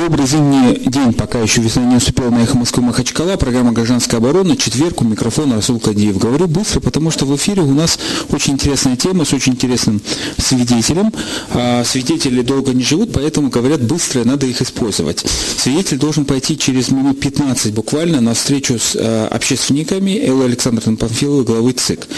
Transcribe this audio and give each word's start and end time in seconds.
Добрый 0.00 0.26
зимний 0.26 0.78
день, 0.86 1.12
пока 1.12 1.40
еще 1.40 1.60
весна 1.60 1.84
не 1.84 1.94
наступила 1.94 2.30
на 2.30 2.38
эхо 2.42 2.56
Москвы 2.56 2.82
Махачкала, 2.82 3.36
программа 3.36 3.72
«Гражданская 3.72 4.18
оборона», 4.18 4.56
четверг, 4.56 5.02
у 5.02 5.04
микрофона 5.04 5.56
Расул 5.56 5.78
Кадиев. 5.78 6.16
Говорю 6.16 6.46
быстро, 6.46 6.80
потому 6.80 7.10
что 7.10 7.26
в 7.26 7.36
эфире 7.36 7.60
у 7.60 7.74
нас 7.74 7.98
очень 8.30 8.54
интересная 8.54 8.96
тема 8.96 9.26
с 9.26 9.34
очень 9.34 9.52
интересным 9.52 10.00
свидетелем. 10.38 11.12
А 11.50 11.84
свидетели 11.84 12.40
долго 12.40 12.72
не 12.72 12.82
живут, 12.82 13.12
поэтому 13.12 13.50
говорят 13.50 13.82
быстро, 13.82 14.24
надо 14.24 14.46
их 14.46 14.62
использовать. 14.62 15.22
Свидетель 15.58 15.98
должен 15.98 16.24
пойти 16.24 16.56
через 16.56 16.90
минут 16.90 17.20
15 17.20 17.74
буквально 17.74 18.22
на 18.22 18.32
встречу 18.32 18.78
с 18.78 18.96
а, 18.96 19.28
общественниками 19.28 20.12
Эллы 20.12 20.46
Александровны 20.46 20.96
Панфиловой, 20.96 21.44
главы 21.44 21.72
ЦИК, 21.72 22.08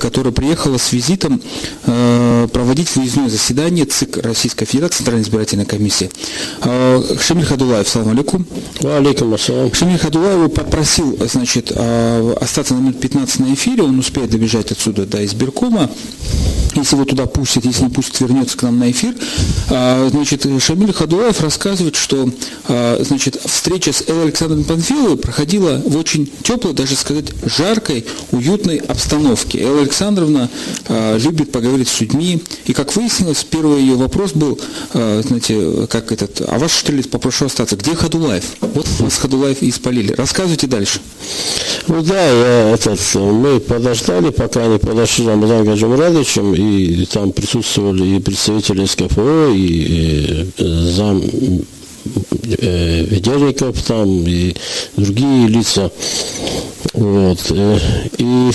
которая 0.00 0.32
приехала 0.32 0.78
с 0.78 0.92
визитом 0.92 1.40
а, 1.86 2.48
проводить 2.48 2.96
выездное 2.96 3.28
заседание 3.28 3.84
ЦИК 3.84 4.16
Российской 4.16 4.64
Федерации, 4.64 4.96
Центральной 4.96 5.22
избирательной 5.22 5.64
комиссии. 5.64 6.10
Шамиль 7.20 7.44
Хадулаев, 7.44 7.88
салам 7.88 8.10
алейкум. 8.10 8.46
Алейкум 8.82 9.34
ассалам. 9.34 9.72
Шамиль 9.72 9.98
Хадулаев 9.98 10.52
попросил, 10.52 11.18
значит, 11.30 11.72
а, 11.74 12.36
остаться 12.40 12.74
на 12.74 12.80
минут 12.80 13.00
15 13.00 13.40
на 13.40 13.54
эфире, 13.54 13.82
он 13.82 13.98
успеет 13.98 14.30
добежать 14.30 14.72
отсюда 14.72 15.06
до 15.06 15.24
избиркома. 15.24 15.90
Если 16.74 16.96
его 16.96 17.04
туда 17.04 17.26
пустят, 17.26 17.64
если 17.64 17.84
не 17.84 17.90
пустят, 17.90 18.20
вернется 18.20 18.56
к 18.56 18.62
нам 18.62 18.78
на 18.78 18.90
эфир. 18.90 19.14
А, 19.70 20.08
значит, 20.10 20.46
Шамиль 20.60 20.92
Хадулаев 20.92 21.40
рассказывает, 21.40 21.96
что 21.96 22.28
а, 22.68 23.02
значит, 23.02 23.40
встреча 23.44 23.92
с 23.92 24.04
Эл 24.06 24.22
Александром 24.22 24.64
Панфиловой 24.64 25.16
проходила 25.16 25.80
в 25.84 25.96
очень 25.96 26.30
теплой, 26.42 26.72
даже 26.72 26.96
сказать, 26.96 27.26
жаркой, 27.44 28.06
уютной 28.32 28.78
обстановке. 28.78 29.60
Эл 29.60 29.78
Александровна 29.78 30.48
любит 30.88 31.52
поговорить 31.52 31.88
с 31.88 32.00
людьми. 32.00 32.42
И, 32.66 32.72
как 32.72 32.94
выяснилось, 32.96 33.44
первый 33.44 33.80
ее 33.80 33.94
вопрос 33.94 34.32
был, 34.32 34.60
знаете, 34.92 35.86
как 35.88 36.12
этот, 36.12 36.42
а 36.46 36.58
ваш 36.58 36.72
что 36.72 36.92
ли, 36.94 37.02
попрошу 37.02 37.46
остаться. 37.46 37.76
Где 37.76 37.94
Хадулаев? 37.94 38.44
Вот 38.60 38.86
вас 39.00 39.16
Хадулаев 39.18 39.62
и 39.62 39.70
спалили. 39.70 40.12
Рассказывайте 40.12 40.66
дальше. 40.66 41.00
Ну 41.86 42.02
да, 42.02 42.26
я, 42.26 42.70
этот, 42.70 43.00
мы 43.14 43.60
подождали, 43.60 44.30
пока 44.30 44.64
они 44.64 44.78
подошли 44.78 45.26
Рамазан 45.26 45.64
Гаджимурадовичем, 45.64 46.54
и 46.54 47.04
там 47.06 47.32
присутствовали 47.32 48.16
и 48.16 48.20
представители 48.20 48.86
СКФО, 48.86 49.48
и, 49.50 49.56
и 49.56 50.50
э, 50.58 50.64
зам 50.92 51.22
Ведерников 52.04 53.82
там, 53.82 54.26
и 54.26 54.54
другие 54.96 55.48
лица. 55.48 55.90
Вот. 56.94 57.50
Э, 57.50 57.78
и 58.18 58.50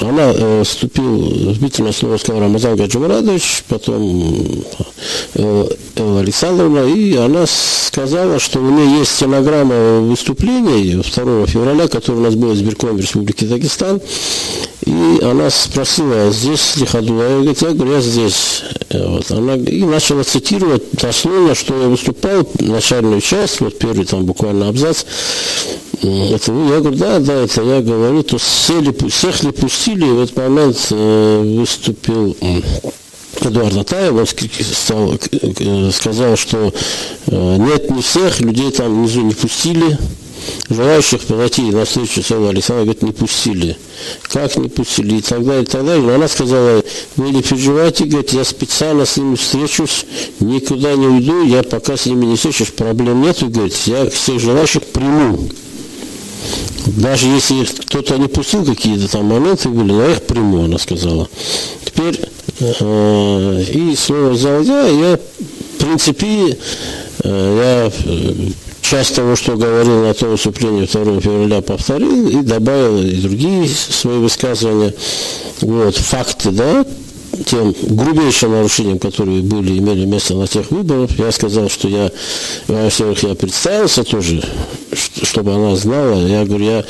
она 0.00 0.32
э, 0.34 0.62
вступил, 0.64 1.52
вступительное 1.52 1.92
слово 1.92 2.16
сказал 2.16 2.40
Рамазан 2.40 2.76
Гаджимурадович, 2.76 3.64
потом 3.68 4.64
э, 5.34 5.68
Элла 5.96 6.20
Александровна, 6.20 6.86
и 6.86 7.16
она 7.16 7.44
сказала, 7.46 8.38
что 8.38 8.60
у 8.60 8.70
нее 8.70 9.00
есть 9.00 9.16
стенограмма 9.16 10.00
выступлений 10.00 10.94
2 10.94 11.46
февраля, 11.46 11.88
которое 11.88 12.18
у 12.18 12.22
нас 12.22 12.34
было 12.34 12.52
в 12.52 12.56
избиркоме 12.56 13.02
Республики 13.02 13.44
Дагестан, 13.44 14.00
и 14.86 15.18
она 15.22 15.50
спросила, 15.50 16.30
здесь 16.30 16.76
ли 16.76 16.86
Хадула? 16.86 17.22
Я 17.22 17.28
говорю, 17.28 17.54
я 17.60 17.70
говорю, 17.72 17.92
я 17.92 18.00
здесь. 18.00 18.62
Вот. 18.90 19.30
Она 19.30 19.54
и 19.56 19.82
начала 19.82 20.24
цитировать 20.24 20.82
дословно, 20.92 21.54
что 21.54 21.80
я 21.80 21.88
выступал, 21.88 22.43
начальную 22.60 23.20
часть, 23.20 23.60
вот 23.60 23.78
первый 23.78 24.06
там 24.06 24.24
буквально 24.24 24.68
абзац, 24.68 25.04
это 26.02 26.52
я 26.52 26.80
говорю, 26.80 26.96
да, 26.96 27.18
да, 27.18 27.34
это 27.44 27.62
я 27.62 27.80
говорю, 27.80 28.22
то 28.22 28.38
сели, 28.38 28.94
всех 29.08 29.42
ли 29.42 29.52
пустили, 29.52 30.06
и 30.06 30.10
в 30.10 30.20
этот 30.22 30.36
момент 30.36 30.76
э, 30.90 31.56
выступил 31.58 32.36
Эдуард 33.40 33.76
Атаев, 33.76 34.12
он 34.12 34.26
стал, 34.74 35.18
сказал, 35.92 36.36
что 36.36 36.72
э, 37.26 37.56
нет, 37.58 37.90
не 37.90 38.02
всех, 38.02 38.40
людей 38.40 38.70
там 38.70 38.94
внизу 38.94 39.22
не 39.22 39.34
пустили, 39.34 39.98
желающих 40.68 41.22
подойти 41.22 41.62
на 41.62 41.84
встречу 41.84 42.22
с 42.22 42.30
Аллой 42.30 42.50
Александром, 42.50 42.86
говорит, 42.86 43.02
не 43.02 43.12
пустили. 43.12 43.76
Как 44.22 44.56
не 44.56 44.68
пустили? 44.68 45.16
И 45.16 45.20
так 45.20 45.44
далее, 45.44 45.62
и 45.62 45.66
так 45.66 45.84
далее. 45.84 46.04
Но 46.04 46.14
она 46.14 46.28
сказала, 46.28 46.82
вы 47.16 47.30
не 47.30 47.42
переживайте, 47.42 48.04
говорит, 48.04 48.32
я 48.32 48.44
специально 48.44 49.04
с 49.04 49.16
ними 49.16 49.36
встречусь, 49.36 50.06
никуда 50.40 50.94
не 50.94 51.06
уйду, 51.06 51.44
я 51.44 51.62
пока 51.62 51.96
с 51.96 52.06
ними 52.06 52.26
не 52.26 52.36
встречусь, 52.36 52.70
проблем 52.70 53.22
нет, 53.22 53.42
говорит, 53.42 53.74
я 53.86 54.08
всех 54.10 54.40
желающих 54.40 54.82
приму 54.84 55.48
даже 56.86 57.28
если 57.28 57.64
кто-то 57.64 58.18
не 58.18 58.28
пустил 58.28 58.64
какие-то 58.64 59.10
там 59.10 59.26
моменты 59.26 59.68
были, 59.68 59.92
я 59.92 60.12
их 60.12 60.22
приму, 60.22 60.64
она 60.64 60.78
сказала. 60.78 61.28
Теперь 61.84 62.20
э, 62.60 63.64
и 63.72 63.96
слово 63.96 64.30
взял 64.30 64.62
я, 64.62 64.86
я, 64.86 65.16
в 65.16 65.78
принципе, 65.78 66.58
э, 67.22 67.90
я 68.02 68.52
часть 68.94 69.16
того, 69.16 69.34
что 69.34 69.56
говорил 69.56 70.04
на 70.04 70.14
том 70.14 70.30
выступлении 70.30 70.86
2 70.86 71.20
февраля, 71.20 71.60
повторил 71.62 72.28
и 72.28 72.42
добавил 72.42 73.02
и 73.02 73.16
другие 73.16 73.68
свои 73.68 74.18
высказывания. 74.18 74.94
Вот, 75.62 75.96
факты, 75.96 76.52
да, 76.52 76.86
тем 77.44 77.74
грубейшим 77.82 78.52
нарушениям, 78.52 79.00
которые 79.00 79.42
были, 79.42 79.80
имели 79.80 80.04
место 80.04 80.34
на 80.34 80.46
тех 80.46 80.70
выборах, 80.70 81.10
я 81.18 81.32
сказал, 81.32 81.68
что 81.68 81.88
я, 81.88 82.12
во-первых, 82.68 83.20
я 83.24 83.34
представился 83.34 84.04
тоже, 84.04 84.40
чтобы 85.22 85.52
она 85.54 85.74
знала. 85.74 86.24
Я 86.24 86.44
говорю, 86.44 86.64
я 86.64 86.84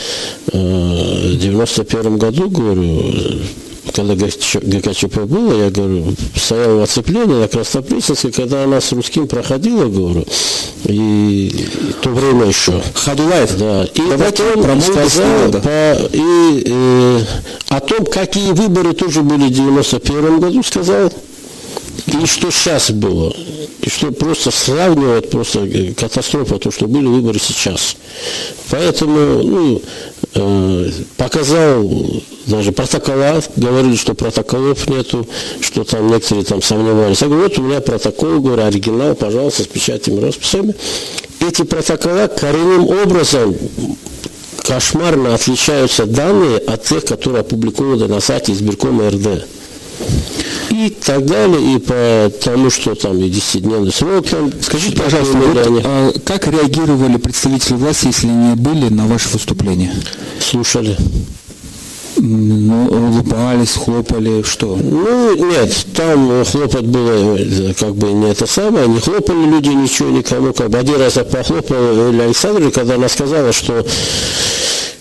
э, 0.53 1.33
в 1.33 1.39
91 1.39 2.19
году, 2.19 2.51
говорю, 2.51 3.15
когда 3.93 4.15
ГКЧП 4.15 5.21
было, 5.21 5.65
я 5.65 5.71
говорю, 5.71 6.15
стоял 6.35 6.79
в 6.79 6.83
оцеплении 6.83 7.35
на 7.35 7.49
Краснопресненской, 7.49 8.33
когда 8.33 8.65
она 8.65 8.81
с 8.81 8.93
русским 8.93 9.29
проходила, 9.29 9.87
говорю, 9.87 10.25
и, 10.85 11.67
то 12.01 12.11
время 12.11 12.47
еще. 12.47 12.81
Хадулаев. 12.95 13.57
Да. 13.59 13.85
И 13.85 14.03
Давайте 14.09 14.43
потом 14.55 14.81
сказал 14.81 15.51
да. 15.51 15.61
по, 15.61 16.09
и, 16.13 16.65
э, 16.67 17.21
о 17.69 17.81
том, 17.81 18.07
какие 18.07 18.53
выборы 18.53 18.93
тоже 18.93 19.23
были 19.23 19.47
в 19.47 19.51
91 19.51 20.41
году, 20.41 20.63
сказал, 20.63 21.13
и 22.07 22.27
что 22.27 22.51
сейчас 22.51 22.91
было. 22.91 23.35
И 23.81 23.89
что 23.89 24.11
просто 24.13 24.51
сравнивать, 24.51 25.31
просто 25.31 25.61
э, 25.61 25.95
катастрофа, 25.95 26.59
то, 26.59 26.71
что 26.71 26.87
были 26.87 27.07
выборы 27.07 27.39
сейчас. 27.39 27.97
Поэтому, 28.71 29.43
ну, 29.43 29.83
э, 30.35 30.91
показал 31.17 31.91
даже 32.47 32.73
протокола, 32.73 33.43
говорили, 33.57 33.97
что 33.97 34.15
протоколов 34.15 34.89
нету, 34.89 35.27
что 35.61 35.85
там 35.85 36.09
некоторые 36.09 36.45
там 36.45 36.63
сомневались. 36.63 37.23
Я 37.23 37.29
говорю, 37.29 37.45
вот 37.45 37.59
у 37.59 37.63
меня 37.63 37.81
протокол, 37.81 38.41
говорю, 38.41 38.65
оригинал, 38.65 39.15
пожалуйста, 39.15 39.65
с 39.65 39.67
печатями, 39.67 40.21
расписами. 40.21 40.75
Эти 41.41 41.63
протокола 41.63 42.29
коренным 42.29 42.87
образом 42.87 43.57
кошмарно 44.63 45.35
отличаются 45.35 46.07
данные 46.07 46.59
от 46.59 46.85
тех, 46.85 47.05
которые 47.05 47.41
опубликованы 47.41 48.09
на 48.09 48.21
сайте 48.21 48.53
избиркома 48.53 49.11
РД 49.11 49.45
и 50.71 50.91
так 50.91 51.25
далее, 51.27 51.77
и 51.77 51.79
по 51.79 52.31
тому, 52.43 52.71
что 52.71 52.95
там 52.95 53.19
и 53.19 53.29
10-дневный 53.29 53.93
срок. 53.93 54.27
Там, 54.29 54.53
Скажите, 54.61 54.97
пожалуйста, 54.97 55.37
вот, 55.37 55.83
а, 55.85 56.13
как 56.25 56.47
реагировали 56.47 57.17
представители 57.17 57.75
власти, 57.75 58.07
если 58.07 58.29
они 58.29 58.55
были 58.57 58.89
на 58.89 59.07
ваше 59.07 59.29
выступление? 59.31 59.93
Слушали. 60.41 60.97
Ну, 62.17 62.87
улыбались, 62.87 63.73
хлопали, 63.73 64.43
что? 64.43 64.77
Ну, 64.77 65.35
нет, 65.51 65.87
там 65.95 66.45
хлопать 66.45 66.87
было 66.87 67.37
как 67.75 67.97
бы 67.97 68.13
не 68.13 68.31
это 68.31 68.47
самое, 68.47 68.87
не 68.87 69.01
хлопали 69.01 69.45
люди 69.47 69.71
ничего 69.71 70.11
никому, 70.11 70.53
как 70.53 70.71
бы 70.71 70.79
один 70.79 70.97
раз 70.97 71.17
я 71.17 71.25
похлопал 71.25 72.11
Илья 72.11 72.25
Александровна, 72.25 72.71
когда 72.71 72.95
она 72.95 73.09
сказала, 73.09 73.53
что 73.53 73.85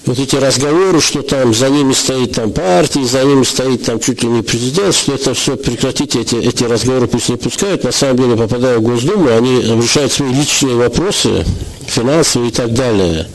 вот 0.06 0.20
эти 0.20 0.36
разговоры, 0.36 1.00
что 1.00 1.22
там 1.22 1.54
за 1.54 1.70
ними 1.70 1.94
стоит 1.94 2.34
там 2.34 2.52
партия, 2.52 3.06
за 3.06 3.24
ними 3.24 3.44
стоит 3.44 3.86
там 3.86 4.00
чуть 4.00 4.24
ли 4.24 4.30
не 4.30 4.42
президент, 4.42 4.96
что 4.96 5.14
это 5.14 5.34
все 5.34 5.56
прекратите, 5.56 6.22
эти, 6.22 6.36
эти 6.36 6.64
разговоры 6.64 7.08
пусть 7.08 7.30
не 7.30 7.38
пускают, 7.38 7.84
на 7.84 7.92
самом 7.92 8.18
деле 8.18 8.36
попадая 8.36 8.78
в 8.80 8.82
Госдуму, 8.82 9.30
они 9.30 9.62
решают 9.62 10.12
свои 10.12 10.34
личные 10.34 10.76
вопросы, 10.76 11.46
финансовые 11.88 12.50
и 12.50 12.54
так 12.54 12.74
далее. 12.74 13.28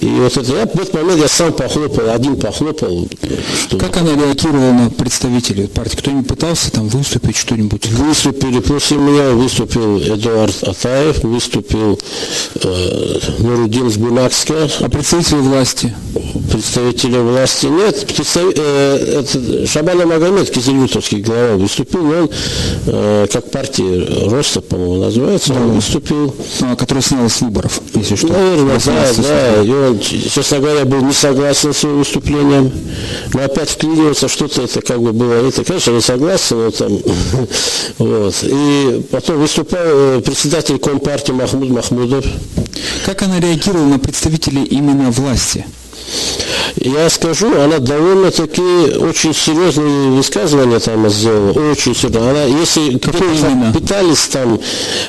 И 0.00 0.06
вот 0.06 0.36
это 0.36 0.52
я 0.52 0.66
в 0.66 0.74
этот 0.74 0.94
момент 0.94 1.20
я 1.20 1.28
сам 1.28 1.52
похлопал, 1.52 2.10
один 2.10 2.36
похлопал. 2.36 3.08
Что... 3.62 3.78
Как 3.78 3.96
она 3.96 4.14
реагировала 4.14 4.72
на 4.72 4.90
представителей 4.90 5.66
партии? 5.66 5.96
Кто-нибудь 5.96 6.28
пытался 6.28 6.70
там 6.70 6.88
выступить 6.88 7.36
что-нибудь? 7.36 7.86
Выступили, 7.86 8.60
после 8.60 8.96
меня 8.96 9.30
выступил 9.30 9.98
Эдуард 9.98 10.62
Атаев, 10.62 11.22
выступил 11.24 11.98
э, 12.62 13.18
Нурудин 13.38 13.90
Сбунакская. 13.90 14.70
А 14.80 14.88
представители 14.88 15.40
власти? 15.40 15.94
представителей 16.50 17.18
власти 17.18 17.66
нет. 17.66 18.06
Представ... 18.06 18.44
Э, 18.56 19.20
это 19.20 19.66
Шабана 19.66 20.06
Магомед, 20.06 20.50
Кизилютовский 20.50 21.20
глава, 21.20 21.56
выступил, 21.56 22.10
он 22.10 22.30
э, 22.86 23.26
как 23.30 23.50
партия 23.50 24.28
Роста, 24.28 24.60
по-моему, 24.60 25.04
называется, 25.04 25.52
да. 25.52 25.60
он 25.60 25.72
выступил. 25.72 26.34
А, 26.62 26.76
который 26.76 27.02
снял 27.02 27.28
с 27.28 27.40
выборов, 27.40 27.80
если 28.00 28.16
что. 28.16 28.28
Наверное, 28.28 28.80
да, 28.84 29.12
да. 29.16 29.62
И 29.62 29.70
он, 29.70 29.98
честно 30.00 30.58
говоря, 30.58 30.84
был 30.84 31.02
не 31.02 31.12
согласен 31.12 31.72
с 31.72 31.78
своим 31.78 31.98
выступлением. 31.98 32.72
Но 33.32 33.42
опять 33.42 33.70
вклиниваться 33.70 34.28
что-то, 34.28 34.62
это 34.62 34.80
как 34.80 35.00
бы 35.00 35.12
было, 35.12 35.46
это, 35.48 35.64
конечно, 35.64 35.92
не 35.92 36.00
согласен, 36.00 36.56
но 36.58 36.70
там, 36.70 36.98
вот. 37.98 38.34
И 38.42 39.02
потом 39.10 39.38
выступал 39.38 39.80
э, 39.84 40.22
председатель 40.24 40.78
Компартии 40.78 41.32
Махмуд 41.32 41.70
Махмудов. 41.70 42.24
Как 43.04 43.22
она 43.22 43.40
реагировала 43.40 43.86
на 43.86 43.98
представителей 43.98 44.64
именно 44.64 45.10
власти? 45.10 45.64
Я 46.76 47.08
скажу, 47.10 47.58
она 47.58 47.78
довольно-таки 47.78 48.60
очень 48.98 49.34
серьезные 49.34 50.10
высказывания 50.10 50.78
там 50.78 51.08
сделала, 51.08 51.52
очень 51.70 51.94
серьезно. 51.96 52.30
Она, 52.30 52.44
если 52.44 52.98
Какое 52.98 53.72
пытались 53.72 54.28
там, 54.28 54.60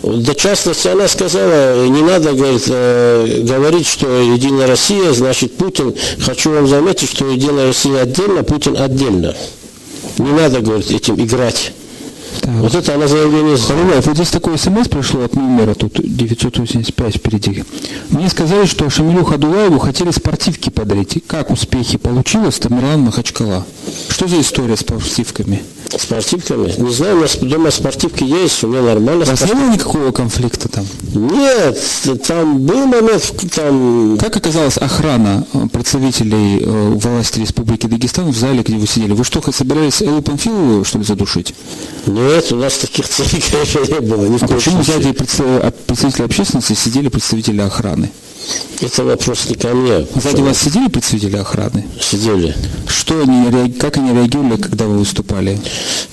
до 0.01 0.33
частности, 0.33 0.87
она 0.87 1.07
сказала, 1.07 1.85
не 1.85 2.01
надо, 2.01 2.33
говорит, 2.33 2.63
э, 2.67 3.41
говорить, 3.43 3.87
что 3.87 4.07
Единая 4.07 4.67
Россия, 4.67 5.11
значит 5.11 5.57
Путин. 5.57 5.93
Хочу 6.19 6.51
вам 6.51 6.67
заметить, 6.67 7.09
что 7.09 7.27
Единая 7.27 7.67
Россия 7.67 8.01
отдельно, 8.01 8.43
Путин 8.43 8.77
отдельно. 8.77 9.35
Не 10.17 10.31
надо, 10.31 10.61
говорит, 10.61 10.89
этим 10.89 11.15
играть. 11.15 11.73
Так. 12.41 12.53
Вот 12.55 12.75
это 12.75 12.95
она 12.95 13.07
заявление 13.07 13.57
сделала. 13.57 14.01
Вот 14.01 14.15
здесь 14.15 14.29
такой 14.29 14.57
смс 14.57 14.87
пришло 14.87 15.23
от 15.23 15.35
номера, 15.35 15.73
тут 15.73 15.99
985 16.01 17.15
впереди. 17.15 17.63
Мне 18.09 18.29
сказали, 18.29 18.65
что 18.65 18.89
Шамилю 18.89 19.25
Хадулаеву 19.25 19.79
хотели 19.79 20.11
спортивки 20.11 20.69
подарить. 20.69 21.23
Как 21.27 21.51
успехи 21.51 21.97
получилось, 21.97 22.59
Тамерлан 22.59 23.01
Махачкала. 23.01 23.65
Что 24.09 24.27
за 24.27 24.39
история 24.41 24.75
с 24.75 24.81
спортивками? 24.81 25.61
Спортивками? 25.97 26.73
Не 26.77 26.91
знаю, 26.91 27.17
у 27.17 27.21
нас 27.21 27.37
дома 27.37 27.71
спортивки 27.71 28.23
есть, 28.23 28.63
у 28.63 28.67
меня 28.67 28.81
нормально. 28.81 29.23
У 29.23 29.27
вас 29.27 29.41
не 29.45 29.53
было 29.53 29.69
никакого 29.69 30.11
конфликта 30.11 30.69
там? 30.69 30.85
Нет, 31.13 31.79
там 32.27 32.59
был 32.59 32.85
момент, 32.85 33.33
там... 33.53 34.17
Как 34.19 34.35
оказалась 34.35 34.77
охрана 34.77 35.45
э, 35.53 35.67
представителей 35.71 36.61
э, 36.61 36.89
власти 36.95 37.39
Республики 37.39 37.87
Дагестан 37.87 38.31
в 38.31 38.37
зале, 38.37 38.63
где 38.63 38.77
вы 38.77 38.87
сидели? 38.87 39.13
Вы 39.13 39.23
что, 39.23 39.41
собирались 39.51 40.01
Эллу 40.01 40.21
Памфилову, 40.21 40.83
что 40.83 40.97
ли, 40.97 41.03
задушить? 41.03 41.53
Нет, 42.05 42.51
у 42.51 42.57
нас 42.57 42.77
таких 42.77 43.07
целей, 43.07 43.43
конечно, 43.51 43.79
не 43.79 43.99
было. 44.01 44.25
Ни 44.25 44.37
а 44.41 44.47
почему 44.47 44.83
сзади 44.83 45.11
представители 45.11 46.23
общественности 46.23 46.73
сидели 46.73 47.09
представители 47.09 47.61
охраны? 47.61 48.11
Это 48.81 49.03
вопрос 49.03 49.49
не 49.49 49.55
ко 49.55 49.69
мне. 49.69 50.05
Сзади 50.15 50.41
вас 50.41 50.59
сидели 50.59 50.87
представители 50.87 51.37
охраны? 51.37 51.85
Сидели. 51.99 52.55
Что 52.87 53.21
они, 53.21 53.71
как 53.73 53.97
они 53.97 54.13
реагировали, 54.13 54.61
когда 54.61 54.85
вы 54.85 54.99
выступали? 54.99 55.59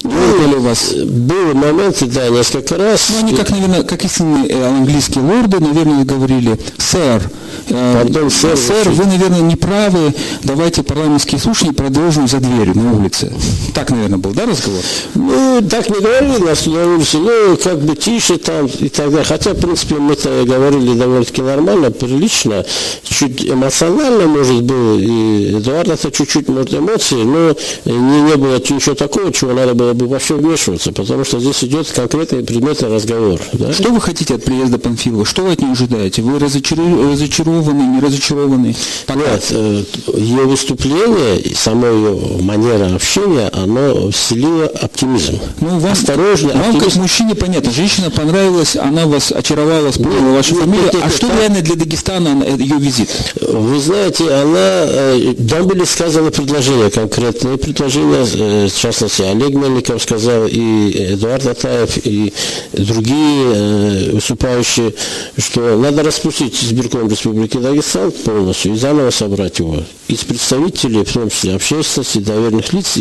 Ну, 0.03 0.11
Были 0.11 0.55
у 0.55 0.61
вас... 0.61 0.93
Были 0.93 1.53
моменты, 1.53 2.07
да, 2.07 2.29
несколько 2.29 2.77
раз. 2.77 3.11
Ну, 3.11 3.19
они, 3.19 3.35
как, 3.35 3.51
наверное, 3.51 3.83
как 3.83 4.05
истинные 4.05 4.49
э, 4.49 4.67
английские 4.67 5.25
лорды, 5.25 5.61
наверное, 5.61 6.05
говорили, 6.05 6.59
сэр, 6.79 7.23
Пардон, 7.69 8.31
сэр, 8.31 8.57
сэр, 8.57 8.91
вы, 8.91 9.07
наверное, 9.07 9.41
не 9.41 9.57
правы, 9.57 10.15
давайте 10.43 10.83
парламентские 10.83 11.41
слушания 11.41 11.73
продолжим 11.73 12.29
за 12.29 12.39
дверью 12.39 12.77
на 12.77 12.93
улице. 12.93 13.33
Так, 13.75 13.91
наверное, 13.91 14.19
был, 14.19 14.33
да, 14.33 14.47
разговор? 14.47 14.83
Ну, 15.15 15.63
так 15.69 15.89
не 15.89 16.01
говорили 16.01 16.45
нас 16.45 16.67
на 16.67 16.87
улице, 16.87 17.19
ну, 17.19 17.57
как 17.57 17.81
бы 17.81 17.97
тише 17.97 18.37
там 18.37 18.67
и 18.67 18.89
так 18.89 19.11
далее. 19.11 19.25
Хотя, 19.25 19.53
в 19.55 19.61
принципе, 19.61 19.97
мы-то 19.97 20.45
говорили 20.45 20.95
довольно-таки 20.95 21.43
нормально, 21.43 21.91
прилично, 21.91 22.65
чуть 23.03 23.45
эмоционально, 23.45 24.27
может, 24.27 24.63
было, 24.63 24.99
и 24.99 25.57
Эдуарда-то 25.57 26.11
чуть-чуть, 26.11 26.49
может, 26.49 26.75
эмоции, 26.75 27.23
но 27.23 27.57
не, 27.85 28.23
не 28.23 28.37
было 28.37 28.57
ничего 28.57 28.95
такого, 28.95 29.33
чего 29.33 29.53
надо 29.53 29.75
было 29.75 29.93
бы 29.93 30.07
вообще 30.07 30.35
вмешиваться, 30.35 30.93
потому 30.93 31.25
что 31.25 31.41
здесь 31.41 31.65
идет 31.65 31.91
конкретный 31.91 32.45
предметный 32.45 32.89
разговор. 32.89 33.41
Да? 33.53 33.73
Что 33.73 33.91
вы 33.91 34.01
хотите 34.01 34.35
от 34.35 34.45
приезда 34.45 34.79
Панфилова? 34.79 35.25
Что 35.25 35.43
вы 35.43 35.53
от 35.53 35.61
нее 35.61 35.73
ожидаете? 35.73 36.23
Вы 36.23 36.39
разочарованы, 36.39 37.54
не 37.63 38.01
разочарованы? 38.01 38.75
Пока? 39.07 39.21
Нет, 39.21 39.47
э, 39.51 39.85
ее 40.17 40.43
выступление 40.45 41.55
сама 41.55 41.89
ее 41.89 42.19
манера 42.41 42.95
общения, 42.95 43.49
оно 43.53 44.11
вселило 44.11 44.67
оптимизм. 44.67 45.39
Ну, 45.61 45.79
вам, 45.79 45.93
Осторожно, 45.93 46.49
вам 46.53 46.61
оптимизм. 46.61 46.85
как 46.87 46.97
мужчине 46.97 47.35
понятно, 47.35 47.71
женщина 47.73 48.11
понравилась, 48.11 48.77
она 48.77 49.07
вас 49.07 49.33
очаровала, 49.33 49.91
вспомнила 49.91 50.35
вашу 50.35 50.55
нет, 50.55 50.61
фамилию, 50.63 50.85
нет, 50.85 50.95
нет, 50.95 51.03
а 51.07 51.11
что 51.11 51.29
реально 51.29 51.61
для 51.61 51.77
Дагестана 51.77 52.45
ее 52.57 52.77
визит? 52.77 53.11
Вы 53.41 53.81
знаете, 53.81 54.33
она, 54.33 54.85
э, 54.87 55.35
там 55.49 55.67
были 55.67 55.85
сказаны 55.85 56.31
предложения 56.31 56.91
конкретные, 56.91 57.59
предложения, 57.59 58.27
э, 58.35 58.69
в 58.69 58.77
частности, 58.77 59.23
Олег 59.23 59.51
Мельников 59.51 60.03
сказал, 60.03 60.47
и 60.47 61.15
Эдуард 61.15 61.47
Атаев, 61.47 61.99
и 62.05 62.33
другие 62.73 63.53
э, 63.55 64.11
выступающие, 64.13 64.95
что 65.39 65.77
надо 65.79 66.03
распустить 66.03 66.63
избирком 66.63 67.09
Республики 67.09 67.44
Дагестан 67.53 68.11
полностью 68.11 68.73
и 68.73 68.77
заново 68.77 69.11
собрать 69.11 69.59
его. 69.59 69.83
Из 70.09 70.25
представителей, 70.25 71.05
в 71.05 71.13
том 71.13 71.31
числе 71.31 71.55
общественности, 71.55 72.19
доверенных 72.19 72.73
лиц, 72.73 72.97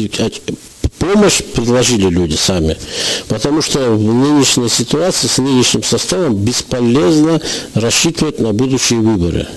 помощь 1.03 1.44
предложили 1.44 2.09
люди 2.09 2.35
сами. 2.35 2.77
Потому 3.27 3.61
что 3.61 3.91
в 3.91 4.01
нынешней 4.01 4.69
ситуации 4.69 5.27
с 5.27 5.38
нынешним 5.38 5.83
составом 5.83 6.35
бесполезно 6.35 7.41
рассчитывать 7.73 8.39
на 8.39 8.53
будущие 8.53 9.00
выборы. 9.00 9.47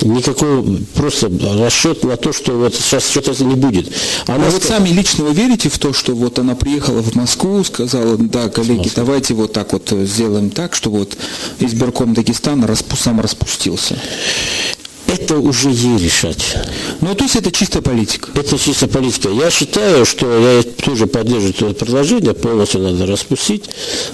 Никакого 0.00 0.64
просто 0.94 1.30
расчет 1.58 2.04
на 2.04 2.16
то, 2.16 2.32
что 2.32 2.52
вот 2.52 2.74
сейчас 2.74 3.10
что-то 3.10 3.32
не 3.44 3.54
будет. 3.54 3.92
Она 4.26 4.46
а 4.46 4.50
вы 4.50 4.60
сами 4.60 4.90
лично 4.90 5.24
вы 5.24 5.34
верите 5.34 5.68
в 5.68 5.78
то, 5.78 5.92
что 5.92 6.14
вот 6.14 6.38
она 6.38 6.54
приехала 6.54 7.02
в 7.02 7.14
Москву, 7.14 7.62
сказала, 7.64 8.16
да, 8.16 8.48
коллеги, 8.48 8.90
давайте 8.94 9.34
вот 9.34 9.52
так 9.52 9.72
вот 9.72 9.90
сделаем 9.90 10.50
так, 10.50 10.74
что 10.74 10.90
вот 10.90 11.16
избирком 11.58 12.14
Дагестана 12.14 12.66
распу, 12.66 12.96
сам 12.96 13.20
распустился 13.20 13.98
это 15.08 15.38
уже 15.38 15.70
ей 15.70 15.98
решать. 15.98 16.56
Ну, 17.00 17.14
то 17.14 17.24
есть 17.24 17.36
это 17.36 17.52
чисто 17.52 17.82
политика? 17.82 18.30
Это 18.34 18.58
чисто 18.58 18.88
политика. 18.88 19.28
Я 19.28 19.50
считаю, 19.50 20.04
что 20.04 20.26
я 20.38 20.62
тоже 20.62 21.06
поддерживаю 21.06 21.52
это 21.52 21.84
предложение, 21.84 22.34
полностью 22.34 22.80
надо 22.80 23.06
распустить, 23.06 23.64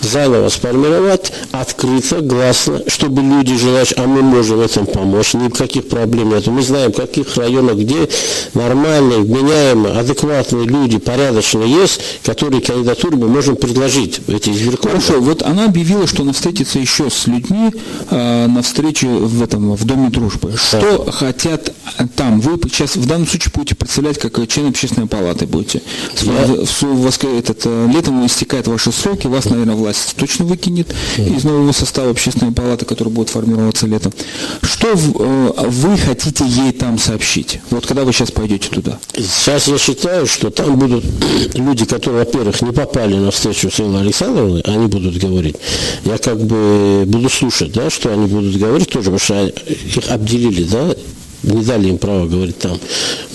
заново 0.00 0.49
сформировать, 0.49 1.33
открыто, 1.53 2.21
гласно, 2.21 2.83
чтобы 2.87 3.23
люди 3.23 3.56
желающие, 3.56 3.99
а 3.99 4.06
мы 4.06 4.23
можем 4.23 4.59
в 4.59 4.61
этом 4.61 4.87
помочь, 4.87 5.35
никаких 5.35 5.89
проблем 5.89 6.31
нет. 6.31 6.47
Мы 6.47 6.62
знаем, 6.62 6.93
в 6.93 6.97
каких 6.97 7.37
районах, 7.37 7.77
где 7.77 8.09
нормальные, 8.55 9.21
вменяемые, 9.21 9.94
адекватные 9.94 10.67
люди, 10.67 10.99
порядочные 10.99 11.71
есть, 11.71 12.00
которые 12.25 12.62
кандидатуры 12.62 13.17
мы 13.17 13.29
можем 13.29 13.56
предложить 13.56 14.21
эти 14.29 14.50
избирком. 14.50 14.93
Хорошо, 14.93 15.21
вот 15.21 15.43
она 15.43 15.67
объявила, 15.67 16.06
что 16.06 16.23
она 16.23 16.33
встретится 16.33 16.79
еще 16.79 17.11
с 17.11 17.27
людьми 17.27 17.73
э, 18.11 18.47
на 18.47 18.62
встрече 18.62 19.09
в 19.09 19.43
этом, 19.43 19.75
в 19.75 19.85
Доме 19.85 20.11
дружбы. 20.11 20.55
Что 20.56 20.81
что 20.82 21.11
хотят 21.12 21.73
там? 22.17 22.40
Вы 22.40 22.58
сейчас 22.69 22.96
в 22.96 23.06
данном 23.06 23.26
случае 23.26 23.52
будете 23.55 23.75
представлять 23.75 24.19
как 24.19 24.46
член 24.49 24.69
общественной 24.69 25.06
палаты 25.06 25.46
будете. 25.46 25.81
Я... 26.23 26.46
В, 26.46 26.82
в, 26.82 27.25
этот, 27.38 27.62
э, 27.64 27.88
летом 27.93 28.26
истекают 28.26 28.67
ваши 28.67 28.90
сроки, 28.90 29.26
вас, 29.26 29.44
наверное, 29.44 29.76
власть 29.76 30.14
точно 30.17 30.44
выкинет 30.44 30.93
из 31.17 31.44
нового 31.44 31.73
состава 31.73 32.11
общественной 32.11 32.52
палаты, 32.52 32.84
который 32.84 33.11
будет 33.11 33.29
формироваться 33.29 33.87
летом. 33.87 34.12
Что 34.62 34.89
э, 34.89 35.69
вы 35.69 35.96
хотите 35.98 36.44
ей 36.46 36.72
там 36.72 36.98
сообщить? 36.98 37.60
Вот 37.70 37.86
когда 37.86 38.05
вы 38.05 38.12
сейчас 38.12 38.32
пойдете 38.32 38.69
туда? 38.69 38.98
Сейчас 39.15 39.69
я 39.69 39.79
считаю, 39.79 40.27
что 40.27 40.51
там 40.51 40.79
будут 40.79 41.05
люди, 41.55 41.84
которые, 41.84 42.24
во-первых, 42.24 42.60
не 42.62 42.72
попали 42.72 43.15
на 43.15 43.31
встречу 43.31 43.70
с 43.70 43.79
Иллой 43.79 44.01
Александровной, 44.01 44.62
они 44.62 44.86
будут 44.86 45.17
говорить. 45.19 45.56
Я 46.05 46.19
как 46.19 46.41
бы 46.41 47.05
буду 47.06 47.29
слушать, 47.31 47.72
да, 47.72 47.89
что 47.91 48.12
они 48.12 48.27
будут 48.27 48.56
говорить 48.56 48.89
тоже, 48.89 49.10
потому 49.10 49.19
что 49.19 49.46
их 49.46 50.10
обделили, 50.10 50.71
да, 50.72 50.96
не 51.43 51.65
дали 51.65 51.89
им 51.89 51.99
право 51.99 52.27
говорить 52.27 52.58
там. 52.58 52.79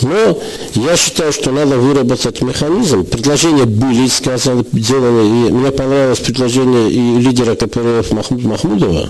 Но 0.01 0.39
я 0.75 0.97
считаю, 0.97 1.31
что 1.31 1.51
надо 1.51 1.77
выработать 1.77 2.41
механизм. 2.41 3.05
Предложения 3.05 3.65
были 3.65 4.07
сказаны, 4.07 4.63
сделаны, 4.73 5.47
и 5.47 5.51
мне 5.51 5.71
понравилось 5.71 6.19
предложение 6.19 6.91
и 6.91 7.17
лидера 7.19 7.55
КПРФ 7.55 8.11
Махмуд 8.11 8.43
Махмудова. 8.43 9.09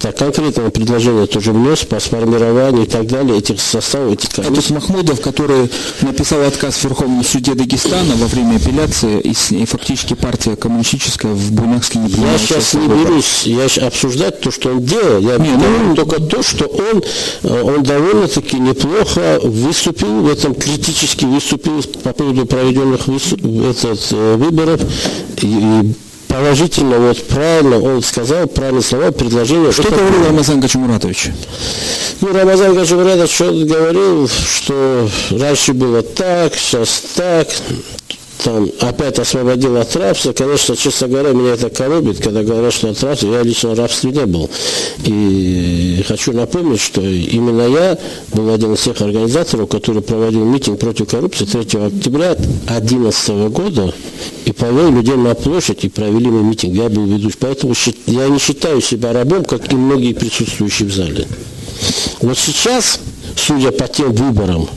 Так, 0.00 0.16
конкретное 0.16 0.70
предложение 0.70 1.26
тоже 1.26 1.52
внес 1.52 1.80
по 1.80 1.98
сформированию 1.98 2.84
и 2.84 2.86
так 2.86 3.06
далее 3.06 3.38
этих 3.38 3.60
составов, 3.60 4.12
этих 4.12 4.30
комиссий. 4.30 4.60
Это 4.60 4.74
Махмудов, 4.74 5.20
который 5.20 5.70
написал 6.02 6.42
отказ 6.42 6.76
в 6.76 6.84
Верховном 6.84 7.24
суде 7.24 7.54
Дагестана 7.54 8.14
во 8.16 8.26
время 8.26 8.56
апелляции, 8.56 9.20
и, 9.20 9.34
и 9.54 9.64
фактически 9.64 10.14
партия 10.14 10.56
коммунистическая 10.56 11.32
в 11.32 11.52
Буйнакске 11.52 11.98
не 11.98 12.10
Я 12.10 12.38
сейчас 12.38 12.74
не 12.74 12.86
берусь 12.86 13.46
я 13.46 13.86
обсуждать 13.86 14.40
то, 14.40 14.50
что 14.50 14.70
он 14.70 14.82
делал. 14.84 15.20
Я 15.20 15.38
не, 15.38 15.50
ну, 15.50 15.94
только 15.94 16.20
то, 16.20 16.42
что 16.42 16.66
он, 16.66 17.02
э, 17.42 17.62
он 17.62 17.82
довольно-таки 17.96 18.58
неплохо 18.58 19.40
выступил, 19.42 20.20
в 20.22 20.28
этом 20.28 20.54
критически 20.54 21.24
выступил 21.24 21.82
по 22.02 22.12
поводу 22.12 22.46
проведенных 22.46 23.08
этот, 23.08 24.08
э, 24.12 24.36
выборов 24.36 24.80
и, 25.42 25.92
положительно, 26.28 26.98
вот 26.98 27.22
правильно, 27.26 27.80
он 27.80 28.02
сказал 28.02 28.46
правильные 28.46 28.82
слова, 28.82 29.10
предложение. 29.12 29.72
Что 29.72 29.84
говорил 29.84 30.26
Рамазан 30.26 30.60
Гачмуратович? 30.60 31.30
Ну, 32.20 32.32
Рамазан 32.32 32.74
Гажимурадович 32.74 33.30
что-то 33.30 33.64
говорил, 33.64 34.28
что 34.28 35.08
раньше 35.30 35.72
было 35.72 36.02
так, 36.02 36.54
сейчас 36.54 37.02
так, 37.14 37.48
там 38.42 38.70
опять 38.80 39.18
освободил 39.18 39.76
от 39.76 39.94
рабства. 39.96 40.32
Конечно, 40.32 40.76
честно 40.76 41.08
говоря, 41.08 41.32
меня 41.32 41.54
это 41.54 41.70
коробит, 41.70 42.22
когда 42.22 42.42
говорят, 42.42 42.72
что 42.72 42.90
от 42.90 43.02
рабства. 43.02 43.34
Я 43.34 43.42
лично 43.42 43.70
в 43.70 43.78
рабстве 43.78 44.12
не 44.12 44.26
был. 44.26 44.50
И 45.04 46.04
хочу 46.06 46.32
напомнить, 46.32 46.80
что 46.80 47.00
именно 47.00 47.62
я 47.62 47.98
был 48.32 48.52
один 48.52 48.74
из 48.74 48.80
тех 48.80 49.00
организаторов, 49.00 49.68
который 49.68 50.02
проводил 50.02 50.44
митинг 50.44 50.78
против 50.78 51.08
коррупции 51.08 51.44
3 51.44 51.60
октября 51.60 52.34
2011 52.34 53.28
года 53.50 53.92
и 54.44 54.52
повел 54.52 54.90
людей 54.90 55.16
на 55.16 55.34
площадь 55.34 55.84
и 55.84 55.88
провели 55.88 56.26
мы 56.26 56.42
митинг. 56.42 56.74
Я 56.74 56.88
был 56.88 57.06
ведущий. 57.06 57.36
Поэтому 57.38 57.74
я 58.06 58.28
не 58.28 58.38
считаю 58.38 58.80
себя 58.80 59.12
рабом, 59.12 59.44
как 59.44 59.72
и 59.72 59.76
многие 59.76 60.12
присутствующие 60.12 60.88
в 60.88 60.94
зале. 60.94 61.26
Вот 62.20 62.38
сейчас, 62.38 63.00
судя 63.36 63.70
по 63.72 63.88
тем 63.88 64.12
выборам, 64.12 64.68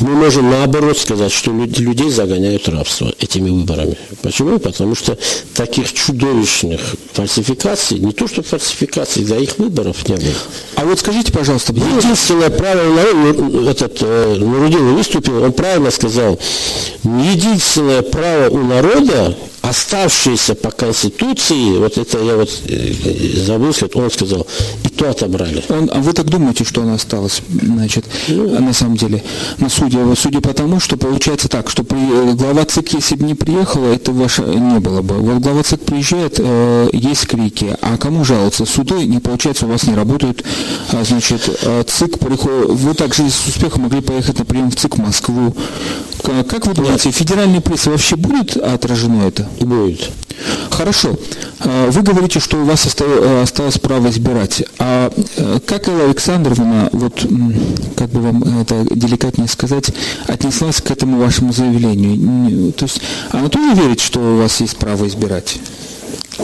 мы 0.00 0.10
можем 0.10 0.50
наоборот 0.50 0.98
сказать, 0.98 1.32
что 1.32 1.50
люд- 1.50 1.78
людей 1.78 2.10
загоняют 2.10 2.68
рабство 2.68 3.12
этими 3.18 3.50
выборами. 3.50 3.96
Почему? 4.22 4.58
Потому 4.58 4.94
что 4.94 5.16
таких 5.54 5.92
чудовищных 5.92 6.80
фальсификаций, 7.12 7.98
не 7.98 8.12
то 8.12 8.28
что 8.28 8.42
фальсификаций, 8.42 9.24
да 9.24 9.36
их 9.36 9.58
выборов 9.58 10.08
не 10.08 10.16
было. 10.16 10.34
А 10.76 10.84
вот 10.84 10.98
скажите, 11.00 11.32
пожалуйста, 11.32 11.72
Единственное 11.98 12.50
правильно, 12.50 13.02
ну, 13.14 13.68
этот 13.68 13.98
э, 14.00 14.36
Нурудин 14.38 14.94
выступил, 14.94 15.42
он 15.42 15.52
правильно 15.52 15.90
сказал, 15.90 16.38
единственное 17.04 18.02
право 18.02 18.48
у 18.50 18.58
народа, 18.62 19.36
оставшееся 19.68 20.54
по 20.54 20.70
Конституции, 20.70 21.78
вот 21.78 21.98
это 21.98 22.18
я 22.18 22.36
вот 22.36 22.50
э, 22.66 22.94
э, 23.04 23.36
забыл 23.44 23.74
он 23.94 24.10
сказал, 24.10 24.46
и 24.84 24.88
то 24.88 25.10
отобрали. 25.10 25.62
Он, 25.68 25.90
а 25.92 26.00
вы 26.00 26.12
так 26.12 26.26
думаете, 26.26 26.64
что 26.64 26.82
она 26.82 26.94
осталась, 26.94 27.42
значит, 27.48 28.04
на 28.28 28.72
самом 28.72 28.96
деле, 28.96 29.22
на 29.58 29.68
суде? 29.68 29.98
Вот 29.98 30.18
Судя 30.18 30.40
по 30.40 30.52
тому, 30.52 30.80
что 30.80 30.96
получается 30.96 31.48
так, 31.48 31.70
что 31.70 31.84
при, 31.84 31.98
э, 31.98 32.34
глава 32.34 32.64
ЦИК, 32.64 32.94
если 32.94 33.16
бы 33.16 33.24
не 33.24 33.34
приехала, 33.34 33.92
это 33.92 34.12
ваше 34.12 34.42
не 34.42 34.80
было 34.80 35.02
бы. 35.02 35.16
Вот 35.16 35.42
глава 35.42 35.62
ЦИК 35.62 35.80
приезжает, 35.80 36.36
э, 36.38 36.88
есть 36.92 37.26
крики, 37.26 37.76
а 37.80 37.96
кому 37.96 38.24
жаловаться? 38.24 38.64
Суды, 38.64 39.06
не 39.06 39.18
получается, 39.18 39.66
у 39.66 39.68
вас 39.68 39.84
не 39.84 39.94
работают, 39.94 40.44
а, 40.92 41.04
значит, 41.04 41.42
ЦИК 41.86 42.18
приходит, 42.18 42.70
вы 42.70 42.94
также 42.94 43.28
с 43.30 43.46
успехом 43.46 43.82
могли 43.82 44.00
поехать 44.00 44.38
на 44.38 44.44
прием 44.44 44.70
в 44.70 44.76
ЦИК 44.76 44.96
в 44.96 45.00
Москву. 45.00 45.54
Как 46.22 46.66
вы 46.66 46.74
думаете, 46.74 47.10
в 47.10 47.14
федеральной 47.14 47.60
прессе 47.60 47.90
вообще 47.90 48.16
будет 48.16 48.56
отражено 48.56 49.22
это? 49.22 49.48
Будет. 49.60 50.10
Хорошо. 50.70 51.16
А, 51.60 51.90
Вы 51.90 52.02
говорите, 52.02 52.40
что 52.40 52.58
у 52.58 52.64
вас 52.64 52.86
э, 53.00 53.42
осталось 53.42 53.78
право 53.78 54.08
избирать. 54.08 54.62
А 54.78 55.12
э, 55.36 55.58
как 55.66 55.88
Элла 55.88 56.04
Александровна, 56.04 56.88
вот 56.92 57.26
как 57.96 58.10
бы 58.10 58.20
вам 58.20 58.60
это 58.60 58.86
деликатнее 58.90 59.48
сказать, 59.48 59.90
отнеслась 60.26 60.80
к 60.80 60.90
этому 60.90 61.18
вашему 61.18 61.52
заявлению? 61.52 62.72
То 62.72 62.84
есть 62.84 63.00
она 63.30 63.48
тоже 63.48 63.74
верит, 63.74 64.00
что 64.00 64.20
у 64.20 64.38
вас 64.38 64.60
есть 64.60 64.76
право 64.76 65.06
избирать? 65.08 65.58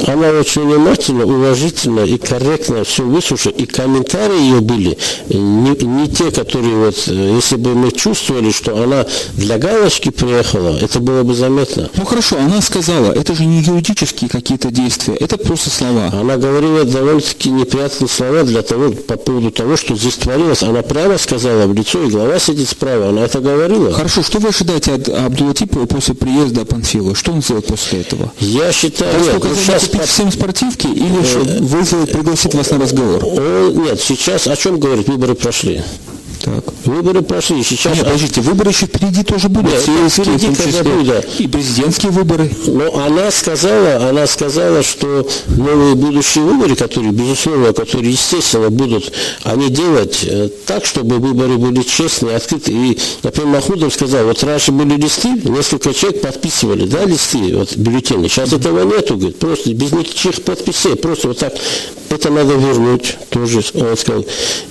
Она 0.07 0.31
очень 0.31 0.63
внимательно, 0.63 1.25
уважительно 1.25 2.01
и 2.01 2.19
корректно 2.19 2.85
все 2.85 3.05
выслушала, 3.05 3.53
и 3.53 3.65
комментарии 3.65 4.41
ее 4.41 4.61
были 4.61 4.99
э, 5.29 5.35
не, 5.37 5.71
не 5.71 6.09
те, 6.09 6.31
которые 6.31 6.87
вот, 6.87 7.05
э, 7.07 7.35
если 7.37 7.57
бы 7.57 7.75
мы 7.75 7.93
чувствовали, 7.93 8.51
что 8.51 8.77
она 8.83 9.07
для 9.35 9.59
галочки 9.59 10.11
приехала, 10.11 10.77
это 10.79 10.99
было 11.01 11.23
бы 11.23 11.35
заметно. 11.35 11.89
Ну 11.97 12.05
хорошо, 12.05 12.37
она 12.39 12.61
сказала, 12.61 13.13
это 13.13 13.35
же 13.35 13.45
не 13.45 13.63
юридические 13.63 14.29
какие-то 14.29 14.71
действия, 14.71 15.15
это 15.15 15.37
просто 15.39 15.71
слова. 15.71 16.11
Она 16.13 16.37
говорила 16.37 16.85
довольно-таки 16.85 17.51
неприятные 17.51 18.09
слова 18.09 18.43
для 18.43 18.63
того, 18.63 18.91
по 18.91 19.17
поводу 19.17 19.51
того, 19.51 19.77
что 19.77 19.95
здесь 19.95 20.15
творилось. 20.15 20.63
Она 20.63 20.83
прямо 20.83 21.19
сказала 21.19 21.67
в 21.67 21.75
лицо, 21.75 22.03
и 22.03 22.11
глава 22.11 22.39
сидит 22.39 22.69
справа, 22.69 23.11
она 23.11 23.23
это 23.23 23.41
говорила. 23.41 23.93
Хорошо, 23.93 24.23
что 24.23 24.39
вы 24.41 24.49
ожидаете 24.49 24.95
от 24.95 25.09
Абдулатипова 25.09 25.87
после 25.87 26.15
приезда 26.15 26.65
Панфилова? 26.65 27.15
Что 27.15 27.33
он 27.33 27.43
сделает 27.43 27.67
после 27.67 28.01
этого? 28.01 28.33
Я 28.41 28.73
считаю, 28.73 29.21
нет, 29.21 29.43
ну, 29.43 29.55
сейчас 29.55 29.84
купить 29.89 30.09
всем 30.09 30.33
спортивки 30.33 30.87
или 30.87 31.23
что, 31.25 31.41
вызовет, 31.63 32.13
пригласит 32.13 32.55
вас 32.55 32.71
на 32.71 32.79
разговор? 32.79 33.25
нет, 33.25 34.01
сейчас 34.01 34.47
о 34.47 34.57
чем 34.57 34.79
говорит, 34.79 35.09
выборы 35.09 35.35
прошли. 35.35 35.83
Так. 36.45 36.63
Выборы 36.85 37.23
прошли, 37.23 37.63
сейчас... 37.65 37.97
Нет, 37.97 38.05
подождите, 38.05 38.43
выборы 38.43 38.69
еще 38.71 38.85
впереди 38.85 39.23
тоже 39.23 39.49
будут, 39.49 39.73
Нет, 39.73 39.81
сельские, 39.81 40.37
впереди 40.37 40.55
когда 40.55 40.83
будет. 40.83 41.41
и 41.41 41.49
президентские 41.49 42.13
выборы. 42.13 42.51
Но 42.67 42.99
она 42.99 43.31
сказала, 43.31 44.11
она 44.11 44.27
сказала, 44.27 44.83
что 44.83 45.27
новые 45.49 45.95
будущие 45.95 46.45
выборы, 46.45 46.77
которые, 46.77 47.13
безусловно, 47.13 47.73
которые, 47.73 48.13
естественно, 48.13 48.69
будут 48.69 49.11
они 49.43 49.71
делать 49.71 50.19
э, 50.25 50.51
так, 50.67 50.85
чтобы 50.85 51.17
выборы 51.17 51.57
были 51.57 51.83
честные, 51.83 52.37
открытые. 52.37 52.93
И, 52.93 52.99
например, 53.23 53.55
Махмудов 53.55 53.95
сказал, 53.95 54.27
вот 54.27 54.43
раньше 54.45 54.71
были 54.73 55.01
листы, 55.01 55.29
несколько 55.45 55.95
человек 55.95 56.21
подписывали, 56.21 56.85
да, 56.85 57.07
листы, 57.07 57.57
вот 57.57 57.75
бюллетени. 57.75 58.29
Сейчас 58.29 58.53
этого 58.53 58.85
нету, 58.85 59.17
говорит, 59.17 59.39
просто 59.39 59.73
без 59.73 59.93
никаких 59.93 60.43
подписей, 60.43 60.95
просто 60.97 61.29
вот 61.29 61.39
так. 61.39 61.55
Это 62.11 62.31
надо 62.31 62.55
вернуть, 62.55 63.17
тоже 63.31 63.63
он 63.75 63.97
сказал. 63.97 64.25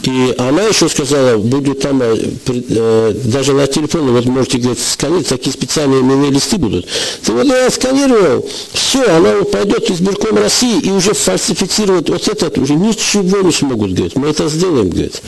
И 0.03 0.35
она 0.37 0.61
еще 0.63 0.87
сказала, 0.87 1.37
будет 1.63 1.79
там, 1.81 2.01
э, 2.01 2.15
э, 2.47 3.13
даже 3.25 3.53
на 3.53 3.67
телефоне, 3.67 4.11
вот 4.11 4.25
можете, 4.25 4.57
говорит, 4.59 4.79
сканировать, 4.79 5.27
такие 5.27 5.51
специальные 5.51 6.01
именные 6.01 6.31
листы 6.31 6.57
будут. 6.57 6.87
Ты 7.23 7.31
вот 7.31 7.45
я 7.45 7.69
сканировал, 7.69 8.45
все, 8.73 9.03
она 9.05 9.43
пойдет 9.43 9.89
в 9.89 9.93
избирком 9.93 10.37
России 10.37 10.79
и 10.79 10.91
уже 10.91 11.13
фальсифицировать 11.13 12.09
вот 12.09 12.27
этот, 12.27 12.57
уже 12.57 12.75
ничего 12.75 13.41
не 13.41 13.51
смогут, 13.51 13.93
говорит, 13.93 14.15
мы 14.15 14.27
это 14.27 14.47
сделаем, 14.49 14.89
говорит. 14.89 15.21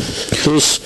То 0.44 0.54
есть, 0.54 0.82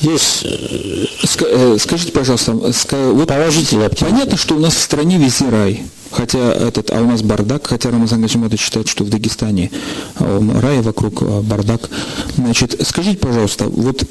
есть 0.00 0.44
э, 0.44 1.06
Ска- 1.24 1.78
Скажите, 1.78 2.12
пожалуйста, 2.12 2.52
вот 2.52 3.28
положительный 3.28 3.86
оптимизм. 3.86 4.14
понятно, 4.14 4.36
что 4.36 4.54
у 4.54 4.58
нас 4.58 4.74
в 4.74 4.80
стране 4.80 5.18
везде 5.18 5.48
рай. 5.48 5.82
Хотя 6.10 6.52
этот, 6.52 6.90
а 6.90 7.00
у 7.00 7.06
нас 7.06 7.22
бардак, 7.22 7.66
хотя 7.66 7.90
Рамазан 7.90 8.20
Гачиматович 8.20 8.60
считает, 8.60 8.86
что 8.86 9.02
в 9.02 9.08
Дагестане 9.08 9.70
рай 10.18 10.82
вокруг 10.82 11.22
бардак. 11.22 11.88
Значит, 12.36 12.78
скажите, 12.86 13.16
пожалуйста, 13.16 13.64
вот 13.64 14.04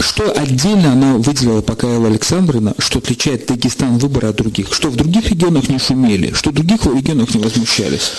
что 0.00 0.30
отдельно 0.32 0.92
она 0.92 1.14
выделила 1.14 1.60
пока 1.60 1.86
Элла 1.86 2.08
Александровна, 2.08 2.74
что 2.78 2.98
отличает 2.98 3.46
Дагестан 3.46 3.98
выборы 3.98 4.28
от 4.28 4.36
других? 4.36 4.72
Что 4.72 4.88
в 4.88 4.96
других 4.96 5.30
регионах 5.30 5.68
не 5.68 5.78
шумели, 5.78 6.32
что 6.32 6.50
в 6.50 6.54
других 6.54 6.84
регионах 6.86 7.34
не 7.34 7.40
возмущались? 7.40 8.12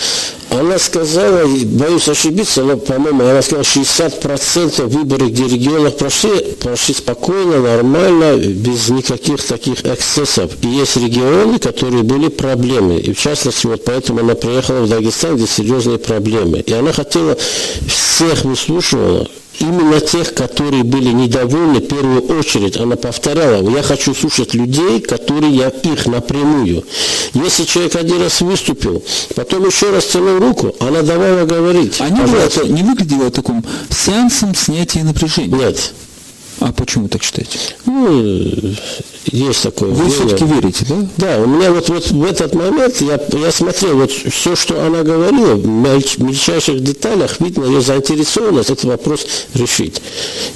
Она 0.50 0.78
сказала, 0.78 1.46
боюсь 1.46 2.08
ошибиться, 2.08 2.64
но, 2.64 2.78
по-моему, 2.78 3.22
она 3.22 3.42
сказала, 3.42 3.64
60% 3.64 4.86
выборы, 4.86 5.28
где 5.28 5.44
регионах 5.44 5.96
прошли, 5.96 6.30
прошли 6.60 6.94
спокойно, 6.94 7.60
нормально, 7.60 8.36
без 8.38 8.88
никаких 8.88 9.42
таких 9.44 9.84
эксцессов. 9.84 10.52
И 10.62 10.68
есть 10.68 10.96
регионы, 10.96 11.58
которые 11.58 12.02
были 12.02 12.28
проблемы. 12.28 12.98
И 12.98 13.12
в 13.12 13.18
частности, 13.18 13.66
вот 13.66 13.84
поэтому 13.84 14.20
она 14.20 14.34
приехала 14.34 14.84
в 14.84 14.88
Дагестан, 14.88 15.36
где 15.36 15.46
серьезные 15.46 15.98
проблемы. 15.98 16.60
И 16.60 16.72
она 16.72 16.92
хотела, 16.92 17.36
всех 17.86 18.44
выслушивала, 18.44 19.28
именно 19.60 20.00
тех, 20.00 20.34
которые 20.34 20.84
были 20.84 21.08
недовольны, 21.10 21.80
в 21.80 21.86
первую 21.88 22.22
очередь, 22.38 22.76
она 22.76 22.96
повторяла, 22.96 23.68
я 23.68 23.82
хочу 23.82 24.14
слушать 24.14 24.54
людей, 24.54 25.00
которые 25.00 25.54
я 25.54 25.68
их 25.68 26.06
напрямую. 26.06 26.84
Если 27.34 27.64
человек 27.64 27.96
один 27.96 28.20
раз 28.22 28.40
выступил, 28.40 29.02
потом 29.34 29.66
еще 29.66 29.90
раз 29.90 30.06
тянул 30.06 30.38
руку, 30.38 30.74
она 30.80 31.02
давала 31.02 31.44
говорить. 31.44 32.00
А 32.00 32.08
не, 32.08 32.20
было 32.20 32.36
это- 32.40 32.66
не 32.68 32.82
выглядело 32.82 33.30
таким 33.30 33.64
сеансом 33.90 34.54
снятия 34.54 35.02
напряжения? 35.04 35.56
Нет. 35.56 35.92
А 36.60 36.72
почему 36.72 37.08
так 37.08 37.22
считаете? 37.22 37.58
Ну, 37.86 38.52
есть 39.32 39.62
такое. 39.62 39.90
Вы 39.90 40.10
все-таки 40.10 40.44
верите, 40.44 40.84
да? 40.88 40.96
Да, 41.16 41.42
у 41.42 41.46
меня 41.46 41.72
вот, 41.72 41.88
вот 41.88 42.10
в 42.10 42.24
этот 42.24 42.54
момент 42.54 43.00
я, 43.00 43.20
я 43.32 43.52
смотрел, 43.52 43.96
вот 43.98 44.10
все, 44.10 44.56
что 44.56 44.84
она 44.84 45.02
говорила, 45.02 45.54
в 45.54 45.66
мельч- 45.66 46.22
мельчайших 46.22 46.82
деталях 46.82 47.40
видно 47.40 47.64
ее 47.64 47.80
заинтересованность 47.80 48.70
этот 48.70 48.84
вопрос 48.84 49.26
решить. 49.54 50.00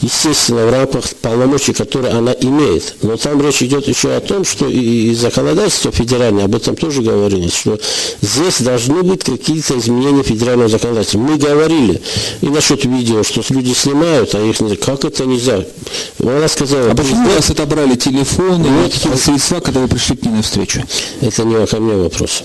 Естественно, 0.00 0.66
в 0.66 0.70
рамках 0.72 1.04
полномочий, 1.20 1.72
которые 1.72 2.12
она 2.12 2.32
имеет. 2.40 2.94
Но 3.02 3.16
там 3.16 3.40
речь 3.42 3.62
идет 3.62 3.88
еще 3.88 4.14
о 4.14 4.20
том, 4.20 4.44
что 4.44 4.68
и, 4.68 5.10
и 5.10 5.14
законодательство 5.14 5.92
федеральное, 5.92 6.44
об 6.44 6.54
этом 6.54 6.76
тоже 6.76 7.02
говорилось, 7.02 7.54
что 7.54 7.78
здесь 8.20 8.60
должны 8.60 9.02
быть 9.02 9.24
какие-то 9.24 9.78
изменения 9.78 10.22
федерального 10.22 10.68
законодательства. 10.68 11.18
Мы 11.18 11.36
говорили 11.36 12.00
и 12.40 12.46
насчет 12.46 12.84
видео, 12.84 13.22
что 13.22 13.42
люди 13.50 13.72
снимают, 13.72 14.34
а 14.34 14.40
их 14.40 14.60
нельзя. 14.60 14.76
Как 14.76 15.04
это 15.04 15.26
нельзя? 15.26 15.64
Она 16.18 16.48
сказала, 16.48 16.90
А 16.90 16.94
почему 16.94 17.28
у 17.28 17.34
вас 17.34 17.50
отобрали 17.50 17.94
телефоны 17.96 18.61
Вот, 18.62 18.86
и 18.86 18.90
какие-то 18.90 19.18
средства, 19.18 19.62
вы 19.66 19.88
пришли 19.88 20.16
к 20.16 20.22
ней 20.24 20.32
навстречу? 20.32 20.82
Это 21.20 21.44
не 21.44 21.66
ко 21.66 21.76
мне 21.78 21.94
вопрос. 21.94 22.42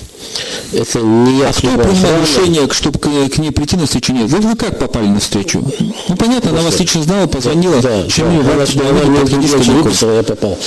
Это 0.73 0.99
не 0.99 1.39
я 1.39 1.49
А 1.49 1.53
кто 1.53 1.67
принимал 1.67 2.21
решение, 2.21 2.67
чтобы 2.71 2.99
к, 2.99 3.07
к 3.29 3.37
ней 3.37 3.51
прийти 3.51 3.77
на 3.77 3.85
встречу? 3.85 4.13
Нет. 4.13 4.29
Вы, 4.29 4.39
вы 4.39 4.55
как 4.55 4.79
попали 4.79 5.07
на 5.07 5.19
встречу? 5.19 5.63
Ну, 6.09 6.15
понятно, 6.15 6.51
она 6.51 6.61
вас 6.61 6.79
лично 6.79 7.03
знала, 7.03 7.27
позвонила. 7.27 7.81
Да, 7.81 8.07
Чем 8.07 8.27
да, 8.43 8.53
она, 8.53 8.65
вам 8.65 9.17
она 9.17 9.25
человеку? 9.27 9.83
выписала, 9.83 10.15
я 10.17 10.23
попал. 10.23 10.57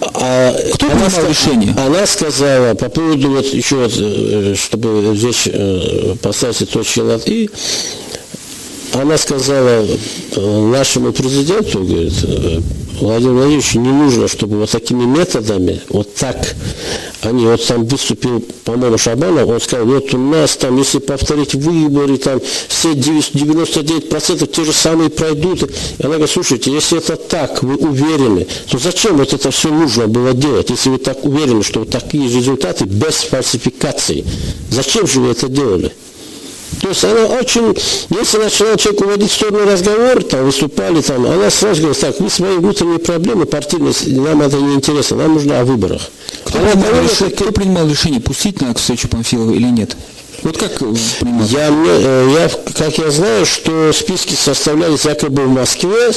а 0.00 0.54
Кто 0.74 0.86
она, 0.90 1.06
принимал 1.06 1.30
решение? 1.30 1.74
Она 1.78 2.06
сказала 2.06 2.74
по 2.74 2.88
поводу, 2.88 3.30
вот 3.30 3.46
еще, 3.46 3.76
вот, 3.76 3.92
э, 3.96 4.54
чтобы 4.56 5.12
здесь 5.16 5.48
э, 5.50 6.14
поставить 6.22 6.70
точки 6.70 7.00
над 7.00 7.26
«и», 7.26 7.50
она 8.92 9.16
сказала 9.16 9.86
нашему 10.36 11.12
президенту, 11.12 11.82
говорит, 11.82 12.12
Владимир 13.00 13.32
Владимирович, 13.32 13.74
не 13.74 13.90
нужно, 13.90 14.28
чтобы 14.28 14.58
вот 14.58 14.70
такими 14.70 15.04
методами, 15.04 15.80
вот 15.88 16.14
так, 16.14 16.54
они, 17.22 17.46
вот 17.46 17.64
там 17.66 17.84
выступил, 17.84 18.44
по-моему, 18.64 18.98
Шабанов, 18.98 19.48
он 19.48 19.60
сказал, 19.60 19.86
вот 19.86 20.12
у 20.14 20.18
нас 20.18 20.56
там, 20.56 20.76
если 20.76 20.98
повторить 20.98 21.54
выборы, 21.54 22.16
там 22.18 22.40
все 22.68 22.92
99% 22.92 24.46
те 24.46 24.64
же 24.64 24.72
самые 24.72 25.10
пройдут. 25.10 25.62
И 25.62 25.68
она 26.00 26.10
говорит, 26.10 26.30
слушайте, 26.30 26.72
если 26.72 26.98
это 26.98 27.16
так, 27.16 27.62
вы 27.62 27.76
уверены, 27.76 28.46
то 28.70 28.78
зачем 28.78 29.16
вот 29.16 29.32
это 29.32 29.50
все 29.50 29.72
нужно 29.72 30.06
было 30.06 30.32
делать, 30.32 30.70
если 30.70 30.90
вы 30.90 30.98
так 30.98 31.24
уверены, 31.24 31.62
что 31.62 31.80
вот 31.80 31.90
такие 31.90 32.24
результаты 32.24 32.84
без 32.84 33.14
фальсификаций? 33.14 34.24
Зачем 34.70 35.06
же 35.06 35.20
вы 35.20 35.30
это 35.30 35.48
делали? 35.48 35.92
То 36.80 36.88
есть 36.88 37.04
она 37.04 37.26
очень, 37.26 37.76
если 38.10 38.38
начинал 38.38 38.76
человек 38.76 39.00
уводить 39.02 39.30
в 39.30 39.34
сторону 39.34 39.70
разговор, 39.70 40.22
там 40.24 40.44
выступали, 40.44 41.00
там, 41.00 41.26
она 41.26 41.50
сразу 41.50 41.82
говорит, 41.82 42.00
так, 42.00 42.18
вы 42.20 42.30
свои 42.30 42.56
внутренние 42.56 42.98
проблемы 42.98 43.46
партийные, 43.46 43.92
нам 44.06 44.42
это 44.42 44.56
не 44.56 44.74
интересно, 44.74 45.18
нам 45.18 45.34
нужно 45.34 45.60
о 45.60 45.64
выборах. 45.64 46.02
Кто, 46.44 46.58
она 46.58 46.70
принимал, 46.70 46.90
довольно, 46.90 47.10
решение, 47.10 47.34
кто 47.34 47.52
принимал 47.52 47.88
решение, 47.88 48.20
пустить 48.20 48.60
на 48.60 48.74
встречу 48.74 49.08
Памфилова 49.08 49.52
или 49.52 49.68
нет? 49.68 49.96
Вот 50.42 50.58
как 50.58 50.78
принимал? 50.78 51.46
Я, 51.46 51.68
э, 51.70 52.36
я, 52.40 52.72
как 52.72 52.98
я 52.98 53.10
знаю, 53.10 53.46
что 53.46 53.92
списки 53.92 54.34
составлялись 54.34 55.04
якобы 55.04 55.44
в 55.44 55.50
Москве, 55.50 56.12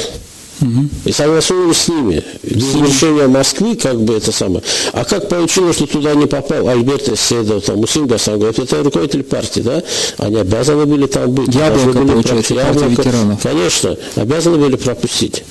Угу. 0.62 0.88
И 1.06 1.12
согласовывали 1.12 1.74
с 1.74 1.88
ними. 1.88 2.24
Без 2.44 2.76
решения 2.76 3.28
Москвы, 3.28 3.76
как 3.76 4.00
бы 4.02 4.16
это 4.16 4.32
самое. 4.32 4.64
А 4.94 5.04
как 5.04 5.28
получилось, 5.28 5.76
что 5.76 5.88
туда 5.88 6.14
не 6.16 6.28
попал 6.28 6.68
Альберт 6.70 7.20
Седов, 7.20 7.66
там, 7.66 7.78
Мусим 7.78 8.08
Гасан, 8.08 8.40
говорит, 8.40 8.60
это 8.60 8.84
руководитель 8.84 9.24
партии, 9.24 9.62
да? 9.62 9.84
Они 10.18 10.38
обязаны 10.38 10.86
были 10.86 11.08
там 11.08 11.32
быть. 11.32 11.54
Яблоко, 11.54 12.00
были 12.00 12.12
получается. 12.12 12.54
Яблоко, 12.54 12.88
ветеранов. 12.88 13.42
Конечно, 13.42 13.98
обязаны 14.16 14.58
были 14.58 14.76
пропустить. 14.76 15.44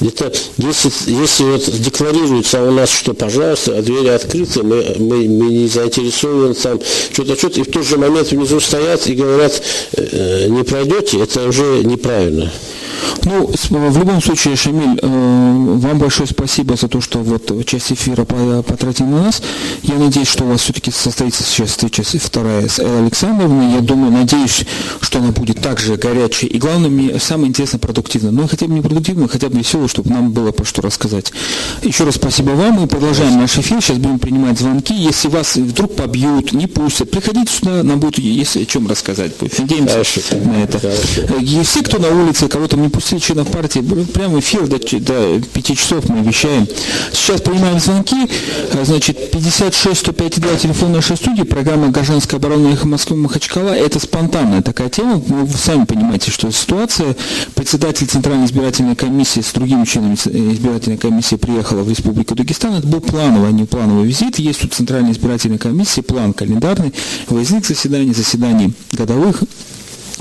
Где-то, 0.00 0.32
если, 0.56 0.90
если 1.10 1.44
вот 1.44 1.70
декларируется 1.78 2.62
у 2.62 2.70
нас, 2.70 2.90
что, 2.90 3.12
пожалуйста, 3.12 3.82
двери 3.82 4.08
открыты, 4.08 4.62
мы, 4.62 4.96
мы, 4.98 5.28
мы 5.28 5.44
не 5.50 5.68
заинтересованы 5.68 6.54
там 6.54 6.80
что-то, 7.12 7.36
что-то, 7.36 7.60
и 7.60 7.64
в 7.64 7.70
тот 7.70 7.84
же 7.84 7.98
момент 7.98 8.30
внизу 8.30 8.60
стоят 8.60 9.06
и 9.06 9.14
говорят, 9.14 9.62
э, 9.96 10.06
э 10.10 10.48
не 10.48 10.62
пройдете, 10.62 11.20
это 11.20 11.46
уже 11.46 11.82
неправильно. 11.84 12.50
Ну, 13.24 13.50
в 13.52 13.98
любом 13.98 14.22
случае, 14.22 14.56
Шамиль, 14.56 14.98
э, 15.00 15.06
вам 15.06 15.98
большое 15.98 16.28
спасибо 16.28 16.76
за 16.76 16.88
то, 16.88 17.00
что 17.00 17.18
вот 17.18 17.66
часть 17.66 17.92
эфира 17.92 18.24
потратили 18.24 19.06
на 19.06 19.24
нас. 19.24 19.42
Я 19.82 19.96
надеюсь, 19.96 20.28
что 20.28 20.44
у 20.44 20.48
вас 20.48 20.62
все-таки 20.62 20.90
состоится 20.90 21.42
сейчас 21.42 21.70
встреча 21.70 22.02
вторая 22.18 22.68
с 22.68 22.78
Эллой 22.78 23.02
Александровной. 23.02 23.74
Я 23.74 23.80
думаю, 23.80 24.12
надеюсь, 24.12 24.64
что 25.00 25.18
она 25.18 25.32
будет 25.32 25.60
также 25.60 25.96
горячей 25.96 26.46
и, 26.46 26.58
главное, 26.58 26.90
мне 26.90 27.18
самое 27.18 27.48
интересное, 27.48 27.78
продуктивно. 27.78 28.30
Ну, 28.30 28.48
хотя 28.48 28.66
бы 28.66 28.74
не 28.74 28.80
продуктивно, 28.80 29.28
хотя 29.28 29.48
бы 29.48 29.58
весело, 29.58 29.88
чтобы 29.88 30.10
нам 30.10 30.30
было 30.32 30.52
по 30.52 30.64
что 30.64 30.82
рассказать. 30.82 31.32
Еще 31.82 32.04
раз 32.04 32.16
спасибо 32.16 32.50
вам. 32.50 32.74
Мы 32.74 32.86
продолжаем 32.86 33.38
наш 33.38 33.58
эфир. 33.58 33.80
Сейчас 33.80 33.98
будем 33.98 34.18
принимать 34.18 34.58
звонки. 34.58 34.94
Если 34.94 35.28
вас 35.28 35.56
вдруг 35.56 35.94
побьют, 35.94 36.52
не 36.52 36.66
пустят, 36.66 37.10
приходите 37.10 37.52
сюда, 37.52 37.82
нам 37.82 38.00
будет 38.00 38.18
есть 38.18 38.56
о 38.56 38.64
чем 38.64 38.88
рассказать. 38.88 39.32
Надеемся 39.58 39.92
Хорошо. 39.92 40.20
на 40.44 40.62
это. 40.62 40.78
Хорошо. 40.78 41.36
И 41.40 41.62
все, 41.62 41.82
кто 41.82 41.98
на 41.98 42.08
улице, 42.08 42.48
кого-то 42.48 42.76
не 42.80 42.88
пустили 42.88 43.18
членов 43.18 43.50
партии, 43.50 43.80
прямо 44.12 44.38
эфир 44.38 44.66
до, 44.66 44.78
до 44.78 45.40
5 45.40 45.78
часов 45.78 46.08
мы 46.08 46.24
вещаем. 46.24 46.66
Сейчас 47.12 47.40
принимаем 47.40 47.78
звонки, 47.78 48.16
а, 48.72 48.84
значит, 48.84 49.30
56 49.30 50.00
105 50.00 50.40
2 50.40 50.56
телефон 50.56 50.92
нашей 50.92 51.16
студии, 51.16 51.42
программа 51.42 51.88
«Гражданская 51.88 52.38
оборона 52.38 52.76
Москвы 52.84 53.16
Махачкала». 53.16 53.70
Это 53.70 53.98
спонтанная 54.00 54.62
такая 54.62 54.88
тема, 54.88 55.16
вы 55.16 55.48
сами 55.56 55.84
понимаете, 55.84 56.30
что 56.30 56.50
ситуация. 56.50 57.16
Председатель 57.54 58.06
Центральной 58.06 58.46
избирательной 58.46 58.96
комиссии 58.96 59.40
с 59.40 59.52
другими 59.52 59.84
членами 59.84 60.14
избирательной 60.14 60.98
комиссии 60.98 61.36
приехала 61.36 61.82
в 61.82 61.90
Республику 61.90 62.34
Дагестан. 62.34 62.74
Это 62.74 62.86
был 62.86 63.00
плановый, 63.00 63.48
а 63.48 63.52
не 63.52 63.64
плановый 63.64 64.06
визит. 64.06 64.38
Есть 64.38 64.60
тут 64.60 64.74
Центральная 64.74 65.12
избирательная 65.12 65.58
комиссия, 65.58 66.02
план 66.02 66.32
календарный, 66.32 66.92
выездных 67.28 67.66
заседаний, 67.66 68.12
заседаний 68.12 68.72
годовых 68.92 69.42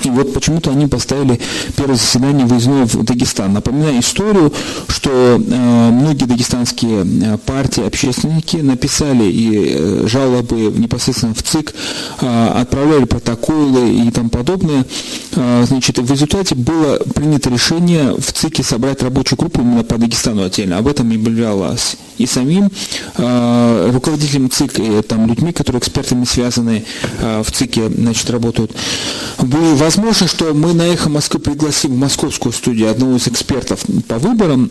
и 0.04 0.10
вот 0.10 0.34
почему-то 0.34 0.72
они 0.72 0.88
поставили 0.88 1.40
первое 1.76 1.96
заседание 1.96 2.46
выездное 2.46 2.86
в 2.86 3.04
Дагестан. 3.04 3.54
Напоминаю 3.54 4.00
историю, 4.00 4.54
что 4.88 5.10
э, 5.12 5.90
многие 5.92 6.26
дагестанские 6.26 7.06
э, 7.06 7.38
партии, 7.38 7.86
общественники 7.86 8.58
написали 8.58 9.26
и 9.26 9.76
э, 9.76 10.08
жалобы 10.08 10.56
непосредственно 10.56 11.34
в 11.34 11.44
ЦИК, 11.44 11.74
э, 12.22 12.48
отправляли 12.56 13.06
протоколы 13.06 14.08
и 14.08 14.12
тому 14.12 14.30
подобное. 14.30 14.86
Э, 15.34 15.66
значит, 15.68 16.00
в 16.00 16.12
результате 16.12 16.56
было 16.56 16.98
принято 17.16 17.50
решение 17.50 18.14
в 18.18 18.32
ЦИКе 18.34 18.64
собрать 18.64 19.04
рабочую 19.04 19.38
группу 19.38 19.62
именно 19.62 19.84
по 19.84 19.98
Дагестану 19.98 20.44
отдельно. 20.44 20.78
Об 20.78 20.88
этом 20.88 21.08
объявлялось 21.08 21.98
и 22.18 22.26
самим 22.26 22.70
э, 23.18 23.92
руководителям 23.94 24.50
ЦИК, 24.50 24.80
и 24.80 25.02
там 25.02 25.28
людьми, 25.28 25.52
которые 25.54 25.80
экспертами 25.80 26.26
связаны 26.26 26.86
э, 27.20 27.44
в 27.46 27.52
ЦИКе, 27.52 27.90
значит, 27.90 28.30
работают. 28.30 28.76
Было 29.40 29.74
возможно, 29.90 30.28
что 30.28 30.54
мы 30.54 30.76
на 30.76 30.84
«Эхо 30.84 31.10
Москвы» 31.10 31.40
пригласим 31.40 31.96
в 31.96 31.98
московскую 31.98 32.54
студию 32.54 32.92
одного 32.92 33.16
из 33.16 33.28
экспертов 33.28 33.80
по 34.08 34.20
выборам, 34.20 34.70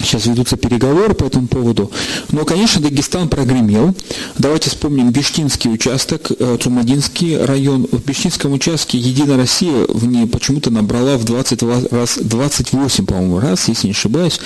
Сейчас 0.00 0.26
ведутся 0.26 0.56
переговоры 0.56 1.14
по 1.14 1.24
этому 1.24 1.46
поводу. 1.46 1.90
Но, 2.30 2.44
конечно, 2.44 2.82
Дагестан 2.82 3.28
прогремел. 3.28 3.94
Давайте 4.36 4.68
вспомним 4.68 5.10
Бештинский 5.12 5.72
участок, 5.72 6.30
э, 6.36 6.58
Цумадинский 6.60 7.42
район. 7.42 7.86
В 7.90 8.04
Бештинском 8.04 8.52
участке 8.52 8.98
Единая 8.98 9.36
Россия 9.36 9.86
в 9.88 10.04
ней 10.04 10.26
почему-то 10.26 10.70
набрала 10.70 11.16
в 11.16 11.24
20 11.24 11.62
раз, 11.90 12.18
28, 12.20 13.06
по-моему, 13.06 13.38
раз, 13.38 13.68
если 13.68 13.86
не 13.86 13.92
ошибаюсь, 13.92 14.40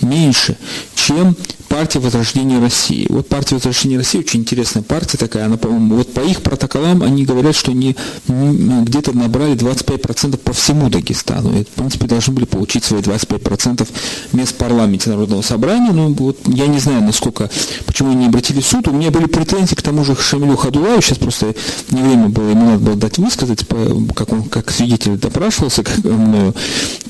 меньше, 0.00 0.56
чем 0.96 1.36
партия 1.74 1.98
Возрождения 1.98 2.60
России. 2.60 3.04
Вот 3.08 3.26
партия 3.26 3.56
Возрождения 3.56 3.98
России 3.98 4.20
очень 4.20 4.40
интересная 4.42 4.84
партия 4.84 5.18
такая, 5.18 5.46
она, 5.46 5.56
по-моему, 5.56 5.96
вот 5.96 6.14
по 6.14 6.20
их 6.20 6.40
протоколам 6.40 7.02
они 7.02 7.24
говорят, 7.24 7.56
что 7.56 7.72
они 7.72 7.96
где-то 8.28 9.10
набрали 9.12 9.56
25% 9.56 10.36
по 10.36 10.52
всему 10.52 10.88
Дагестану. 10.88 11.58
И, 11.58 11.64
в 11.64 11.68
принципе, 11.70 12.06
должны 12.06 12.32
были 12.32 12.44
получить 12.44 12.84
свои 12.84 13.00
25% 13.00 13.88
мест 14.34 14.52
в 14.52 14.54
парламенте 14.54 15.10
Народного 15.10 15.42
собрания. 15.42 15.90
Ну, 15.90 16.14
вот 16.14 16.38
я 16.46 16.68
не 16.68 16.78
знаю, 16.78 17.02
насколько, 17.02 17.50
почему 17.86 18.10
они 18.10 18.20
не 18.20 18.26
обратили 18.26 18.60
в 18.60 18.66
суд. 18.66 18.86
У 18.86 18.92
меня 18.92 19.10
были 19.10 19.26
претензии 19.26 19.74
к 19.74 19.82
тому 19.82 20.04
же 20.04 20.14
Шамилю 20.14 20.56
Хадулаю, 20.56 21.02
сейчас 21.02 21.18
просто 21.18 21.56
не 21.90 22.02
время 22.02 22.28
было, 22.28 22.50
ему 22.50 22.66
надо 22.66 22.84
было 22.84 22.94
дать 22.94 23.18
высказать, 23.18 23.66
как 24.14 24.32
он 24.32 24.44
как 24.44 24.70
свидетель 24.70 25.18
допрашивался, 25.18 25.82
как 25.82 25.98
мною. 26.04 26.54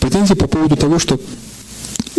Претензии 0.00 0.33
по 0.33 0.46
поводу 0.46 0.77
того, 0.77 0.98
что 0.98 1.20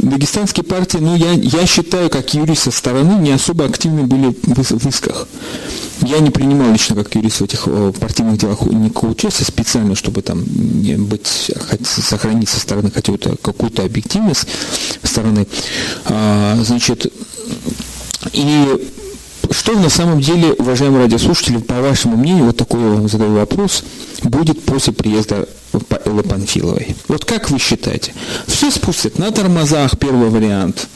дагестанские 0.10 0.64
партии, 0.64 0.98
ну, 0.98 1.16
я, 1.16 1.34
я 1.34 1.66
считаю, 1.66 2.10
как 2.10 2.34
юрист 2.34 2.64
со 2.64 2.72
стороны, 2.72 3.20
не 3.22 3.32
особо 3.32 3.66
активны 3.66 4.04
были 4.04 4.36
в, 4.44 4.80
в 4.80 4.88
исках. 4.88 5.28
Я 6.02 6.20
не 6.20 6.30
принимал 6.30 6.72
лично 6.72 6.96
как 6.96 7.16
юрист 7.16 7.42
в 7.42 7.44
этих 7.46 7.68
партийных 8.00 8.38
делах 8.38 8.62
никакого 8.62 9.12
участия 9.12 9.46
специально, 9.46 9.96
чтобы 9.96 10.22
там 10.22 10.44
быть, 10.44 11.52
сохранить 11.84 12.50
со 12.50 12.60
стороны 12.60 12.92
какую-то 12.92 13.38
какую 13.42 13.72
объективность 13.84 14.48
стороны. 15.04 15.48
А, 16.06 16.58
значит, 16.62 17.12
и 18.34 18.90
что 19.52 19.74
на 19.74 19.90
самом 19.90 20.22
деле, 20.22 20.54
уважаемые 20.54 21.04
радиослушатели, 21.04 21.58
по 21.58 21.82
вашему 21.82 22.18
мнению, 22.18 22.46
вот 22.46 22.58
такой 22.58 22.82
я 22.82 22.88
вам 22.90 23.08
задаю 23.08 23.36
вопрос, 23.36 23.84
будет 24.24 24.64
после 24.66 24.94
приезда 24.94 25.48
Эллы 26.16 26.24
Панфиловой? 26.24 26.96
Вот 27.10 27.26
как 27.26 27.52
вы 27.52 27.60
считаете? 27.60 28.14
Все 28.48 28.72
спустят 28.72 29.20
на 29.20 29.32
тормозах, 29.32 30.00
первый 30.00 30.30
вариант. 30.30 30.88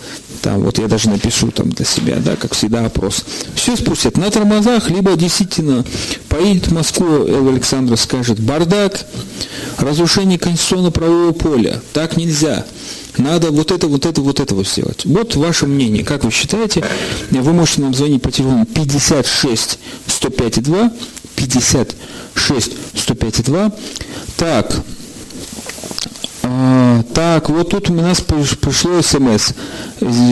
Там, 0.42 0.62
вот 0.62 0.80
я 0.80 0.88
даже 0.88 1.10
напишу 1.10 1.52
там 1.52 1.70
для 1.70 1.86
себя, 1.86 2.16
да, 2.24 2.38
как 2.38 2.54
всегда 2.54 2.86
опрос. 2.86 3.26
Все 3.56 3.76
спустят 3.76 4.16
на 4.16 4.30
тормозах, 4.32 4.90
либо 4.90 5.14
действительно 5.18 5.84
поедет 6.30 6.68
в 6.68 6.74
Москву, 6.74 7.28
Элла 7.28 7.52
Александра 7.52 7.98
скажет, 7.98 8.40
бардак, 8.40 9.06
разрушение 9.78 10.40
конституционно-правового 10.40 11.34
поля, 11.34 11.82
так 11.92 12.16
нельзя. 12.16 12.66
Надо 13.18 13.52
вот 13.52 13.72
это, 13.72 13.88
вот 13.88 14.06
это, 14.06 14.22
вот 14.22 14.40
это 14.40 14.56
вот 14.56 14.66
сделать. 14.66 15.04
Вот 15.04 15.36
ваше 15.36 15.68
мнение. 15.68 16.06
Как 16.06 16.24
вы 16.24 16.32
считаете? 16.32 16.86
Вы 17.32 17.52
можете 17.52 17.82
нам 17.82 17.94
звонить 17.94 18.22
по 18.22 18.32
телефону 18.32 18.66
56 18.66 19.80
105 20.08 20.64
2, 20.64 20.92
56 21.36 22.72
105 22.96 23.44
2. 23.44 23.72
Так, 24.38 24.84
а, 26.52 27.04
Так, 27.14 27.50
вот 27.50 27.70
тут 27.70 27.90
у 27.92 27.94
нас 27.94 28.22
пришло 28.22 29.02
смс. 29.04 29.52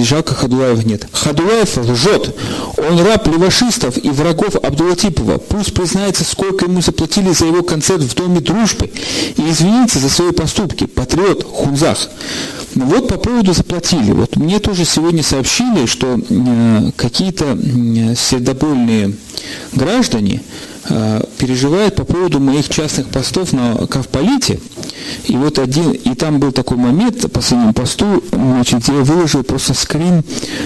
Жалко 0.04 0.34
Хадулаева 0.34 0.82
нет. 0.82 1.08
Хадулаев 1.12 1.78
лжет. 1.78 2.36
Он 2.78 3.00
раб 3.06 3.28
левашистов 3.28 3.98
и 3.98 4.10
врагов 4.10 4.56
Абдулатипова. 4.56 5.38
Пусть 5.38 5.74
признается, 5.74 6.24
сколько 6.24 6.66
ему 6.66 6.82
заплатили 6.82 7.32
за 7.32 7.46
его 7.46 7.62
концерт 7.62 8.02
в 8.02 8.16
Доме 8.16 8.40
дружбы 8.40 8.90
и 9.36 9.50
извинится 9.50 10.00
за 10.00 10.10
свои 10.10 10.32
поступки. 10.32 10.86
Патриот, 10.88 11.44
Хунзах. 11.44 12.10
Ну 12.74 12.86
вот 12.86 13.08
по 13.08 13.18
поводу 13.18 13.54
заплатили. 13.54 14.12
Вот 14.12 14.36
мне 14.36 14.60
тоже 14.60 14.86
сегодня 14.86 15.22
сообщили, 15.22 15.86
что 15.86 16.18
э, 16.18 16.92
какие-то 16.96 17.46
э, 17.46 18.16
сердобольные 18.16 19.14
граждане 19.74 20.42
э, 20.90 21.22
переживают 21.38 21.96
по 21.96 22.04
поводу 22.04 22.40
моих 22.40 22.70
частных 22.70 23.08
постов 23.08 23.54
на 23.54 23.88
Кавполите. 23.88 24.60
И 25.26 25.36
вот 25.36 25.60
один, 25.60 25.92
и 25.92 26.16
там 26.16 26.40
был 26.40 26.52
такой 26.52 26.78
момент 26.78 27.22
по 27.22 27.28
последнему 27.30 27.74
посту, 27.74 28.24
значит, 28.32 28.88
я 28.88 28.96
выложил 28.96 29.44
просто 29.44 29.74
скрин 29.74 30.24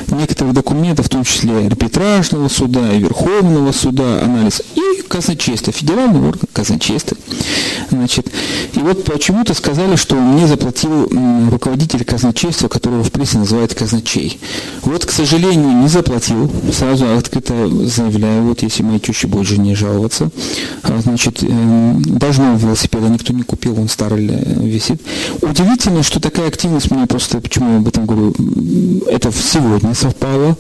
некоторых 0.09 0.53
документов, 0.53 1.05
в 1.05 1.09
том 1.09 1.23
числе 1.23 1.67
арбитражного 1.67 2.47
суда 2.47 2.93
и 2.93 2.99
Верховного 2.99 3.71
суда, 3.71 4.21
анализ, 4.23 4.61
и 4.75 5.01
казначейства, 5.07 5.73
федеральный 5.73 6.27
орган 6.27 6.47
казначейства. 6.53 7.17
Значит, 7.89 8.27
и 8.73 8.79
вот 8.79 9.03
почему-то 9.03 9.53
сказали, 9.53 9.95
что 9.95 10.15
мне 10.15 10.47
заплатил 10.47 11.09
руководитель 11.49 12.03
казначейства, 12.03 12.67
которого 12.67 13.03
в 13.03 13.11
прессе 13.11 13.37
называют 13.37 13.73
казначей. 13.73 14.39
Вот, 14.83 15.05
к 15.05 15.11
сожалению, 15.11 15.71
не 15.71 15.87
заплатил. 15.87 16.49
Сразу 16.73 17.05
открыто 17.17 17.67
заявляю, 17.85 18.43
вот 18.43 18.61
если 18.63 18.83
моей 18.83 18.99
теща 18.99 19.27
будет 19.27 19.47
жене 19.47 19.75
жаловаться, 19.75 20.10
а, 20.19 20.99
значит, 21.01 21.43
эм, 21.43 22.01
должного 22.01 22.57
велосипеда 22.57 23.07
никто 23.07 23.33
не 23.33 23.43
купил, 23.43 23.79
он 23.79 23.87
старый 23.87 24.25
висит. 24.25 25.01
Удивительно, 25.41 26.03
что 26.03 26.19
такая 26.19 26.47
активность 26.47 26.91
мне 26.91 27.05
просто, 27.05 27.39
почему 27.39 27.79
говорю, 28.15 28.33
это 29.07 29.31
сегодня 29.31 29.93
совпало 29.93 30.57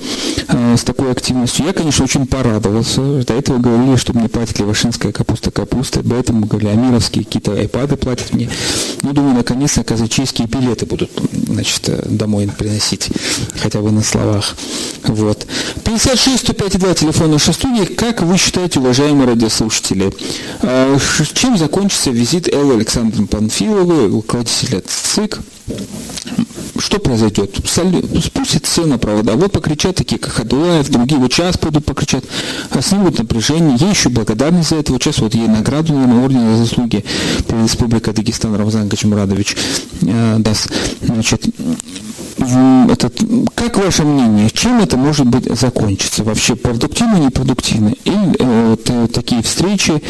э, 0.47 0.75
с 0.77 0.83
такой 0.83 1.11
активностью. 1.11 1.65
Я, 1.65 1.73
конечно, 1.73 2.05
очень 2.05 2.25
порадовался. 2.25 3.23
До 3.23 3.33
этого 3.33 3.57
говорили, 3.57 3.95
что 3.95 4.13
мне 4.13 4.29
платит 4.29 4.59
Левашинская 4.59 5.11
капуста 5.11 5.51
капуста. 5.51 6.01
До 6.03 6.15
этого 6.15 6.39
говорили, 6.39 6.69
амировские 6.69 7.25
какие-то 7.25 7.53
айпады 7.53 7.97
платят 7.97 8.33
мне. 8.33 8.49
Ну, 9.01 9.13
думаю, 9.13 9.35
наконец-то 9.35 9.83
казачейские 9.83 10.47
билеты 10.47 10.85
будут, 10.85 11.11
значит, 11.47 11.87
э, 11.89 12.03
домой 12.09 12.49
приносить, 12.57 13.09
хотя 13.57 13.81
бы 13.81 13.91
на 13.91 14.03
словах. 14.03 14.55
Вот. 15.03 15.45
56 15.83 16.39
105 16.39 16.79
2 16.79 16.93
телефона 16.93 17.33
нашей 17.33 17.53
студии. 17.53 17.85
Как 17.85 18.21
вы 18.21 18.37
считаете, 18.37 18.79
уважаемые 18.79 19.27
радиослушатели, 19.27 20.13
э, 20.61 20.97
чем 21.33 21.57
закончится 21.57 22.11
визит 22.11 22.47
Эллы 22.47 22.75
Александровны 22.75 23.27
Панфиловой, 23.27 24.07
руководителя 24.07 24.81
ЦИК? 24.81 25.39
Что 26.77 26.99
произойдет? 26.99 27.55
Спустят 27.65 28.67
провода. 29.01 29.35
Вот 29.35 29.51
покричат 29.51 29.95
такие, 29.95 30.19
как 30.19 30.39
Адулаев, 30.39 30.89
другие 30.89 31.19
вот 31.19 31.33
сейчас 31.33 31.57
пойдут 31.57 31.85
покричат, 31.85 32.23
а 32.69 32.81
снимут 32.81 33.17
напряжение. 33.17 33.77
Ей 33.77 33.91
еще 33.91 34.09
благодарность 34.09 34.69
за 34.69 34.77
это. 34.77 34.93
Вот 34.93 35.03
сейчас 35.03 35.19
вот 35.19 35.33
ей 35.35 35.47
награду 35.47 35.93
на 35.93 36.23
орден 36.23 36.55
за 36.55 36.63
заслуги 36.63 37.03
перед 37.47 37.63
Республикой 37.63 38.13
Дагестан 38.13 38.55
Рамзан 38.55 38.89
Качмурадович 38.89 39.55
э, 40.01 40.35
даст. 40.39 40.71
Значит, 41.01 41.45
этот, 42.89 43.19
как 43.55 43.77
ваше 43.77 44.03
мнение, 44.03 44.49
чем 44.49 44.79
это 44.79 44.97
может 44.97 45.27
быть 45.27 45.45
закончиться? 45.59 46.23
Вообще 46.23 46.55
продуктивно, 46.55 47.17
непродуктивно? 47.17 47.93
Или 48.05 48.35
э, 48.39 48.77
э, 48.87 49.07
такие 49.07 49.41
встречи 49.43 50.01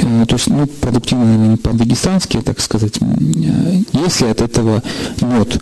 Э, 0.00 0.24
то 0.26 0.36
есть, 0.36 0.48
ну, 0.48 0.66
продуктивно, 0.66 1.24
наверное, 1.24 1.56
по-дагестански, 1.56 2.40
так 2.40 2.60
сказать, 2.60 2.98
э, 3.00 3.82
если 3.92 4.26
от 4.26 4.40
этого 4.40 4.82
мед. 5.20 5.60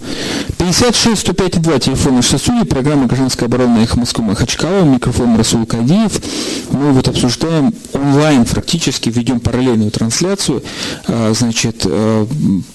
56 0.59 1.21
105 1.21 1.63
2, 1.63 1.79
телефон 1.79 2.17
нашей 2.17 2.65
программа 2.67 3.07
«Гражданская 3.07 3.49
оборона» 3.49 3.79
«Эхо 3.79 3.99
Москвы» 3.99 4.25
Махачкала, 4.25 4.85
микрофон 4.85 5.37
Расул 5.37 5.65
Кадиев. 5.67 6.21
Мы 6.71 6.93
вот 6.93 7.09
обсуждаем 7.09 7.73
онлайн, 7.93 8.45
практически 8.45 9.09
ведем 9.09 9.41
параллельную 9.41 9.91
трансляцию, 9.91 10.63
э, 11.07 11.33
значит, 11.37 11.87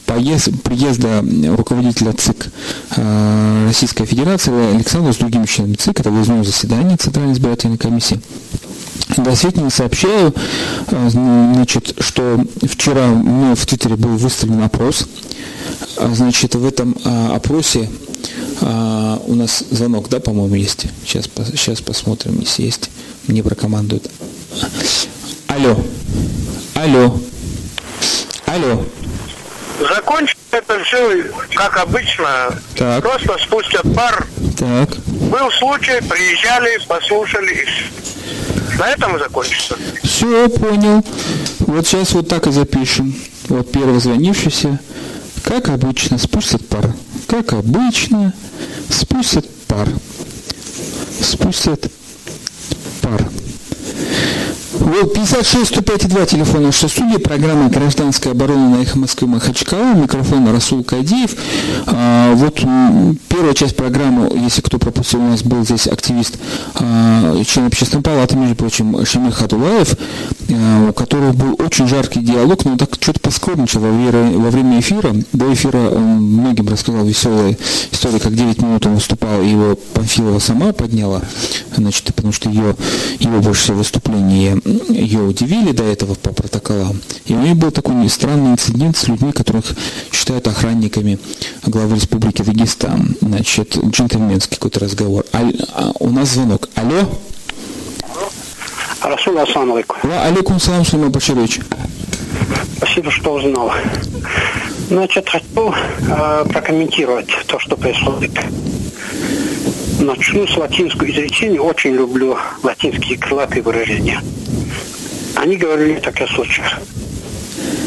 поезд, 0.05 0.49
приезда 0.63 1.23
руководителя 1.55 2.13
ЦИК 2.13 2.51
Российской 3.67 4.05
Федерации 4.05 4.75
Александра 4.75 5.13
с 5.13 5.17
другими 5.17 5.45
членами 5.45 5.75
ЦИК, 5.75 6.01
это 6.01 6.11
выездное 6.11 6.43
заседание 6.43 6.97
Центральной 6.97 7.33
избирательной 7.33 7.77
комиссии. 7.77 8.19
Действительно 9.17 9.69
сообщаю, 9.69 10.33
э, 10.87 11.09
значит, 11.09 11.95
что 11.99 12.43
вчера 12.63 13.09
у 13.09 13.55
в 13.55 13.65
Твиттере 13.65 13.95
был 13.95 14.15
выставлен 14.17 14.63
опрос. 14.63 15.07
А, 15.97 16.09
значит, 16.13 16.55
в 16.55 16.65
этом 16.65 16.95
а, 17.03 17.35
опросе 17.35 17.89
а, 18.61 19.21
у 19.25 19.35
нас 19.35 19.63
звонок, 19.69 20.09
да, 20.09 20.19
по-моему, 20.19 20.55
есть. 20.55 20.87
Сейчас, 21.05 21.29
сейчас 21.55 21.81
посмотрим, 21.81 22.39
если 22.39 22.63
есть. 22.63 22.89
Мне 23.27 23.43
прокомандуют. 23.43 24.09
Алло. 25.47 25.77
Алло. 26.75 27.19
Алло. 28.45 28.85
Закончится 29.79 30.40
это 30.51 30.83
все, 30.83 31.25
как 31.53 31.77
обычно. 31.77 32.55
Так. 32.75 33.03
Просто 33.03 33.37
спустят 33.43 33.83
пар. 33.95 34.27
Так. 34.57 34.89
Был 35.05 35.51
случай, 35.51 36.01
приезжали, 36.07 36.79
послушали 36.87 37.67
на 38.77 38.89
этом 38.89 39.15
и 39.15 39.19
закончится. 39.19 39.77
Все, 40.03 40.49
понял. 40.49 41.05
Вот 41.59 41.87
сейчас 41.87 42.11
вот 42.13 42.27
так 42.27 42.47
и 42.47 42.51
запишем. 42.51 43.13
Вот 43.47 43.71
первый 43.71 43.99
звонившийся. 43.99 44.79
Как 45.43 45.69
обычно, 45.69 46.17
спустят 46.17 46.67
пар. 46.67 46.93
Как 47.27 47.53
обычно, 47.53 48.33
спустят 48.89 49.49
пар. 49.67 49.87
Спустят 51.21 51.91
пар. 53.01 53.30
Вот 54.81 55.13
56 55.13 55.67
105 55.67 56.07
2 56.09 56.25
телефон 56.25 56.63
нашей 56.63 56.89
студии, 56.89 57.17
программа 57.17 57.69
«Гражданская 57.69 58.33
оборона» 58.33 58.77
на 58.77 58.81
«Эхо 58.81 58.97
Москвы» 58.97 59.27
Махачкала, 59.27 59.93
микрофон 59.93 60.51
Расул 60.51 60.83
Кадиев. 60.83 61.35
А, 61.85 62.33
вот 62.33 62.59
первая 63.29 63.53
часть 63.53 63.75
программы, 63.75 64.35
если 64.35 64.61
кто 64.61 64.79
пропустил, 64.79 65.19
у 65.19 65.27
нас 65.27 65.43
был 65.43 65.63
здесь 65.63 65.85
активист, 65.85 66.39
а, 66.73 67.43
член 67.45 67.67
общественной 67.67 68.01
палаты, 68.01 68.35
между 68.35 68.55
прочим, 68.55 69.05
Шамиль 69.05 69.31
Хадулаев, 69.31 69.95
а, 70.49 70.89
у 70.89 70.93
которого 70.93 71.31
был 71.31 71.55
очень 71.59 71.87
жаркий 71.87 72.21
диалог, 72.21 72.65
но 72.65 72.71
он 72.71 72.77
так 72.79 72.89
что-то 72.99 73.19
поскромничал 73.19 73.81
во 73.81 73.91
время, 73.91 74.35
во 74.39 74.49
время 74.49 74.79
эфира. 74.79 75.13
До 75.31 75.53
эфира 75.53 75.77
он 75.77 76.23
многим 76.23 76.67
рассказал 76.67 77.05
веселые 77.05 77.55
истории, 77.91 78.17
как 78.17 78.33
9 78.35 78.59
минут 78.63 78.83
он 78.87 78.95
выступал, 78.95 79.43
и 79.43 79.49
его 79.49 79.75
Панфилова 79.93 80.39
сама 80.39 80.73
подняла, 80.73 81.21
значит, 81.77 82.05
потому 82.15 82.33
что 82.33 82.49
ее, 82.49 82.75
его 83.19 83.39
больше 83.41 83.61
всего 83.61 83.77
выступление 83.77 84.59
ее 84.89 85.21
удивили 85.21 85.71
до 85.71 85.83
этого 85.83 86.15
по 86.15 86.31
протоколам. 86.31 87.01
И 87.25 87.33
у 87.33 87.39
нее 87.39 87.55
был 87.55 87.71
такой 87.71 88.09
странный 88.09 88.51
инцидент 88.51 88.97
с 88.97 89.07
людьми, 89.07 89.31
которых 89.31 89.65
считают 90.11 90.47
охранниками 90.47 91.19
главы 91.65 91.95
Республики 91.95 92.41
Дагестан. 92.41 93.15
Значит, 93.21 93.77
джентльменский 93.77 94.57
какой-то 94.57 94.79
разговор. 94.79 95.25
А, 95.33 95.49
а, 95.73 95.91
у 95.99 96.09
нас 96.09 96.29
звонок. 96.29 96.69
Алло? 96.75 97.09
Расул, 99.01 99.37
ассаламу 99.39 99.75
алейкум. 99.75 99.97
Ва 100.03 100.23
алейкум 100.23 100.59
салам, 100.59 100.85
Сулейман 100.85 101.11
Баширович. 101.11 101.59
Спасибо, 102.77 103.11
что 103.11 103.33
узнал. 103.33 103.71
Значит, 104.89 105.29
хочу 105.29 105.73
э, 106.07 106.45
прокомментировать 106.49 107.29
то, 107.47 107.57
что 107.59 107.77
происходит. 107.77 108.31
Начну 109.99 110.45
с 110.47 110.57
латинского 110.57 111.09
изречения. 111.09 111.59
Очень 111.59 111.93
люблю 111.93 112.37
латинские 112.63 113.17
крылатые 113.17 113.61
выражения. 113.61 114.21
Они 115.35 115.57
говорили 115.57 115.99
таких 115.99 116.29
случаях. 116.29 116.79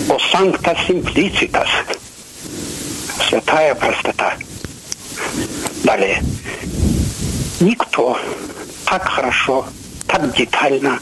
О 0.09 0.19
санкта 0.19 0.77
simplicitas. 0.89 1.69
Святая 3.29 3.75
простота. 3.75 4.35
Далее. 5.83 6.23
Никто 7.61 8.19
так 8.85 9.09
хорошо, 9.09 9.67
так 10.07 10.37
детально, 10.37 10.99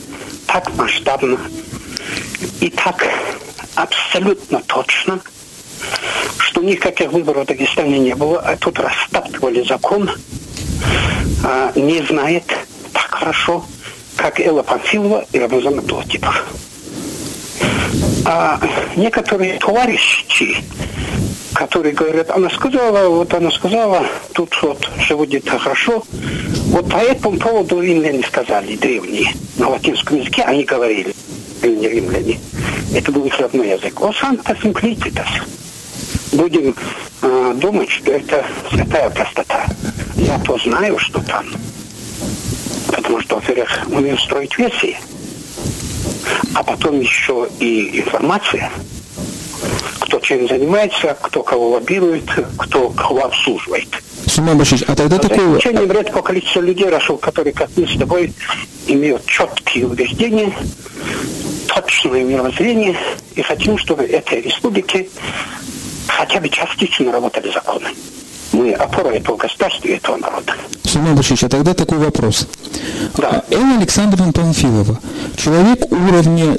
так 0.47 0.75
масштабно 0.77 1.39
и 2.61 2.71
так 2.71 3.07
абсолютно 3.75 4.61
точно, 4.61 5.21
что 6.39 6.63
никаких 6.63 7.13
выборов 7.13 7.45
в 7.45 7.49
Дагестане 7.49 7.99
не 7.99 8.15
было, 8.15 8.41
а 8.41 8.57
тут 8.57 8.79
растаптывали 8.79 9.67
закон, 9.67 10.11
а, 11.45 11.73
не 11.75 12.03
знает 12.03 12.45
так 12.93 13.11
хорошо, 13.11 13.65
как 14.17 14.41
Элла 14.41 14.63
Панфилова 14.63 15.25
и 15.33 15.39
Рамазан 15.39 15.79
Абдулатипов. 15.79 16.45
А 18.25 18.61
некоторые 18.97 19.59
товарищи, 19.59 20.57
которые 21.55 21.95
говорят, 21.95 22.31
она 22.31 22.49
сказала, 22.51 23.09
вот 23.09 23.35
она 23.35 23.51
сказала, 23.51 24.07
тут 24.33 24.57
вот 24.63 24.89
все 24.99 25.17
будет 25.17 25.49
хорошо. 25.49 26.03
Вот 26.69 26.89
по 26.89 26.99
этому 26.99 27.39
поводу 27.39 27.81
римляне 27.81 28.23
сказали, 28.23 28.77
древние, 28.77 29.33
на 29.59 29.69
латинском 29.69 30.19
языке 30.19 30.43
они 30.43 30.65
говорили, 30.65 31.15
не 31.63 31.89
римляне. 31.89 32.39
Это 32.95 33.11
был 33.11 33.25
их 33.25 33.39
родной 33.39 33.71
язык. 33.71 34.01
О 34.01 34.13
санта 34.13 34.57
синклититас. 34.61 35.29
Будем 36.33 36.75
э, 37.23 37.55
думать, 37.57 37.91
что 37.91 38.13
это 38.13 38.45
святая 38.71 39.11
простота. 39.11 39.67
Я 40.17 40.39
то 40.41 40.59
знаю, 40.59 40.99
что 40.99 41.21
там. 41.21 41.47
Потому 42.89 43.21
что, 43.21 43.37
во-первых, 43.37 43.87
умею 43.89 44.19
строить 44.19 44.57
версии, 44.59 44.97
а 46.55 46.63
потом 46.63 47.01
еще 47.01 47.49
и 47.59 48.01
информация, 48.01 48.71
кто 50.01 50.21
чем 50.21 50.47
занимается, 50.49 51.17
кто 51.21 51.43
кого 51.43 51.71
лоббирует, 51.71 52.25
кто 52.59 52.91
кого 52.91 53.25
обслуживает. 53.25 53.89
Сумма 54.27 54.55
Башич, 54.55 54.83
а 54.87 54.95
тогда 54.95 55.19
такое... 55.19 55.39
За 55.39 55.59
исключением 55.59 55.93
редкого 55.93 56.23
количества 56.23 56.61
людей, 56.61 56.89
Рашул, 56.89 57.19
которые, 57.19 57.53
как 57.53 57.71
мы 57.77 57.87
с 57.87 57.99
тобой, 57.99 58.33
имеют 58.87 59.25
четкие 59.27 59.87
убеждения, 59.87 60.53
точное 61.67 62.25
мировоззрение, 62.25 62.97
и 63.35 63.43
хотим, 63.43 63.79
чтобы 63.79 64.05
этой 64.05 64.43
республике 64.43 65.09
хотя 66.07 66.41
бы 66.41 66.49
частично 66.49 67.13
работали 67.13 67.51
законы. 67.53 67.89
Мы 68.53 68.73
опора 68.73 69.11
этого 69.11 69.37
государства 69.37 69.89
и 69.89 69.93
этого 69.93 70.17
народа. 70.17 70.55
Сулейман 70.85 71.17
Башевич, 71.17 71.45
а 71.45 71.49
тогда 71.49 71.75
такой 71.75 71.99
вопрос. 71.99 72.47
Да. 73.17 73.45
Элла 73.51 73.77
Александровна 73.79 74.33
Панфилова, 74.33 74.99
человек 75.37 75.91
уровня 75.91 76.59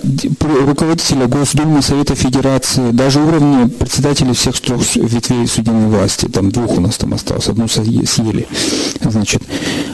руководителя 0.66 1.28
Госдумы, 1.28 1.82
Совета 1.82 2.16
Федерации, 2.16 2.92
даже 2.92 3.20
уровня 3.20 3.68
председателя 3.68 4.34
всех 4.34 4.60
трех 4.60 4.96
ветвей 4.96 5.48
судебной 5.48 5.88
власти, 5.88 6.26
там 6.26 6.52
двух 6.52 6.78
у 6.78 6.82
нас 6.82 6.98
там 6.98 7.14
осталось, 7.14 7.48
одну 7.48 7.68
съели, 7.68 8.48
значит. 9.02 9.42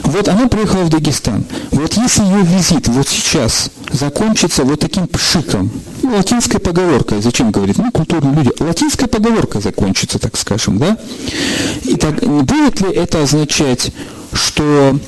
Вот 0.04 0.28
она 0.28 0.48
приехала 0.48 0.82
в 0.82 0.88
Дагестан. 0.88 1.44
Вот 1.70 1.94
если 1.94 2.22
ее 2.22 2.42
визит 2.42 2.88
вот 2.88 3.08
сейчас 3.08 3.70
закончится 3.92 4.64
вот 4.64 4.80
таким 4.80 5.06
пшиком, 5.08 5.70
ну, 6.02 6.16
латинской 6.16 6.60
поговоркой, 6.60 7.22
зачем 7.22 7.50
говорить, 7.50 7.78
ну, 7.78 7.90
культурные 7.90 8.34
люди, 8.34 8.50
латинская 8.60 9.06
поговорка 9.06 9.60
закончится, 9.60 10.18
так 10.18 10.36
скажем, 10.36 10.78
да? 10.78 10.96
И 11.84 11.96
так, 11.96 12.20
будет 12.20 12.80
ли 12.80 12.92
это 12.92 13.22
означать, 13.22 13.92
что 14.32 14.98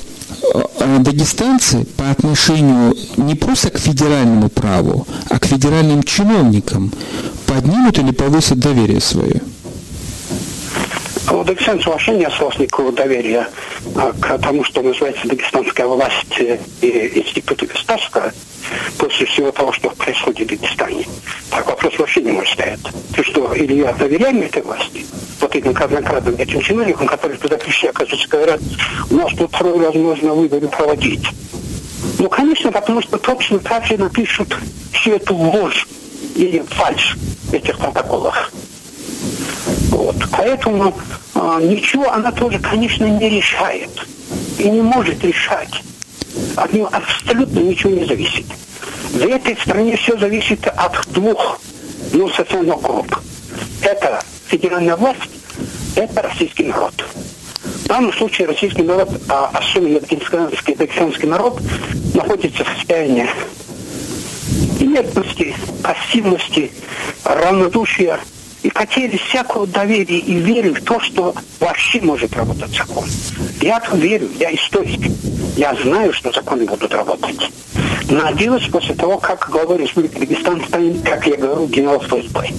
дагестанцы 0.98 1.84
по 1.96 2.10
отношению 2.10 2.94
не 3.16 3.34
просто 3.34 3.70
к 3.70 3.78
федеральному 3.78 4.48
праву, 4.48 5.06
а 5.28 5.38
к 5.38 5.46
федеральным 5.46 6.02
чиновникам 6.02 6.92
поднимут 7.46 7.98
или 7.98 8.10
повысят 8.12 8.58
доверие 8.58 9.00
свое? 9.00 9.40
У 11.42 11.44
дагестанцев 11.44 11.88
вообще 11.88 12.12
не 12.12 12.24
осталось 12.24 12.56
никакого 12.60 12.92
доверия 12.92 13.48
а, 13.96 14.12
к 14.12 14.38
тому, 14.38 14.62
что 14.62 14.80
называется 14.80 15.26
дагестанская 15.26 15.88
власть 15.88 16.38
и 16.38 17.18
институты 17.18 17.66
государства 17.66 18.30
после 18.96 19.26
всего 19.26 19.50
того, 19.50 19.72
что 19.72 19.90
происходит 19.90 20.46
в 20.46 20.50
Дагестане. 20.50 21.04
Так 21.50 21.66
вопрос 21.66 21.98
вообще 21.98 22.22
не 22.22 22.30
может 22.30 22.52
стоять. 22.52 22.78
Ты 23.16 23.24
что, 23.24 23.52
или 23.54 23.74
я 23.74 23.92
доверяю 23.92 24.44
этой 24.44 24.62
власти? 24.62 25.04
Вот 25.40 25.56
этим 25.56 25.74
казнокрадным 25.74 26.36
этим 26.36 26.60
чиновникам, 26.60 27.08
которые 27.08 27.36
туда 27.38 27.56
пришли, 27.56 27.88
оказывается, 27.88 28.28
говорят, 28.28 28.60
у 29.10 29.16
нас 29.16 29.32
тут 29.36 29.50
второй 29.52 29.84
раз 29.84 29.96
можно 29.96 30.34
выборы 30.34 30.68
проводить. 30.68 31.26
Ну, 32.20 32.28
конечно, 32.28 32.70
потому 32.70 33.02
что 33.02 33.18
точно 33.18 33.58
так 33.58 33.84
же 33.84 33.98
напишут 33.98 34.56
всю 34.92 35.16
эту 35.16 35.34
ложь 35.34 35.88
или 36.36 36.60
фальшь 36.60 37.16
в 37.50 37.52
этих 37.52 37.78
протоколах. 37.78 38.52
Вот. 39.92 40.16
Поэтому 40.30 40.94
а, 41.34 41.60
ничего 41.60 42.10
она 42.10 42.32
тоже, 42.32 42.58
конечно, 42.58 43.04
не 43.04 43.28
решает 43.28 43.90
и 44.58 44.70
не 44.70 44.80
может 44.80 45.22
решать. 45.22 45.82
От 46.56 46.72
него 46.72 46.88
абсолютно 46.90 47.60
ничего 47.60 47.92
не 47.92 48.06
зависит. 48.06 48.46
В 49.12 49.20
этой 49.20 49.54
стране 49.56 49.98
все 49.98 50.16
зависит 50.16 50.66
от 50.66 51.06
двух, 51.08 51.60
ну, 52.14 52.26
социальных 52.30 52.80
групп. 52.80 53.14
Это 53.82 54.22
федеральная 54.46 54.96
власть, 54.96 55.20
это 55.94 56.22
российский 56.22 56.64
народ. 56.64 56.94
В 57.62 57.86
данном 57.86 58.14
случае 58.14 58.46
российский 58.46 58.82
народ, 58.82 59.10
а 59.28 59.50
особенно 59.52 60.00
дагестанский, 60.00 60.74
дагестанский 60.74 61.28
народ, 61.28 61.60
находится 62.14 62.64
в 62.64 62.68
состоянии 62.78 63.28
инертности, 64.80 65.54
пассивности, 65.82 66.72
равнодушия 67.24 68.18
и 68.62 68.70
потери 68.70 69.16
всякого 69.16 69.66
доверия 69.66 70.18
и 70.18 70.34
веры 70.34 70.74
в 70.74 70.82
то, 70.82 71.00
что 71.00 71.34
вообще 71.60 72.00
может 72.00 72.34
работать 72.34 72.74
закон. 72.74 73.04
Я 73.60 73.78
-то 73.78 73.98
верю, 73.98 74.28
я 74.38 74.54
историк. 74.54 75.00
Я 75.56 75.74
знаю, 75.74 76.12
что 76.12 76.32
законы 76.32 76.64
будут 76.64 76.92
работать. 76.94 77.50
Надеюсь, 78.08 78.68
после 78.68 78.94
того, 78.94 79.18
как 79.18 79.48
глава 79.50 79.76
Республики 79.76 80.18
Дагестан 80.18 80.62
станет, 80.66 81.02
как 81.02 81.26
я 81.26 81.36
говорю, 81.36 81.66
генерал 81.66 82.00
ФСБ, 82.00 82.50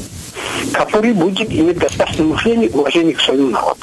который 0.73 1.13
будет 1.13 1.51
иметь 1.51 1.79
достаточное 1.79 2.27
мышление 2.27 2.69
и 2.69 2.73
уважение 2.73 3.13
к 3.13 3.21
своему 3.21 3.49
народу. 3.49 3.81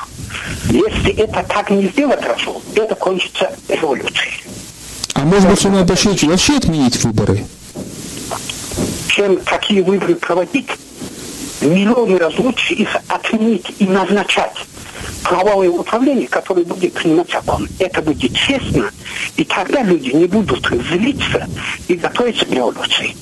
Если 0.69 1.13
это 1.15 1.45
так 1.49 1.71
не 1.71 1.87
сделать, 1.89 2.23
Расул, 2.25 2.63
это 2.75 2.95
кончится 2.95 3.53
революцией. 3.69 4.43
А 5.15 5.21
может 5.21 5.49
быть, 5.49 5.61
Сумай 5.61 5.85
Башевич, 5.85 6.23
вообще 6.23 6.57
отменить 6.57 7.03
выборы? 7.03 7.45
Чем 9.09 9.39
какие 9.39 9.81
выборы 9.81 10.15
проводить, 10.15 10.69
миллионы 11.61 12.19
раз 12.19 12.39
лучше 12.39 12.75
их 12.75 12.89
отменить 13.09 13.67
и 13.79 13.87
назначать 13.87 14.55
правовое 15.23 15.71
управление, 15.71 16.29
которое 16.29 16.65
будет 16.65 16.95
принимать 16.95 17.31
закон. 17.31 17.69
Это 17.79 18.03
будет 18.03 18.35
честно, 18.35 18.91
и 19.37 19.45
тогда 19.45 19.83
люди 19.83 20.11
не 20.11 20.27
будут 20.27 20.67
злиться 20.67 21.47
и 21.89 21.95
готовиться 21.95 22.45
к 22.47 22.51
революции. 22.51 23.15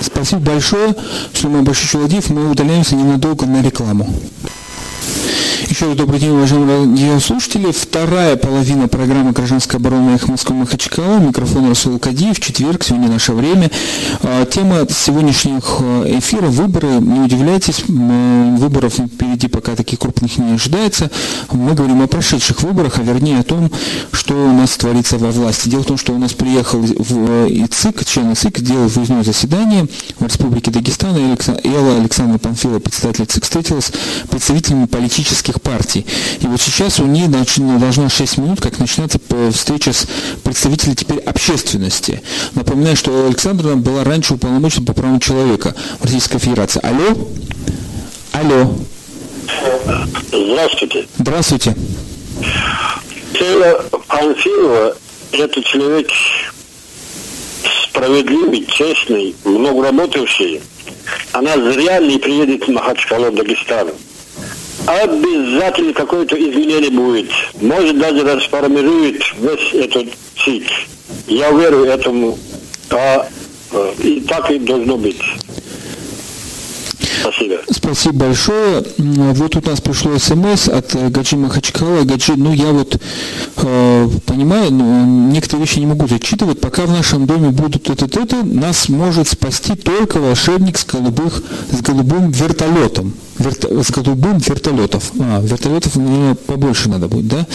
Спасибо 0.00 0.40
большое. 0.42 0.94
Сулейман 1.32 1.64
Башич 1.64 1.94
Владимир. 1.94 2.22
Мы 2.28 2.50
удаляемся 2.50 2.96
ненадолго 2.96 3.46
на 3.46 3.62
рекламу. 3.62 4.08
Еще 5.68 5.86
раз 5.86 5.96
добрый 5.96 6.20
день, 6.20 6.30
уважаемые 6.30 6.80
радиослушатели. 6.80 7.72
Вторая 7.72 8.36
половина 8.36 8.88
программы 8.88 9.32
«Гражданская 9.32 9.80
оборона» 9.80 10.16
их 10.16 10.28
Москва 10.28 10.54
Махачкала. 10.54 11.18
Микрофон 11.18 11.68
Расул 11.68 11.98
Кадиев. 11.98 12.38
Четверг, 12.40 12.84
сегодня 12.84 13.08
наше 13.08 13.32
время. 13.32 13.70
А, 14.22 14.44
тема 14.44 14.86
сегодняшних 14.90 15.78
э, 15.80 16.18
эфира– 16.18 16.46
выборы. 16.48 16.88
Не 17.00 17.20
удивляйтесь, 17.20 17.84
выборов 17.88 18.94
впереди 18.94 19.48
пока 19.48 19.74
таких 19.74 20.00
крупных 20.00 20.36
не 20.36 20.52
ожидается. 20.52 21.10
Мы 21.50 21.72
говорим 21.72 22.02
о 22.02 22.06
прошедших 22.06 22.62
выборах, 22.62 22.98
а 22.98 23.02
вернее 23.02 23.38
о 23.38 23.42
том, 23.42 23.70
что 24.12 24.34
у 24.34 24.52
нас 24.52 24.76
творится 24.76 25.16
во 25.16 25.30
власти. 25.30 25.70
Дело 25.70 25.82
в 25.82 25.86
том, 25.86 25.96
что 25.96 26.12
у 26.12 26.18
нас 26.18 26.34
приехал 26.34 26.80
в 26.80 27.48
ИЦИК, 27.48 28.04
член 28.04 28.34
ИЦИК, 28.34 28.60
делал 28.60 28.88
выездное 28.88 29.24
заседание 29.24 29.86
в 30.18 30.26
Республике 30.26 30.70
Дагестан. 30.70 31.16
Элла 31.16 31.96
Александра 31.96 32.38
Панфилова, 32.38 32.78
председатель 32.78 33.24
ИЦИК, 33.24 33.44
встретилась 33.44 33.86
с 33.86 34.28
представителями 34.28 34.84
политических 34.92 35.60
партий. 35.60 36.06
И 36.40 36.46
вот 36.46 36.60
сейчас 36.60 37.00
у 37.00 37.06
них 37.06 37.28
должна 37.30 38.08
6 38.08 38.38
минут, 38.38 38.60
как 38.60 38.78
начинается 38.78 39.18
встреча 39.52 39.92
с 39.92 40.06
представителями 40.44 40.94
теперь 40.94 41.18
общественности. 41.18 42.22
Напоминаю, 42.54 42.94
что 42.96 43.26
Александра 43.26 43.74
была 43.74 44.04
раньше 44.04 44.34
уполномочена 44.34 44.84
по 44.84 44.92
правам 44.92 45.18
человека 45.18 45.74
в 45.98 46.04
Российской 46.04 46.38
Федерации. 46.38 46.80
Алло? 46.84 47.28
Алло. 48.32 48.74
Здравствуйте. 50.30 51.06
Здравствуйте. 51.18 51.76
Тело 53.32 53.84
Панфилова– 54.06 54.96
это 55.32 55.62
человек 55.62 56.08
справедливый, 57.88 58.66
честный, 58.66 59.34
много 59.44 59.86
работающий. 59.86 60.60
Она 61.32 61.54
зря 61.56 61.98
не 61.98 62.18
приедет 62.18 62.68
в 62.68 62.70
Махачкалу, 62.70 63.32
Дагестан 63.32 63.88
обязательно 64.86 65.92
какое-то 65.92 66.36
изменение 66.36 66.90
будет. 66.90 67.30
Может 67.60 67.98
даже 67.98 68.24
расформирует 68.24 69.22
весь 69.38 69.74
этот 69.74 70.08
ЦИК. 70.44 70.64
Я 71.26 71.50
верю 71.52 71.84
этому. 71.84 72.38
А, 72.90 73.26
э, 73.72 73.92
и 74.02 74.20
так 74.20 74.50
и 74.50 74.58
должно 74.58 74.96
быть. 74.96 75.20
Спасибо. 77.22 77.60
Спасибо 77.70 78.14
большое. 78.26 78.84
Вот 78.98 79.56
у 79.56 79.68
нас 79.68 79.80
пришло 79.80 80.18
смс 80.18 80.68
от 80.68 80.94
э, 80.96 81.08
Гаджи 81.08 81.36
Махачкала. 81.36 82.02
Гаджи, 82.02 82.34
ну 82.36 82.52
я 82.52 82.72
вот 82.72 83.00
э, 83.56 84.08
понимаю, 84.26 84.72
но 84.72 85.04
некоторые 85.30 85.66
вещи 85.66 85.78
не 85.78 85.86
могу 85.86 86.08
зачитывать. 86.08 86.60
Пока 86.60 86.82
в 86.82 86.90
нашем 86.90 87.26
доме 87.26 87.50
будут 87.50 87.88
это-это, 87.88 88.44
нас 88.44 88.88
может 88.88 89.28
спасти 89.28 89.76
только 89.76 90.18
волшебник 90.18 90.76
с, 90.76 90.84
голубых, 90.84 91.42
с 91.70 91.80
голубым 91.80 92.30
вертолетом 92.30 93.14
верто, 93.38 93.82
с 93.82 93.90
голубым 93.90 94.38
вертолетов. 94.38 95.12
А, 95.18 95.40
вертолетов 95.40 95.96
мне 95.96 96.34
побольше 96.34 96.88
надо 96.88 97.08
будет, 97.08 97.28
да? 97.28 97.46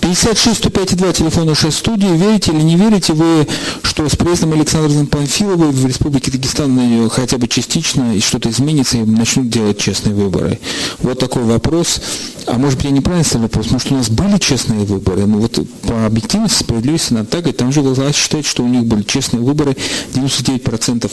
56 0.00 0.58
105 0.58 0.96
2, 0.96 1.12
телефон 1.12 1.54
6 1.54 1.76
студии. 1.76 2.06
Верите 2.06 2.52
или 2.52 2.62
не 2.62 2.76
верите 2.76 3.12
вы, 3.12 3.46
что 3.82 4.08
с 4.08 4.16
приездом 4.16 4.52
Александра 4.52 5.04
Панфиловой 5.06 5.70
в 5.70 5.86
Республике 5.86 6.30
Дагестан 6.30 7.08
хотя 7.10 7.38
бы 7.38 7.48
частично 7.48 8.14
и 8.14 8.20
что-то 8.20 8.50
изменится 8.50 8.98
и 8.98 9.04
начнут 9.04 9.48
делать 9.48 9.78
честные 9.78 10.14
выборы? 10.14 10.58
Вот 10.98 11.18
такой 11.18 11.44
вопрос. 11.44 12.00
А 12.46 12.58
может 12.58 12.78
быть 12.78 12.86
я 12.86 12.90
неправильно 12.90 13.24
ставлю 13.24 13.48
вопрос? 13.48 13.70
Может 13.70 13.92
у 13.92 13.94
нас 13.94 14.10
были 14.10 14.38
честные 14.38 14.80
выборы? 14.80 15.26
Ну 15.26 15.38
вот 15.38 15.58
по 15.82 16.06
объективности, 16.06 16.58
справедливости 16.58 17.12
надо 17.12 17.26
так 17.26 17.40
говорить. 17.40 17.56
Там 17.56 17.72
же 17.72 17.80
власть 17.80 18.18
считает, 18.18 18.46
что 18.46 18.62
у 18.62 18.68
них 18.68 18.84
были 18.84 19.02
честные 19.02 19.42
выборы. 19.42 19.76
99% 20.14 21.10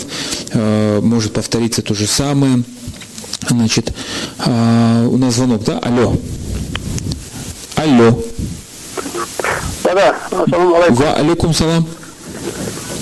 э, 0.51 1.01
может 1.01 1.33
повториться 1.33 1.81
то 1.81 1.93
же 1.93 2.07
самое. 2.07 2.63
Значит, 3.47 3.93
а, 4.39 5.07
у 5.07 5.17
нас 5.17 5.35
звонок, 5.35 5.63
да? 5.63 5.79
Алло. 5.79 6.15
Алло. 7.75 8.23
Да-да, 9.83 10.15
ассаламу 10.31 10.75
алейкум. 10.75 11.53
Салам. 11.53 11.85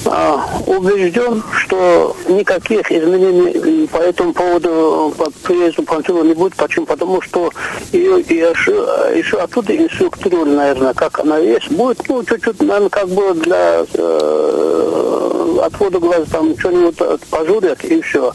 А, 0.05 0.43
убежден, 0.65 1.43
что 1.51 2.15
никаких 2.27 2.91
изменений 2.91 3.87
по 3.87 3.97
этому 3.97 4.33
поводу 4.33 5.13
по 5.17 5.29
приезду 5.43 5.83
Панфилова 5.83 6.23
не 6.23 6.33
будет. 6.33 6.55
Почему? 6.55 6.85
Потому 6.85 7.21
что 7.21 7.51
ее 7.91 8.19
еще, 8.19 8.71
еще 9.15 9.37
оттуда 9.37 9.75
инструктировали, 9.75 10.55
наверное, 10.55 10.93
как 10.93 11.19
она 11.19 11.37
есть. 11.37 11.69
Будет, 11.69 12.07
ну, 12.07 12.23
чуть-чуть, 12.23 12.59
наверное, 12.61 12.89
как 12.89 13.07
бы 13.09 13.33
для 13.35 13.85
э, 13.93 15.59
отвода 15.63 15.99
глаз 15.99 16.27
там 16.31 16.57
что-нибудь 16.57 16.97
пожурят 17.29 17.83
и 17.83 18.01
все. 18.01 18.33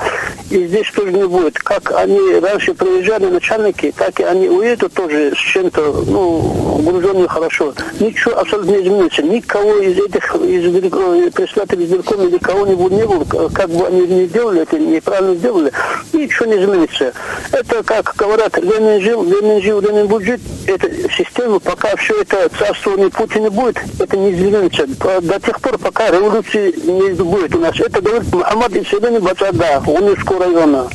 И 0.55 0.69
здесь 0.69 0.89
тоже 0.93 1.13
не 1.13 1.27
будет. 1.27 1.59
Как 1.59 1.91
они 1.97 2.39
раньше 2.39 2.75
приезжали 2.75 3.27
начальники, 3.27 3.93
так 3.97 4.21
и 4.21 4.23
они 4.23 4.49
уедут 4.49 4.95
тоже 4.95 5.33
с 5.35 5.39
чем-то, 5.39 6.05
ну, 6.07 6.81
груженным 6.85 7.27
хорошо. 7.27 7.75
Ничего 7.99 8.39
абсолютно 8.39 8.71
не 8.71 8.85
изменится. 8.85 9.23
Никого 9.23 9.79
из 9.79 9.99
этих 9.99 10.33
из 10.37 11.33
председателей 11.33 11.87
избиркома 11.87 12.25
или 12.27 12.39
кого-нибудь 12.39 12.93
не 12.93 13.05
было, 13.05 13.25
как 13.53 13.69
бы 13.69 13.85
они 13.89 14.07
не 14.07 14.29
делали, 14.29 14.63
это 14.63 14.79
неправильно 14.79 15.35
сделали, 15.35 15.73
ничего 16.13 16.47
не 16.47 16.63
изменится. 16.63 17.13
Это, 17.51 17.83
как 17.83 18.15
говорят, 18.17 18.57
Ленин 18.57 19.01
жил, 19.03 19.25
Ленин 19.25 19.61
жил, 19.61 19.81
Ленин 19.81 20.07
будет 20.07 20.23
жить. 20.23 20.41
Эта 20.67 20.89
система, 21.11 21.59
пока 21.59 21.97
все 21.97 22.21
это 22.23 22.49
царствование 22.57 23.11
Путина 23.11 23.51
будет, 23.51 23.79
это 23.99 24.17
не 24.17 24.33
изменится. 24.33 24.87
До 25.21 25.41
тех 25.41 25.61
пор, 25.61 25.79
пока 25.79 26.11
революции 26.11 26.73
не 26.85 27.11
будет 27.15 27.57
у 27.57 27.59
нас. 27.59 27.79
Это 27.81 28.01
говорит 28.01 28.33
Мухаммад 28.33 28.77
Исселин 28.77 29.21
Бацада, 29.21 29.83
Унинского 29.87 30.44
района. 30.45 30.89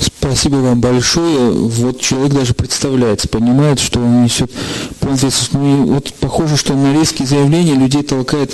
Спасибо 0.00 0.56
вам 0.56 0.80
большое. 0.80 1.50
Вот 1.50 2.00
человек 2.00 2.32
даже 2.32 2.54
представляется, 2.54 3.28
понимает, 3.28 3.78
что 3.78 4.00
он 4.00 4.24
несет 4.24 4.50
Ну, 5.52 5.86
вот 5.86 6.12
похоже, 6.14 6.56
что 6.56 6.74
на 6.74 6.98
резкие 6.98 7.28
заявления 7.28 7.74
людей 7.74 8.02
толкает 8.02 8.52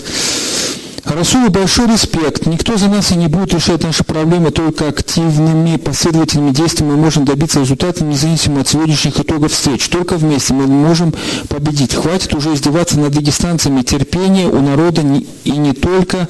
Расулу 1.05 1.51
большой 1.51 1.89
респект. 1.89 2.47
Никто 2.47 2.77
за 2.77 2.89
нас 2.89 3.11
и 3.11 3.17
не 3.17 3.27
будет 3.27 3.53
решать 3.55 3.83
наши 3.83 4.05
проблемы, 4.05 4.53
только 4.53 4.87
активными 4.87 5.77
последовательными 5.77 6.53
действиями 6.53 6.93
мы 6.93 6.97
можем 6.97 7.25
добиться 7.25 7.61
результата, 7.61 8.05
независимо 8.05 8.61
от 8.61 8.69
сегодняшних 8.69 9.19
итогов 9.19 9.53
встреч. 9.53 9.89
Только 9.89 10.17
вместе 10.17 10.55
мы 10.55 10.67
можем 10.69 11.13
победить. 11.49 11.95
Хватит 11.95 12.35
уже 12.35 12.55
издеваться 12.55 13.01
над 13.01 13.13
дагестанцами. 13.13 13.83
Терпение 13.83 14.47
у 14.47 14.61
народа 14.61 15.03
и 15.45 15.51
не 15.51 15.73
только 15.73 16.29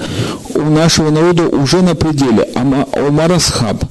у 0.54 0.62
нашего 0.62 1.10
народа 1.10 1.48
уже 1.48 1.82
на 1.82 1.94
пределе. 1.94 2.48
Омар 2.54 3.32
Асхаб. 3.32 3.84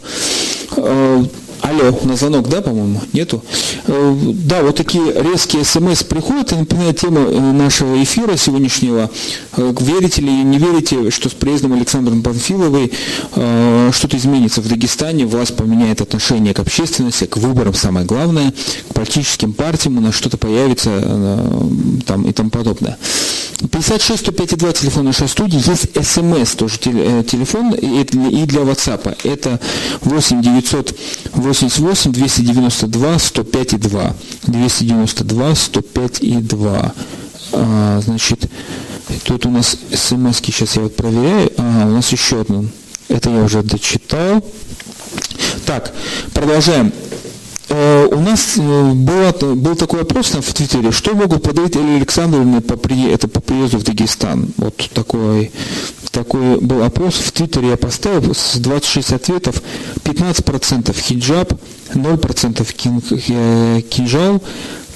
Алло, 1.72 1.98
на 2.04 2.18
звонок, 2.18 2.50
да, 2.50 2.62
по-моему? 2.62 3.00
Нету? 3.14 3.42
Э, 3.88 4.16
да, 4.34 4.62
вот 4.62 4.76
такие 4.76 5.14
резкие 5.14 5.64
смс 5.64 6.04
приходят, 6.04 6.52
и, 6.52 6.66
тема 6.94 7.22
э, 7.22 7.40
нашего 7.54 8.04
эфира 8.04 8.36
сегодняшнего. 8.36 9.10
Э, 9.56 9.74
верите 9.80 10.22
ли, 10.22 10.32
не 10.32 10.58
верите, 10.58 11.10
что 11.12 11.30
с 11.30 11.34
приездом 11.34 11.72
Александры 11.74 12.20
Панфиловой 12.22 12.92
что-то 13.32 14.18
изменится 14.18 14.62
в 14.62 14.68
Дагестане, 14.68 15.26
власть 15.26 15.56
поменяет 15.56 16.02
отношение 16.02 16.54
к 16.54 16.60
общественности, 16.60 17.26
к 17.26 17.38
выборам, 17.38 17.74
самое 17.74 18.06
главное, 18.06 18.54
к 18.90 18.94
политическим 18.94 19.54
партиям, 19.54 19.98
у 19.98 20.02
нас 20.02 20.16
что-то 20.16 20.38
появится 20.38 20.90
там 22.06 22.24
и 22.24 22.34
тому 22.34 22.50
подобное. 22.50 22.98
56 23.72 24.20
105 24.22 24.58
2 24.58 24.72
телефон 24.74 25.06
нашей 25.06 25.28
студии, 25.28 25.58
есть 25.58 25.90
смс 26.04 26.56
тоже 26.56 26.78
телефон 26.80 27.74
и 27.74 28.46
для 28.46 28.62
WhatsApp. 28.62 29.18
Это 29.24 29.60
8 30.02 30.42
900 30.42 30.96
88 31.80 32.12
292 32.12 33.20
105 33.20 33.74
и 33.74 33.78
2. 33.78 34.16
292 34.48 35.56
105 35.56 36.20
и 36.22 36.36
2. 36.36 36.94
А, 37.54 38.02
значит, 38.02 38.50
тут 39.24 39.46
у 39.46 39.50
нас 39.50 39.78
смс 39.94 40.38
сейчас 40.42 40.76
я 40.76 40.84
вот 40.84 40.96
проверяю. 40.96 41.52
А, 41.58 41.88
у 41.88 41.92
нас 41.92 42.12
еще 42.12 42.42
одно. 42.42 42.66
Это 43.08 43.30
я 43.30 43.44
уже 43.44 43.62
дочитал. 43.64 44.44
Так, 45.66 45.94
продолжаем. 46.34 46.92
Э, 47.72 48.06
у 48.12 48.20
нас 48.20 48.58
э, 48.58 48.92
было, 48.94 49.32
был 49.56 49.76
такой 49.78 50.00
вопрос 50.00 50.32
в 50.32 50.54
Твиттере, 50.54 50.92
что 50.92 51.16
могут 51.16 51.44
подарить 51.44 51.78
Элли 51.78 51.96
Александровне 51.96 52.60
по, 52.60 52.76
при, 52.76 53.10
это 53.10 53.30
по 53.30 53.40
приезду 53.40 53.78
в 53.78 53.84
Дагестан? 53.84 54.50
Вот 54.58 54.76
такой, 54.94 55.52
такой 56.12 56.60
был 56.60 56.84
опрос 56.84 57.16
в 57.16 57.32
Твиттере, 57.32 57.70
я 57.70 57.78
поставил 57.78 58.36
с 58.36 58.58
26 58.58 59.14
ответов, 59.14 59.62
15% 60.04 60.94
хиджаб, 61.00 61.54
0% 61.94 62.74
кин, 62.74 63.02
э, 63.30 63.82
кинжал, 63.90 64.44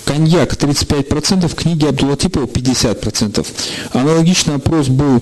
коньяк 0.04 0.54
35%, 0.56 1.56
книги 1.56 1.86
Абдулатипова 1.86 2.46
50%. 2.46 3.48
Аналогичный 3.94 4.56
опрос 4.56 4.90
был 4.90 5.22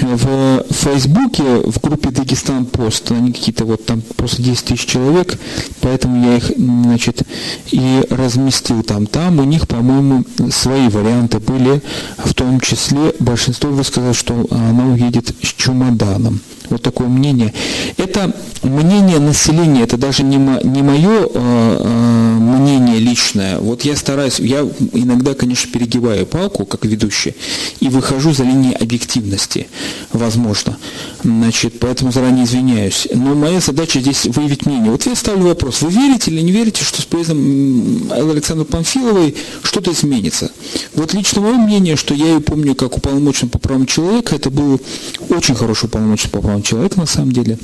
в 0.00 0.64
Фейсбуке, 0.70 1.42
в 1.42 1.80
группе 1.80 2.10
Дагестан 2.10 2.66
Пост, 2.66 3.10
они 3.10 3.32
какие-то 3.32 3.64
вот 3.64 3.84
там 3.86 4.02
просто 4.16 4.42
10 4.42 4.64
тысяч 4.64 4.86
человек, 4.86 5.38
поэтому 5.80 6.24
я 6.24 6.36
их, 6.36 6.52
значит, 6.56 7.22
и 7.70 8.04
разместил 8.10 8.82
там. 8.82 9.06
Там 9.06 9.38
у 9.38 9.44
них, 9.44 9.66
по-моему, 9.66 10.24
свои 10.50 10.88
варианты 10.88 11.38
были, 11.38 11.82
в 12.18 12.34
том 12.34 12.60
числе 12.60 13.14
большинство 13.18 13.70
высказало, 13.70 14.14
что 14.14 14.46
она 14.50 14.86
уедет 14.86 15.34
с 15.42 15.54
чемоданом. 15.54 16.40
Вот 16.70 16.82
такое 16.82 17.08
мнение. 17.08 17.52
Это 17.96 18.34
мнение 18.62 19.18
населения, 19.18 19.82
это 19.82 19.96
даже 19.96 20.22
не, 20.22 20.38
мо, 20.38 20.60
не 20.62 20.82
мое 20.82 21.22
э, 21.22 21.28
э, 21.34 22.38
мнение 22.38 22.98
личное. 22.98 23.58
Вот 23.58 23.82
я 23.82 23.96
стараюсь, 23.96 24.38
я 24.38 24.60
иногда, 24.92 25.34
конечно, 25.34 25.70
перегибаю 25.70 26.26
палку, 26.26 26.64
как 26.66 26.84
ведущий, 26.84 27.34
и 27.80 27.88
выхожу 27.88 28.32
за 28.32 28.44
линии 28.44 28.74
объективности, 28.74 29.68
возможно. 30.12 30.76
Значит, 31.22 31.78
поэтому 31.78 32.12
заранее 32.12 32.44
извиняюсь. 32.44 33.08
Но 33.14 33.34
моя 33.34 33.60
задача 33.60 34.00
здесь 34.00 34.26
выявить 34.26 34.66
мнение. 34.66 34.90
Вот 34.90 35.06
я 35.06 35.14
ставлю 35.14 35.44
вопрос, 35.44 35.82
вы 35.82 35.90
верите 35.90 36.30
или 36.30 36.40
не 36.40 36.52
верите, 36.52 36.84
что 36.84 37.02
с 37.02 37.04
приездом 37.04 38.10
Александра 38.12 38.64
Памфиловой 38.64 39.36
что-то 39.62 39.92
изменится? 39.92 40.50
Вот 40.94 41.14
лично 41.14 41.40
мое 41.42 41.54
мнение, 41.54 41.96
что 41.96 42.14
я 42.14 42.26
ее 42.26 42.40
помню 42.40 42.74
как 42.74 42.96
уполномоченного 42.96 43.52
по 43.52 43.58
правам 43.58 43.86
человека, 43.86 44.34
это 44.36 44.50
был 44.50 44.80
очень 45.28 45.54
хороший 45.54 45.86
уполномоченный 45.86 46.30
по 46.30 46.40
правам 46.40 46.55
человека 46.62 46.98
на 46.98 47.06
самом 47.06 47.32
деле. 47.32 47.58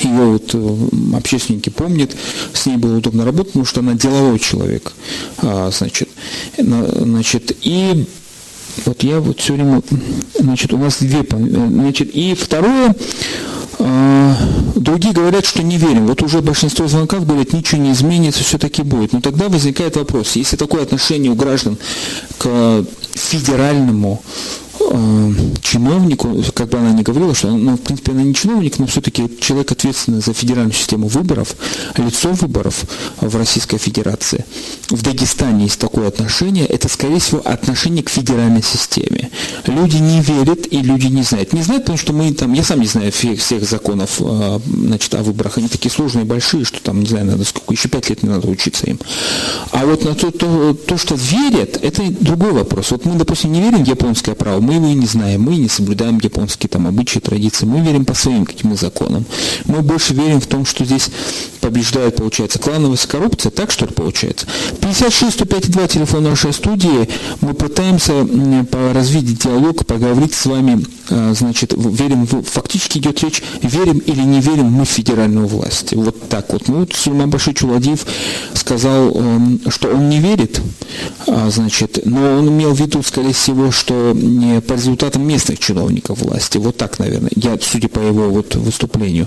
Ее 0.00 0.12
вот 0.12 0.54
э, 0.54 1.16
общественники 1.16 1.70
помнят, 1.70 2.14
с 2.52 2.66
ней 2.66 2.76
было 2.76 2.98
удобно 2.98 3.24
работать, 3.24 3.52
потому 3.52 3.64
что 3.64 3.80
она 3.80 3.94
деловой 3.94 4.38
человек. 4.38 4.92
А, 5.38 5.70
значит, 5.72 6.08
значит, 6.56 7.56
и 7.62 8.06
вот 8.84 9.02
я 9.02 9.20
вот 9.20 9.40
все 9.40 9.54
время, 9.54 9.82
значит, 10.38 10.72
у 10.72 10.78
нас 10.78 10.98
две, 11.00 11.26
значит, 11.28 12.10
и 12.14 12.34
второе, 12.34 12.94
а, 13.80 14.36
другие 14.74 15.14
говорят, 15.14 15.46
что 15.46 15.62
не 15.62 15.76
верим. 15.76 16.06
Вот 16.06 16.22
уже 16.22 16.40
большинство 16.40 16.88
звонков 16.88 17.26
говорят, 17.26 17.52
ничего 17.52 17.80
не 17.80 17.92
изменится, 17.92 18.42
все-таки 18.42 18.82
будет. 18.82 19.12
Но 19.12 19.20
тогда 19.20 19.48
возникает 19.48 19.96
вопрос, 19.96 20.36
если 20.36 20.56
такое 20.56 20.82
отношение 20.82 21.30
у 21.30 21.34
граждан 21.34 21.76
к 22.38 22.84
федеральному 23.14 24.22
э, 24.90 25.32
чиновнику, 25.62 26.42
как 26.54 26.68
бы 26.68 26.78
она 26.78 26.92
ни 26.92 27.02
говорила, 27.02 27.34
что 27.34 27.50
ну, 27.50 27.76
в 27.76 27.80
принципе 27.80 28.12
она 28.12 28.22
не 28.22 28.34
чиновник, 28.34 28.78
но 28.78 28.86
все-таки 28.86 29.28
человек 29.40 29.72
ответственный 29.72 30.20
за 30.20 30.32
федеральную 30.32 30.74
систему 30.74 31.08
выборов, 31.08 31.54
лицо 31.96 32.32
выборов 32.32 32.84
в 33.20 33.36
Российской 33.36 33.78
Федерации. 33.78 34.44
В 34.90 35.02
Дагестане 35.02 35.64
есть 35.64 35.78
такое 35.78 36.08
отношение, 36.08 36.66
это 36.66 36.88
скорее 36.88 37.20
всего 37.20 37.42
отношение 37.44 38.02
к 38.02 38.08
федеральной 38.08 38.62
системе. 38.62 39.30
Люди 39.66 39.96
не 39.96 40.20
верят 40.20 40.66
и 40.70 40.78
люди 40.78 41.06
не 41.06 41.22
знают. 41.22 41.52
Не 41.52 41.62
знают, 41.62 41.84
потому 41.84 41.98
что 41.98 42.12
мы 42.12 42.32
там, 42.32 42.52
я 42.52 42.64
сам 42.64 42.80
не 42.80 42.86
знаю 42.86 43.12
всех, 43.12 43.40
всех 43.40 43.64
законов 43.64 44.20
э, 44.20 44.60
значит, 44.66 45.14
о 45.14 45.22
выборах, 45.22 45.58
они 45.58 45.68
такие 45.68 45.90
сложные, 45.90 46.24
большие, 46.24 46.64
что 46.64 46.80
там, 46.80 47.00
не 47.00 47.06
знаю, 47.06 47.26
надо 47.26 47.44
сколько, 47.44 47.72
еще 47.72 47.88
пять 47.88 48.08
лет 48.10 48.22
не 48.22 48.28
надо 48.28 48.48
учиться 48.48 48.86
им. 48.86 48.98
А 49.72 49.84
вот 49.84 50.04
на 50.04 50.14
то, 50.14 50.30
то, 50.30 50.74
то 50.74 50.96
что 50.96 51.14
верят, 51.14 51.78
это 51.82 52.02
другой 52.20 52.52
вопрос. 52.52 52.90
Вот 52.90 53.04
мы, 53.04 53.14
допустим, 53.14 53.52
не 53.52 53.60
верим 53.60 53.84
в 53.84 53.88
японское 53.88 54.34
право, 54.34 54.60
мы 54.60 54.77
и 54.86 54.94
не 54.94 55.06
знаем, 55.06 55.42
мы 55.42 55.56
не 55.56 55.68
соблюдаем 55.68 56.18
японские 56.18 56.68
там 56.68 56.86
обычаи, 56.86 57.18
традиции, 57.18 57.66
мы 57.66 57.80
верим 57.80 58.04
по 58.04 58.14
своим 58.14 58.46
каким-то 58.46 58.76
законам. 58.76 59.24
Мы 59.66 59.82
больше 59.82 60.14
верим 60.14 60.40
в 60.40 60.46
том, 60.46 60.64
что 60.64 60.84
здесь 60.84 61.10
побеждает, 61.60 62.16
получается, 62.16 62.58
клановая 62.58 62.98
коррупция, 63.06 63.50
так 63.50 63.70
что 63.70 63.86
ли 63.86 63.92
получается? 63.92 64.46
56 64.80 65.34
105 65.34 65.70
2 65.70 65.88
телефон 65.88 66.24
нашей 66.24 66.52
студии, 66.52 67.08
мы 67.40 67.54
пытаемся 67.54 68.26
развить 68.92 69.42
диалог, 69.42 69.86
поговорить 69.86 70.34
с 70.34 70.46
вами, 70.46 70.84
а, 71.10 71.32
значит, 71.34 71.74
верим, 71.76 72.26
фактически 72.26 72.98
идет 72.98 73.22
речь, 73.22 73.42
верим 73.62 73.98
или 73.98 74.20
не 74.20 74.40
верим 74.40 74.66
мы 74.66 74.84
в 74.84 74.88
федеральную 74.88 75.46
власть. 75.46 75.94
Вот 75.94 76.28
так 76.28 76.52
вот. 76.52 76.68
Ну, 76.68 76.80
вот 76.80 76.92
Сульман 76.94 77.30
Баши 77.30 77.54
Чуладиев 77.54 78.06
сказал, 78.54 79.10
эм, 79.14 79.60
что 79.68 79.88
он 79.88 80.08
не 80.08 80.20
верит, 80.20 80.60
а, 81.26 81.50
значит, 81.50 82.00
но 82.04 82.38
он 82.38 82.48
имел 82.48 82.74
в 82.74 82.80
виду, 82.80 83.02
скорее 83.02 83.32
всего, 83.32 83.70
что 83.70 84.12
не 84.14 84.60
по 84.68 84.74
результатам 84.74 85.26
местных 85.26 85.58
чиновников 85.58 86.20
власти. 86.20 86.58
Вот 86.58 86.76
так, 86.76 86.98
наверное, 86.98 87.30
я, 87.34 87.58
судя 87.60 87.88
по 87.88 87.98
его 87.98 88.28
вот 88.28 88.54
выступлению. 88.54 89.26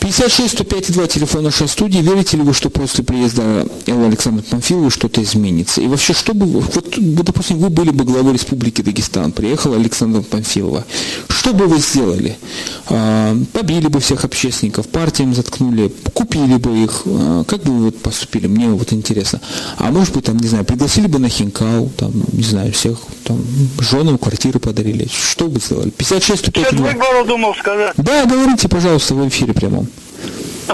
56 0.00 0.54
105 0.54 0.92
2 0.92 1.06
телефон 1.06 1.44
нашей 1.44 1.68
студии. 1.68 1.98
Верите 1.98 2.38
ли 2.38 2.42
вы, 2.42 2.54
что 2.54 2.70
после 2.70 3.04
приезда 3.04 3.68
Эллы 3.86 4.06
Александра 4.06 4.42
Памфиловой 4.42 4.90
что-то 4.90 5.22
изменится? 5.22 5.82
И 5.82 5.86
вообще, 5.86 6.14
что 6.14 6.32
бы, 6.32 6.46
вот, 6.46 6.94
допустим, 6.96 7.58
вы 7.58 7.68
были 7.68 7.90
бы 7.90 8.04
главой 8.04 8.32
Республики 8.32 8.80
Дагестан, 8.80 9.32
приехала 9.32 9.76
Александра 9.76 10.22
Памфилова. 10.22 10.86
Что 11.28 11.52
бы 11.52 11.66
вы 11.66 11.78
сделали? 11.78 12.38
А, 12.86 13.36
побили 13.52 13.88
бы 13.88 14.00
всех 14.00 14.24
общественников, 14.24 14.88
партиям 14.88 15.34
заткнули, 15.34 15.92
купили 16.14 16.56
бы 16.56 16.78
их. 16.78 17.02
А, 17.04 17.44
как 17.44 17.62
бы 17.62 17.72
вы 17.72 17.84
вот 17.86 18.00
поступили? 18.00 18.46
Мне 18.46 18.68
вот 18.68 18.94
интересно. 18.94 19.42
А 19.76 19.90
может 19.90 20.14
быть, 20.14 20.24
там, 20.24 20.38
не 20.38 20.48
знаю, 20.48 20.64
пригласили 20.64 21.08
бы 21.08 21.18
на 21.18 21.28
хинкал, 21.28 21.90
там, 21.98 22.12
не 22.32 22.44
знаю, 22.44 22.72
всех, 22.72 22.98
там, 23.24 23.44
женам 23.80 24.18
квартиры 24.18 24.58
подарили. 24.58 25.08
Что 25.08 25.46
бы 25.46 25.60
сделали? 25.60 25.90
56 25.90 26.40
152. 26.40 27.24
думал 27.24 27.54
сказать. 27.54 27.92
Да, 27.96 28.24
говорите, 28.26 28.68
пожалуйста, 28.68 29.14
в 29.14 29.28
эфире 29.28 29.52
прямом. 29.54 29.86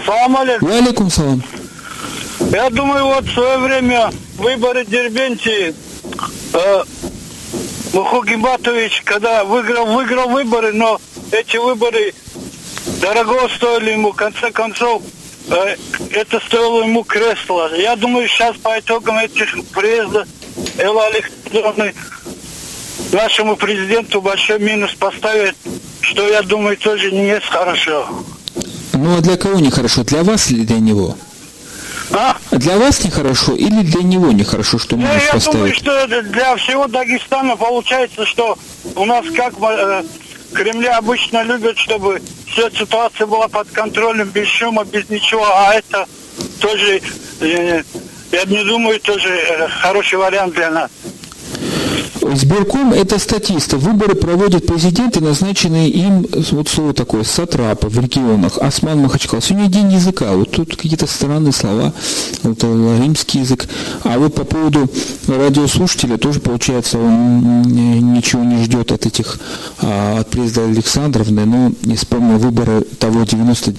Салам 0.04 0.36
алейкум. 0.36 0.70
Алейкум 0.70 1.10
салам. 1.10 1.42
Я 2.52 2.70
думаю, 2.70 3.06
вот 3.06 3.24
в 3.24 3.32
свое 3.34 3.58
время 3.58 4.10
выборы 4.36 4.84
Дербенти 4.84 5.74
э, 6.52 6.84
Муху 7.92 8.22
Гимбатович, 8.22 9.02
когда 9.04 9.44
выиграл, 9.44 9.86
выиграл 9.86 10.28
выборы, 10.28 10.72
но 10.72 11.00
эти 11.32 11.56
выборы 11.56 12.14
дорого 13.00 13.48
стоили 13.56 13.90
ему, 13.90 14.12
в 14.12 14.16
конце 14.16 14.50
концов, 14.50 15.02
э, 15.50 15.76
это 16.12 16.40
стоило 16.40 16.84
ему 16.84 17.02
кресло. 17.04 17.74
Я 17.76 17.96
думаю, 17.96 18.28
сейчас 18.28 18.56
по 18.56 18.78
итогам 18.78 19.18
этих 19.18 19.48
приезда 19.74 20.26
Элла 20.78 21.06
Александровны 21.06 21.94
нашему 23.12 23.56
президенту 23.56 24.20
большой 24.20 24.58
минус 24.58 24.94
поставит, 24.94 25.56
что, 26.00 26.26
я 26.28 26.42
думаю, 26.42 26.76
тоже 26.76 27.10
не 27.10 27.28
есть 27.28 27.46
хорошо. 27.46 28.08
Ну, 28.92 29.16
а 29.16 29.20
для 29.20 29.36
кого 29.36 29.60
нехорошо? 29.60 30.04
Для 30.04 30.22
вас 30.22 30.50
или 30.50 30.64
для 30.64 30.78
него? 30.78 31.16
А? 32.10 32.36
Для 32.50 32.78
вас 32.78 33.04
нехорошо 33.04 33.54
или 33.54 33.82
для 33.82 34.02
него 34.02 34.32
нехорошо, 34.32 34.78
что 34.78 34.96
минус 34.96 35.22
я 35.26 35.32
поставить? 35.32 35.54
думаю, 35.54 35.74
что 35.74 36.22
для 36.22 36.56
всего 36.56 36.86
Дагестана 36.86 37.56
получается, 37.56 38.24
что 38.24 38.58
у 38.94 39.04
нас 39.04 39.26
как 39.36 39.54
э, 39.60 40.04
Кремля 40.52 40.96
обычно 40.96 41.42
любят, 41.42 41.78
чтобы 41.78 42.22
вся 42.46 42.70
ситуация 42.70 43.26
была 43.26 43.48
под 43.48 43.68
контролем, 43.70 44.28
без 44.28 44.48
шума, 44.48 44.84
без 44.84 45.08
ничего, 45.10 45.46
а 45.46 45.74
это 45.74 46.06
тоже, 46.60 47.00
э, 47.40 47.82
я 48.32 48.44
не 48.44 48.64
думаю, 48.64 48.98
тоже 49.00 49.28
э, 49.28 49.68
хороший 49.68 50.18
вариант 50.18 50.54
для 50.54 50.70
нас. 50.70 50.90
Сберком– 52.34 52.92
это 52.94 53.18
статисты. 53.18 53.76
Выборы 53.76 54.14
проводят 54.14 54.66
президенты, 54.66 55.20
назначенные 55.20 55.88
им, 55.88 56.26
вот 56.50 56.68
слово 56.68 56.92
такое, 56.94 57.24
сатрапы 57.24 57.88
в 57.88 57.98
регионах. 57.98 58.58
Осман 58.58 58.98
Махачкал. 59.00 59.40
Сегодня 59.40 59.68
день 59.68 59.92
языка. 59.92 60.32
Вот 60.32 60.50
тут 60.50 60.76
какие-то 60.76 61.06
странные 61.06 61.52
слова. 61.52 61.92
Вот 62.42 62.58
э, 62.62 62.98
римский 63.02 63.40
язык. 63.40 63.68
А 64.04 64.18
вот 64.18 64.34
по 64.34 64.44
поводу 64.44 64.90
радиослушателя 65.26 66.16
тоже, 66.16 66.40
получается, 66.40 66.98
он 66.98 67.62
ничего 67.62 68.42
не 68.42 68.62
ждет 68.64 68.92
от 68.92 69.06
этих, 69.06 69.38
а, 69.80 70.20
от 70.20 70.30
президента 70.30 70.70
Александровны. 70.70 71.44
Но 71.44 71.72
не 71.82 71.96
вспомнил 71.96 72.38
выборы 72.38 72.82
того 72.98 73.24
90, 73.24 73.72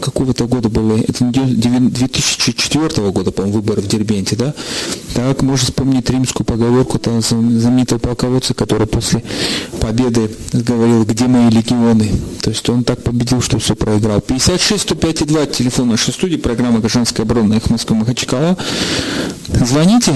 какого-то 0.00 0.46
года 0.46 0.68
было, 0.68 0.98
это 0.98 1.24
2004 1.24 3.10
года, 3.10 3.30
по-моему, 3.30 3.58
выборы 3.58 3.82
в 3.82 3.88
Дербенте, 3.88 4.36
да? 4.36 4.54
Так, 5.14 5.42
можно 5.42 5.66
вспомнить 5.66 6.08
римскую 6.10 6.46
поговорку, 6.46 6.98
там, 6.98 7.22
знаменитого 7.58 7.98
полководца, 7.98 8.54
который 8.54 8.86
после 8.86 9.22
победы 9.80 10.30
говорил, 10.52 11.04
где 11.04 11.26
мои 11.26 11.50
легионы. 11.50 12.10
То 12.42 12.50
есть 12.50 12.68
он 12.68 12.84
так 12.84 13.02
победил, 13.02 13.40
что 13.42 13.58
все 13.58 13.74
проиграл. 13.74 14.20
56 14.20 14.82
105 14.82 15.26
2, 15.26 15.46
телефон 15.46 15.88
нашей 15.88 16.12
студии, 16.12 16.36
программа 16.36 16.78
«Гражданская 16.78 17.24
оборона» 17.24 17.54
их 17.54 17.68
Москва 17.70 17.96
Махачкала. 17.96 18.56
Звоните, 19.48 20.12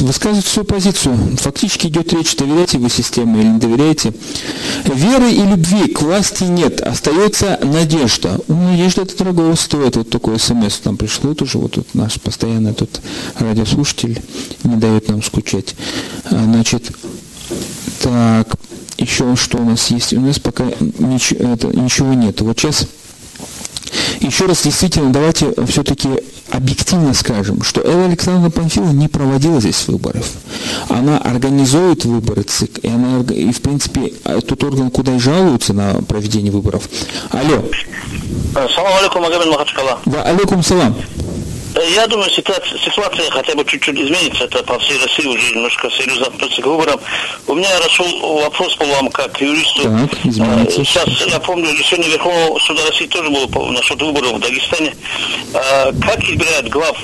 высказывайте 0.00 0.48
свою 0.48 0.66
позицию. 0.66 1.16
Фактически 1.38 1.88
идет 1.88 2.12
речь, 2.12 2.36
доверяете 2.36 2.78
вы 2.78 2.88
системе 2.88 3.40
или 3.40 3.48
не 3.48 3.58
доверяете. 3.58 4.12
Веры 4.84 5.30
и 5.30 5.42
любви 5.42 5.88
к 5.88 6.02
власти 6.02 6.44
нет, 6.44 6.80
остается 6.80 7.58
надежда. 7.62 8.40
Надежда 8.48 9.02
это 9.02 9.16
дорого 9.18 9.54
стоит. 9.56 9.96
Вот 9.96 10.10
такой 10.10 10.38
смс 10.38 10.78
там 10.78 10.96
пришло 10.96 11.34
тоже, 11.34 11.58
вот 11.58 11.72
тут 11.72 11.94
наш 11.94 12.20
постоянный 12.20 12.72
тут 12.72 13.00
радиослушатель 13.38 14.22
не 14.64 14.76
дает 14.76 15.08
нам 15.08 15.22
скучать. 15.22 15.74
А, 16.30 16.44
значит, 16.44 16.92
так, 18.00 18.48
еще 18.98 19.36
что 19.36 19.58
у 19.58 19.64
нас 19.64 19.90
есть? 19.90 20.12
У 20.12 20.20
нас 20.20 20.38
пока 20.38 20.64
ничего, 20.98 21.52
это, 21.52 21.68
ничего 21.68 22.14
нет. 22.14 22.40
Вот 22.40 22.58
сейчас 22.58 22.86
еще 24.20 24.46
раз, 24.46 24.62
действительно, 24.62 25.12
давайте 25.12 25.52
все-таки 25.66 26.08
объективно 26.50 27.12
скажем, 27.14 27.62
что 27.62 27.80
Элла 27.80 28.06
Александровна 28.06 28.50
Панфилова 28.50 28.92
не 28.92 29.08
проводила 29.08 29.60
здесь 29.60 29.86
выборов. 29.88 30.26
Она 30.88 31.18
организует 31.18 32.04
выборы 32.04 32.42
ЦИК, 32.42 32.78
и, 32.82 32.88
она, 32.88 33.20
и 33.32 33.52
в 33.52 33.60
принципе, 33.60 34.12
тот 34.46 34.62
орган, 34.64 34.90
куда 34.90 35.14
и 35.14 35.18
жалуются 35.18 35.72
на 35.72 36.02
проведение 36.02 36.52
выборов. 36.52 36.88
Алло. 37.30 37.64
Салам 38.74 38.96
алейкум, 38.98 39.22
Магомед 39.22 39.48
Махачкала. 39.48 39.98
Да, 40.06 40.22
алейкум 40.22 40.62
салам. 40.62 40.96
Я 41.76 42.06
думаю, 42.06 42.30
ситуация, 42.30 42.78
ситуация 42.78 43.30
хотя 43.30 43.54
бы 43.54 43.64
чуть-чуть 43.64 43.98
изменится. 43.98 44.44
Это 44.44 44.62
по 44.62 44.78
всей 44.78 44.98
России 44.98 45.26
уже 45.26 45.54
немножко 45.54 45.90
серьезно 45.90 46.26
относится 46.26 46.62
к 46.62 46.66
выборам. 46.66 47.00
У 47.46 47.54
меня 47.54 47.68
расшел 47.80 48.06
вопрос 48.40 48.74
по 48.76 48.84
вам, 48.86 49.10
как 49.10 49.40
юристу. 49.40 49.82
Так, 49.82 50.24
изменится. 50.24 50.84
Сейчас, 50.84 51.06
я 51.26 51.38
помню, 51.38 51.70
решение 51.76 52.10
Верховного 52.10 52.58
суда 52.60 52.82
России 52.86 53.06
тоже 53.06 53.28
было 53.30 53.70
насчет 53.72 54.00
выборов 54.00 54.32
в 54.32 54.40
Дагестане. 54.40 54.94
Как 55.52 56.24
избирают 56.24 56.68
глав 56.68 56.96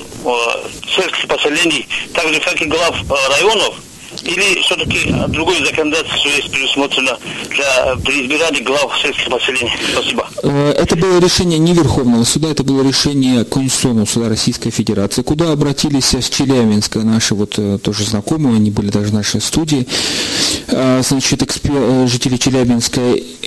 сельских 0.95 1.27
поселений, 1.27 1.87
так 2.13 2.27
же, 2.33 2.39
как 2.39 2.61
и 2.61 2.65
глав 2.65 2.95
районов, 3.29 3.75
или 4.23 4.61
все-таки 4.61 5.13
другое 5.29 5.63
законодательство 5.65 6.29
есть 6.29 6.51
предусмотрено 6.51 7.17
для 7.49 7.95
при 8.03 8.25
избирании 8.25 8.61
глав 8.61 8.91
сельских 9.01 9.29
поселений? 9.29 9.71
Спасибо. 9.93 10.27
Э, 10.43 10.71
это 10.71 10.95
было 10.95 11.19
решение 11.19 11.59
не 11.59 11.73
Верховного 11.73 12.23
суда, 12.23 12.49
это 12.49 12.63
было 12.63 12.85
решение 12.87 13.45
Конституционного 13.45 14.05
суда 14.05 14.29
Российской 14.29 14.69
Федерации, 14.69 15.21
куда 15.21 15.51
обратились 15.51 16.13
с 16.13 16.29
Челябинска 16.29 16.99
наши 16.99 17.35
вот 17.35 17.55
э, 17.57 17.77
тоже 17.81 18.03
знакомые, 18.03 18.57
они 18.57 18.71
были 18.71 18.89
даже 18.89 19.07
в 19.07 19.13
нашей 19.13 19.41
студии, 19.41 19.87
э, 20.67 21.01
значит, 21.03 21.41
экспер, 21.41 22.07
жители 22.07 22.37
Челябинска, 22.37 23.01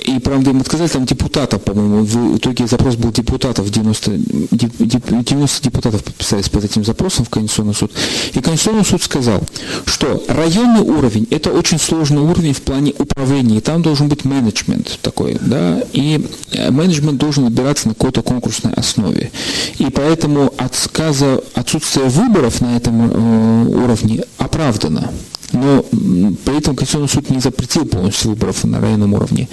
и 0.07 0.19
правда 0.19 0.49
им 0.49 0.61
отказали, 0.61 0.89
там 0.89 1.05
депутатов, 1.05 1.63
по-моему, 1.63 2.03
в 2.03 2.37
итоге 2.37 2.67
запрос 2.67 2.95
был 2.95 3.11
депутатов, 3.11 3.69
90, 3.69 4.11
90 4.51 5.63
депутатов 5.63 6.03
подписались 6.03 6.49
под 6.49 6.65
этим 6.65 6.83
запросом 6.83 7.25
в 7.25 7.29
Конституционный 7.29 7.75
суд, 7.75 7.91
и 8.33 8.41
Конституционный 8.41 8.85
суд 8.85 9.03
сказал, 9.03 9.41
что 9.85 10.23
район 10.27 10.57
Районный 10.57 10.81
уровень– 10.81 11.27
это 11.31 11.51
очень 11.51 11.77
сложный 11.77 12.21
уровень 12.21 12.53
в 12.53 12.61
плане 12.61 12.93
управления, 12.97 13.57
и 13.57 13.61
там 13.61 13.83
должен 13.83 14.07
быть 14.07 14.25
менеджмент 14.25 14.97
такой, 15.01 15.37
да, 15.39 15.83
и 15.93 16.25
э, 16.51 16.71
менеджмент 16.71 17.17
должен 17.19 17.45
выбираться 17.45 17.87
на 17.87 17.93
какой-то 17.93 18.23
конкурсной 18.23 18.73
основе. 18.73 19.31
И 19.77 19.85
поэтому 19.91 20.51
отказа, 20.57 21.43
отсутствие 21.53 22.07
выборов 22.07 22.59
на 22.59 22.75
этом 22.75 23.11
э, 23.11 23.65
уровне 23.83 24.23
оправдано. 24.37 25.11
Но 25.53 25.81
при 25.81 26.57
этом 26.57 26.75
Конституционный 26.75 27.09
суд 27.09 27.29
не 27.29 27.39
запретил 27.39 27.85
полностью 27.85 28.31
выборов 28.31 28.63
на 28.63 28.81
районном 28.81 29.13
уровне 29.13 29.47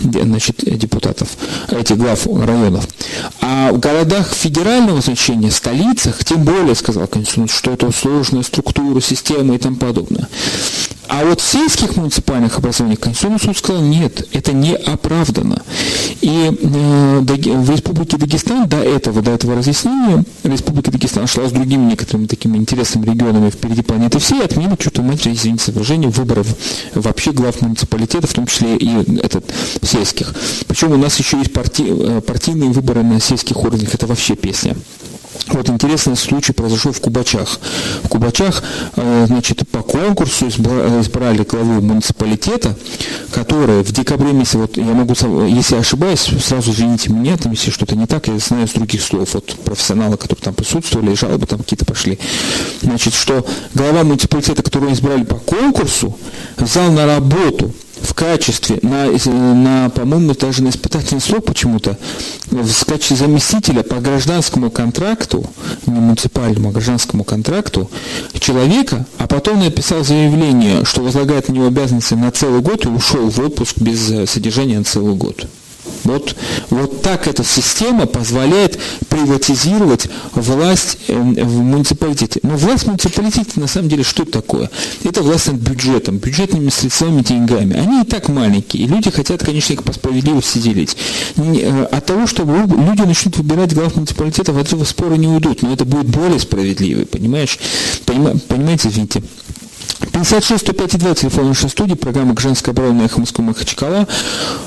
значит, 0.00 0.56
депутатов, 0.64 1.28
этих 1.70 1.98
глав 1.98 2.26
районов. 2.26 2.88
А 3.40 3.72
в 3.72 3.78
городах 3.78 4.32
федерального 4.32 5.00
значения, 5.00 5.50
столицах, 5.50 6.24
тем 6.24 6.44
более, 6.44 6.74
сказал 6.74 7.06
Конституционный 7.06 7.48
суд, 7.48 7.58
что 7.58 7.70
это 7.72 7.92
сложная 7.92 8.42
структура, 8.42 9.00
система 9.00 9.54
и 9.54 9.58
тому 9.58 9.76
подобное. 9.76 10.28
А 11.08 11.24
вот 11.24 11.40
в 11.40 11.44
сельских 11.44 11.96
муниципальных 11.96 12.58
образованиях 12.58 13.00
Конституционный 13.00 13.40
суд 13.40 13.56
сказал, 13.56 13.82
нет, 13.82 14.26
это 14.32 14.52
не 14.52 14.74
оправдано. 14.74 15.62
И 16.20 16.50
э, 16.50 17.20
в 17.20 17.70
Республике 17.70 18.16
Дагестан 18.16 18.68
до 18.68 18.78
этого, 18.78 19.20
до 19.20 19.32
этого 19.32 19.56
разъяснения, 19.56 20.24
Республика 20.42 20.90
Дагестан 20.90 21.26
шла 21.26 21.48
с 21.48 21.52
другими 21.52 21.90
некоторыми 21.90 22.26
такими 22.26 22.56
интересными 22.56 23.06
регионами 23.06 23.50
впереди 23.50 23.82
планеты 23.82 24.18
всей, 24.18 24.42
отменила 24.42 24.76
что-то 24.80 25.02
мать, 25.02 25.26
извините 25.26 25.66
за 25.66 25.72
выражение, 25.72 26.08
выборов 26.08 26.46
вообще 26.94 27.32
глав 27.32 27.60
муниципалитетов, 27.60 28.30
в 28.30 28.34
том 28.34 28.46
числе 28.46 28.76
и 28.76 29.18
этот, 29.18 29.44
сельских. 29.82 30.34
Причем 30.66 30.92
у 30.92 30.96
нас 30.96 31.18
еще 31.18 31.38
есть 31.38 31.52
парти, 31.52 31.84
э, 31.86 32.20
партийные 32.22 32.70
выборы 32.70 33.02
на 33.02 33.20
сельских 33.20 33.62
уровнях, 33.62 33.94
это 33.94 34.06
вообще 34.06 34.36
песня. 34.36 34.74
Вот 35.48 35.68
интересный 35.68 36.16
случай 36.16 36.52
произошел 36.52 36.92
в 36.92 37.00
Кубачах. 37.00 37.60
В 38.02 38.08
Кубачах, 38.08 38.62
э, 38.96 39.26
значит, 39.26 39.68
по 39.68 39.82
конкурсу 39.82 40.48
избрали 40.48 41.44
главу 41.44 41.82
муниципалитета, 41.82 42.76
который 43.30 43.82
в 43.82 43.92
декабре 43.92 44.32
месяце, 44.32 44.58
вот 44.58 44.76
я 44.76 44.84
могу, 44.84 45.14
если 45.44 45.76
ошибаюсь, 45.76 46.30
сразу 46.42 46.72
извините 46.72 47.12
меня, 47.12 47.36
там, 47.36 47.52
если 47.52 47.70
что-то 47.70 47.94
не 47.94 48.06
так, 48.06 48.26
я 48.28 48.38
знаю 48.38 48.66
с 48.66 48.72
других 48.72 49.02
слов, 49.02 49.34
вот 49.34 49.54
профессионалы, 49.64 50.16
которые 50.16 50.44
там 50.44 50.54
присутствовали, 50.54 51.14
жалобы 51.14 51.46
там 51.46 51.58
какие-то 51.58 51.84
пошли. 51.84 52.18
Значит, 52.80 53.14
что 53.14 53.44
глава 53.74 54.02
муниципалитета, 54.02 54.62
которого 54.62 54.92
избрали 54.92 55.24
по 55.24 55.36
конкурсу, 55.36 56.18
взял 56.56 56.90
на 56.90 57.06
работу 57.06 57.74
в 58.04 58.14
качестве, 58.14 58.78
на, 58.82 59.06
на 59.26 59.90
по-моему, 59.90 60.34
даже 60.34 60.62
на 60.62 60.68
испытательный 60.68 61.20
срок 61.20 61.46
почему-то, 61.46 61.98
в 62.46 62.84
качестве 62.84 63.16
заместителя 63.16 63.82
по 63.82 63.96
гражданскому 63.96 64.70
контракту, 64.70 65.46
не 65.86 65.98
муниципальному, 65.98 66.68
а 66.68 66.72
гражданскому 66.72 67.24
контракту, 67.24 67.90
человека, 68.38 69.06
а 69.18 69.26
потом 69.26 69.60
написал 69.60 70.04
заявление, 70.04 70.84
что 70.84 71.02
возлагает 71.02 71.48
на 71.48 71.54
него 71.54 71.66
обязанности 71.66 72.14
на 72.14 72.30
целый 72.30 72.60
год 72.60 72.84
и 72.84 72.88
ушел 72.88 73.28
в 73.30 73.38
отпуск 73.40 73.78
без 73.78 74.10
э, 74.10 74.26
содержания 74.26 74.78
на 74.78 74.84
целый 74.84 75.14
год. 75.14 75.46
Вот, 76.04 76.36
вот 76.70 77.02
так 77.02 77.26
эта 77.28 77.44
система 77.44 78.06
позволяет 78.06 78.78
приватизировать 79.08 80.08
власть 80.32 80.98
эм, 81.08 81.34
в 81.34 81.60
муниципалитете. 81.60 82.40
Но 82.42 82.56
власть 82.56 82.84
в 82.84 82.86
муниципалитете 82.88 83.52
на 83.56 83.66
самом 83.66 83.88
деле 83.88 84.02
что 84.02 84.24
такое? 84.24 84.70
Это 85.02 85.22
власть 85.22 85.50
над 85.50 85.60
бюджетом, 85.60 86.18
бюджетными 86.18 86.68
средствами, 86.68 87.22
деньгами. 87.22 87.76
Они 87.76 88.02
и 88.02 88.04
так 88.04 88.28
маленькие, 88.28 88.84
и 88.84 88.86
люди 88.86 89.10
хотят, 89.10 89.42
конечно, 89.42 89.72
их 89.72 89.82
по 89.82 89.92
справедливости 89.92 90.58
делить. 90.58 90.96
Э, 91.36 91.84
от 91.90 92.04
того, 92.06 92.26
что 92.26 92.44
люди 92.44 93.02
начнут 93.02 93.36
выбирать 93.38 93.74
глав 93.74 93.96
муниципалитета, 93.96 94.52
от 94.52 94.66
этого 94.66 94.84
спора 94.84 95.14
не 95.14 95.28
уйдут, 95.28 95.62
но 95.62 95.72
это 95.72 95.84
будет 95.84 96.06
более 96.06 96.38
справедливый, 96.38 97.06
понимаешь? 97.06 97.58
Понимаете, 98.06 98.88
извините. 98.88 99.22
56 100.14 100.60
105 100.60 100.98
2 100.98 101.14
телефон 101.14 101.48
нашей 101.48 101.68
студии, 101.68 101.94
программа 101.94 102.34
«Женская 102.38 102.70
оборона» 102.70 103.02
«Эхо 103.02 103.20
Москвы 103.20 103.44
Махачкала». 103.44 104.06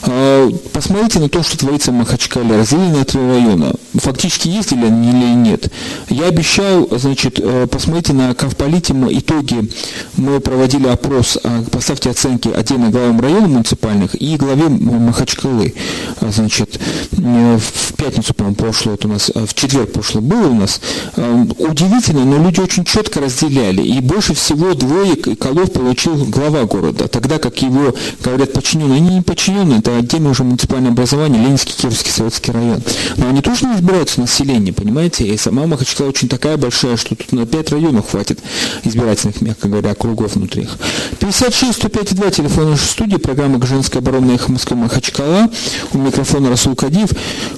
А, 0.03 0.49
посмотрите 0.74 1.20
на 1.20 1.30
то, 1.30 1.41
что 1.43 1.57
творится 1.57 1.91
в 1.91 1.95
Махачкале. 1.95 2.57
Разделение 2.57 2.97
на 2.97 3.05
три 3.05 3.20
района. 3.20 3.74
Фактически 3.95 4.49
ездили 4.49 4.86
они 4.86 5.09
или 5.09 5.34
нет. 5.34 5.72
Я 6.09 6.26
обещал, 6.26 6.88
значит, 6.91 7.39
э, 7.39 7.68
посмотрите 7.68 8.13
на 8.13 8.34
Кавполите 8.36 8.93
итоги. 8.93 9.70
Мы 10.15 10.39
проводили 10.39 10.88
опрос, 10.88 11.38
поставьте 11.72 12.09
оценки 12.09 12.49
отдельно 12.49 12.89
главам 12.89 13.20
районов 13.20 13.49
муниципальных 13.49 14.22
и 14.22 14.38
главе 14.38 14.68
Махачкалы. 14.68 15.74
А, 16.20 16.30
значит, 16.32 16.80
э, 17.11 17.57
в 17.57 17.93
пятницу, 17.93 18.34
по-моему, 18.34 18.55
прошлое, 18.55 18.95
это 18.95 19.07
у 19.07 19.11
нас, 19.11 19.32
в 19.34 19.53
четверг 19.53 19.91
прошлое 19.93 20.22
было 20.22 20.47
у 20.47 20.55
нас. 20.55 20.82
Удивительно, 21.15 22.26
но 22.26 22.43
люди 22.43 22.59
очень 22.59 22.84
четко 22.86 23.22
разделяли. 23.22 23.82
И 23.82 23.99
больше 24.01 24.34
всего 24.34 24.74
двое 24.74 25.07
Колов 25.16 25.72
получил 25.72 26.16
глава 26.26 26.64
города, 26.64 27.08
тогда 27.08 27.39
как 27.39 27.62
его, 27.62 27.93
говорят, 28.24 28.53
подчиненные, 28.53 28.97
они 28.97 29.16
не 29.16 29.22
подчиненные, 29.22 29.80
это 29.80 29.97
отдельное 29.97 30.32
уже 30.32 30.43
муниципальное 30.43 30.91
образование, 30.91 31.41
Ленинский, 31.41 31.74
Кировский, 31.78 32.12
Советский 32.12 32.51
район. 32.51 32.82
Но 33.18 33.30
они 33.30 33.41
тоже 33.41 33.66
не 33.66 33.76
избираются 33.76 34.20
население, 34.20 34.74
понимаете, 34.74 35.26
и 35.28 35.38
сама 35.38 35.66
Махачкала 35.68 36.10
очень 36.10 36.30
такая 36.30 36.58
большая, 36.58 36.97
что 36.97 37.16
тут 37.16 37.32
на 37.32 37.45
5 37.45 37.72
районов 37.72 38.12
хватит 38.12 38.39
избирательных, 38.84 39.41
мягко 39.41 39.68
говоря, 39.68 39.91
округов 39.91 40.36
внутри 40.36 40.64
их. 40.64 40.78
56 41.20 41.74
105 41.74 42.16
2 42.16 42.32
телефон 42.32 42.72
нашей 42.72 42.86
студии, 42.86 43.18
программа 43.18 43.66
«Женская 43.66 43.99
оборона» 43.99 44.32
их 44.32 44.47
Москвы 44.49 44.78
Махачкала, 44.78 45.49
у 45.93 45.97
микрофона 45.97 46.49
Расул 46.49 46.76
Кадив. 46.76 47.10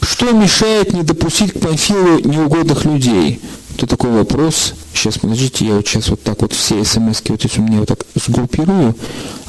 Что 0.02 0.32
мешает 0.32 0.94
не 0.94 1.04
допустить 1.04 1.54
к 1.54 1.60
Панфилу 1.60 2.20
неугодных 2.20 2.86
людей? 2.86 3.40
Это 3.78 3.88
такой 3.88 4.12
вопрос. 4.12 4.74
Сейчас, 5.00 5.18
подождите, 5.18 5.66
я 5.66 5.76
вот 5.76 5.88
сейчас 5.88 6.10
вот 6.10 6.22
так 6.24 6.42
вот 6.42 6.52
все 6.52 6.84
смс 6.84 7.22
вот 7.30 7.42
если 7.42 7.62
у 7.62 7.64
меня 7.64 7.80
вот 7.80 7.88
так 7.88 8.06
сгруппирую, 8.16 8.94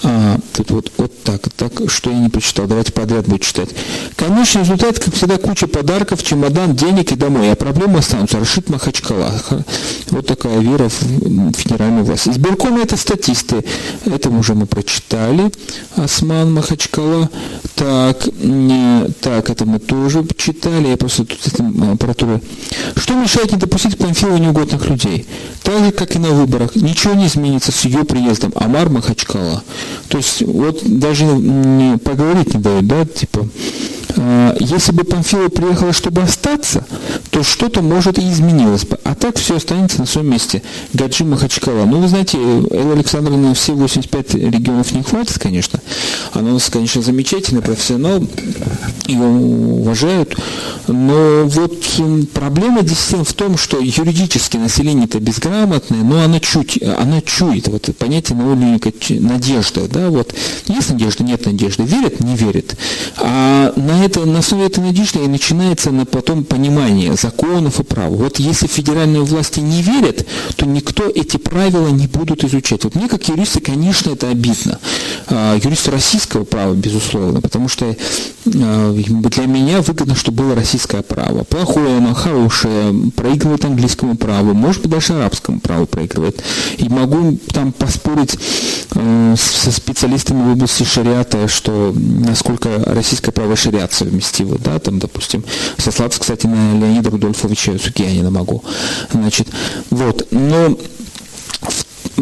а, 0.05 0.39
тут 0.53 0.71
вот, 0.71 0.93
вот 0.97 1.23
так, 1.25 1.43
так, 1.57 1.73
что 1.91 2.11
я 2.11 2.19
не 2.19 2.29
прочитал, 2.29 2.67
давайте 2.67 2.93
подряд 2.93 3.27
буду 3.27 3.41
читать. 3.41 3.69
Конечный 4.15 4.63
результат, 4.63 5.01
как 5.01 5.13
всегда, 5.13 5.39
куча 5.39 5.67
подарков, 5.67 6.23
чемодан, 6.23 6.77
денег 6.77 7.11
и 7.11 7.17
домой, 7.17 7.51
а 7.51 7.57
проблемы 7.57 7.99
останутся. 7.99 8.39
Рашид 8.39 8.71
Махачкала. 8.71 9.43
Вот 10.11 10.27
такая 10.27 10.61
вера 10.61 10.89
в 10.89 11.53
федеральную 11.53 12.05
власть. 12.05 12.29
Избирком 12.29 12.79
это 12.79 12.97
статисты, 12.97 13.65
это 14.07 14.31
уже 14.31 14.55
мы 14.55 14.67
прочитали. 14.67 15.51
Осман 15.97 16.55
Махачкала. 16.55 17.29
Так, 17.75 18.27
не, 18.39 19.07
так, 19.21 19.51
это 19.51 19.65
мы 19.65 19.81
тоже 19.81 20.25
читали, 20.37 20.89
я 20.89 20.97
просто 20.97 21.25
тут 21.25 21.47
этим 21.47 21.93
аппаратурой. 21.93 22.41
Что 22.97 23.15
мешает 23.15 23.53
не 23.53 23.59
допустить 23.59 23.99
Панфилову 23.99 24.39
неугодных 24.39 24.89
людей? 24.89 25.27
Так 25.63 25.85
же, 25.85 25.93
как 25.93 26.17
и 26.17 26.19
на 26.19 26.31
выборах, 26.31 26.75
ничего 26.75 27.15
не 27.15 27.27
изменится 27.27 27.71
с 27.71 27.85
ее 27.85 28.05
приездом. 28.05 28.53
Амар 28.55 28.89
Махачкала. 28.89 29.63
То 30.09 30.19
есть, 30.19 30.43
вот 30.43 30.81
даже 30.85 31.25
не 31.25 31.99
поговорить 31.99 32.55
не 32.55 32.61
дают, 32.61 32.87
да, 32.87 33.05
типа, 33.05 33.47
э, 34.17 34.57
если 34.59 34.93
бы 34.93 35.05
Памфилова 35.05 35.49
приехала, 35.49 35.93
чтобы 35.93 36.23
остаться, 36.23 36.85
то 37.31 37.43
что-то, 37.43 37.83
может, 37.83 38.19
и 38.19 38.29
изменилось 38.29 38.85
бы. 38.85 38.99
А 39.05 39.15
так 39.15 39.39
все 39.39 39.57
останется 39.57 40.01
на 40.01 40.07
своем 40.07 40.31
месте. 40.31 40.63
Гаджи 40.93 41.25
Махачкала. 41.25 41.85
Ну, 41.85 42.01
вы 42.01 42.09
знаете, 42.09 42.39
Элла 42.39 42.95
Александровна 42.95 43.55
все 43.55 43.75
85 43.75 44.35
регионов 44.35 44.93
не 44.93 45.03
хватит, 45.03 45.39
конечно. 45.39 45.81
Она 46.33 46.51
у 46.51 46.55
нас, 46.55 46.69
конечно, 46.71 47.03
замечательный 47.03 47.63
профессионал, 47.63 48.23
ее 49.07 49.21
уважают. 49.21 50.37
Но 50.87 51.45
вот 51.45 51.85
проблема 52.33 52.83
действительно 52.83 53.25
в 53.25 53.33
том, 53.33 53.57
что 53.57 53.79
юридически 53.79 54.57
население-то 54.57 55.21
безграмотное, 55.21 56.03
но 56.03 56.23
оно 56.23 56.39
чуть, 56.39 56.83
оно 56.83 57.21
чует, 57.21 57.69
вот 57.69 57.91
понятие 57.97 58.39
на 58.39 58.47
уровне 58.47 58.81
надежда, 59.11 59.89
да, 59.89 60.11
вот 60.11 60.35
есть 60.67 60.91
надежда, 60.91 61.25
нет 61.25 61.47
надежды, 61.47 61.83
верят, 61.85 62.21
не 62.21 62.37
верят. 62.37 62.77
А 63.19 63.73
на, 63.77 64.05
это, 64.05 64.25
на 64.25 64.39
основе 64.39 64.67
этой 64.67 64.81
надежды 64.81 65.25
и 65.25 65.29
начинается 65.29 65.91
на 65.91 66.07
потом 66.07 66.45
понимание 66.45 67.15
законов 67.15 67.81
и 67.81 67.85
прав. 67.85 68.11
Вот 68.11 68.39
если 68.39 68.67
федеральные 68.67 69.23
власти 69.23 69.61
не 69.61 69.83
верят, 69.83 70.27
то 70.57 70.67
никто 70.67 71.05
эти 71.09 71.37
правила 71.37 71.89
не 71.89 72.07
будут 72.07 72.45
изучать. 72.45 72.85
Вот 72.85 72.95
мне 72.95 73.09
как 73.09 73.29
юристы, 73.29 73.61
конечно, 73.61 74.11
это 74.11 74.29
обидно. 74.29 74.79
А, 75.29 75.57
юристы 75.57 75.91
российского 76.21 76.45
права, 76.45 76.75
безусловно, 76.75 77.41
потому 77.41 77.69
что 77.69 77.87
а, 77.87 78.93
для 78.93 79.47
меня 79.47 79.81
выгодно, 79.81 80.15
чтобы 80.15 80.43
было 80.43 80.55
российское 80.55 81.01
право. 81.03 81.45
Плохое, 81.45 81.97
оно 81.97 82.13
хорошее, 82.13 83.11
проигрывает 83.17 83.65
английскому 83.65 84.17
праву, 84.17 84.53
может 84.53 84.83
быть, 84.83 84.91
даже 84.91 85.15
арабскому 85.15 85.61
праву 85.61 85.87
проигрывает. 85.87 86.43
И 86.77 86.89
могу 86.89 87.39
там 87.55 87.73
поспорить 87.73 88.39
э, 88.95 89.35
со 89.39 89.73
специалистами 89.73 90.43
в 90.43 90.53
области 90.53 90.85
шариата, 90.85 91.49
что 91.49 91.95
насколько 91.95 92.69
российское 92.87 93.33
право 93.33 93.57
шариат 93.57 93.93
совместимо, 93.95 94.59
да, 94.59 94.79
там, 94.79 94.99
допустим, 94.99 95.43
сослаться, 95.79 96.21
кстати, 96.21 96.47
на 96.47 96.79
Леонида 96.79 97.11
Рудольфовича 97.11 97.79
Сукиянина 97.79 98.31
могу. 98.31 98.63
Значит, 99.13 99.49
вот, 99.91 100.27
но 100.31 100.77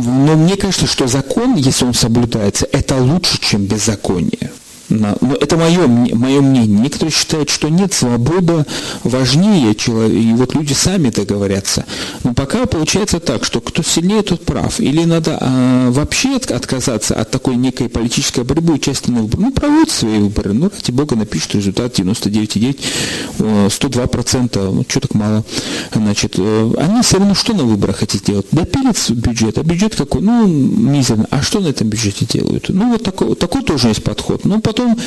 но 0.03 0.37
мне 0.37 0.57
кажется, 0.57 0.87
что 0.87 1.07
закон, 1.07 1.57
если 1.57 1.85
он 1.85 1.95
соблюдается, 1.95 2.67
это 2.73 2.97
лучше, 2.97 3.41
чем 3.41 3.67
беззаконие. 3.67 4.51
Но 4.89 5.17
это 5.41 5.57
мое, 5.57 5.87
мое 5.87 6.41
мнение. 6.41 6.81
Некоторые 6.81 7.13
считают, 7.13 7.51
что 7.51 7.69
нет, 7.69 7.93
свобода 7.93 8.67
важнее, 9.05 9.73
и 9.73 10.33
вот 10.35 10.55
люди 10.55 10.73
сами 10.73 11.11
договорятся. 11.11 11.85
Но 12.25 12.35
пока 12.35 12.67
получается 12.67 13.21
так, 13.21 13.45
что 13.45 13.61
кто 13.61 13.83
сильнее, 13.83 14.23
тот 14.23 14.45
прав. 14.45 14.81
Или 14.81 15.05
надо 15.05 15.39
а, 15.41 15.91
вообще 15.91 16.37
отказаться 16.37 17.15
от 17.15 17.31
такой 17.31 17.57
некой 17.57 17.89
политической 17.89 18.45
борьбы, 18.45 18.75
участия 18.75 19.13
на 19.13 19.23
выборах. 19.23 19.41
Ну, 19.41 19.53
проводят 19.53 19.91
свои 19.91 20.19
выборы. 20.19 20.53
Ну, 20.53 20.71
ради 20.71 20.91
бога, 20.91 21.17
напишут 21.17 21.57
результат 21.57 21.99
99,9, 21.99 22.79
102%. 23.39 24.71
Ну, 24.73 24.85
что 24.89 25.01
так 25.01 25.15
мало? 25.15 25.45
Значит, 25.93 26.35
э, 26.39 26.73
они 26.79 27.03
все 27.03 27.19
равно 27.19 27.35
что 27.35 27.53
на 27.53 27.65
выборах 27.65 27.97
хотят 27.99 28.23
делать? 28.23 28.47
Допилить 28.53 29.11
бюджет. 29.11 29.59
А 29.59 29.63
бюджет 29.63 29.97
какой? 29.97 30.23
Ну, 30.23 30.47
мизерно. 30.47 31.27
А 31.31 31.43
что 31.43 31.61
на 31.61 31.69
этом 31.69 31.89
бюджете 31.89 32.27
делают? 32.27 32.69
Ну, 32.69 32.93
вот 32.93 33.03
такой, 33.03 33.35
такой 33.35 33.63
тоже 33.63 33.89
есть 33.89 34.03
подход. 34.03 34.45
Ну, 34.45 34.61
потом 34.61 34.78
потом 34.79 34.99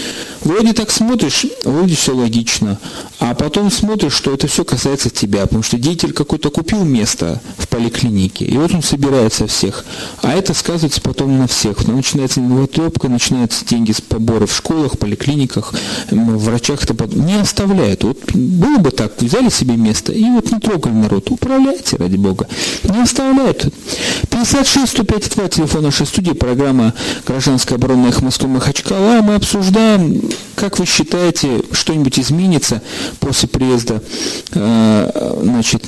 вроде 0.42 0.74
так 0.74 0.92
смотришь, 0.92 1.46
вроде 1.64 1.96
все 1.96 2.14
логично, 2.14 2.78
а 3.20 3.34
потом 3.34 3.72
смотришь, 3.72 4.14
что 4.14 4.34
это 4.34 4.48
все 4.48 4.66
касается 4.66 5.10
тебя, 5.10 5.44
потому 5.44 5.64
что 5.64 5.78
деятель 5.78 6.12
какой-то 6.12 6.50
купил 6.50 6.84
место 6.84 7.42
в 7.58 7.68
поликлинике, 7.68 8.46
и 8.46 8.58
вот 8.58 8.74
он 8.74 8.84
собирается 8.84 9.48
всех, 9.48 9.86
а 10.22 10.34
это 10.34 10.54
сказывается 10.54 11.02
потом 11.02 11.38
на 11.38 11.48
всех. 11.48 11.88
Начинается 11.88 12.42
новотрепка, 12.42 13.08
начинаются 13.08 13.66
деньги 13.66 13.94
с 13.94 14.02
побора 14.02 14.46
в 14.46 14.56
школах, 14.56 14.98
поликлиниках, 14.98 15.74
в 16.10 16.38
врачах, 16.46 16.84
это 16.84 16.94
не 17.16 17.36
оставляют. 17.36 18.04
Вот 18.04 18.20
было 18.34 18.78
бы 18.78 18.92
так, 18.92 19.22
взяли 19.22 19.50
себе 19.50 19.78
место 19.78 20.12
и 20.12 20.24
вот 20.26 20.52
не 20.52 20.60
трогали 20.60 20.94
народ, 20.94 21.32
управляйте, 21.32 21.96
ради 21.98 22.18
бога, 22.18 22.48
не 22.84 23.02
оставляют. 23.02 23.74
56 24.30 24.92
105 24.92 25.30
2 25.36 25.48
телефон 25.48 25.84
нашей 25.84 26.06
студии, 26.06 26.32
программа 26.32 26.94
«Гражданская 27.26 27.78
оборона 27.78 28.08
их 28.08 28.22
Москвы 28.22 28.50
Махачкала». 28.50 29.22
Мы 29.22 29.36
обсуждаем 29.36 29.61
обсуждаем, 29.62 30.22
как 30.56 30.80
вы 30.80 30.86
считаете, 30.86 31.62
что-нибудь 31.72 32.20
изменится 32.20 32.82
после 33.20 33.48
приезда 33.48 34.02
э, 34.54 35.40
значит, 35.44 35.86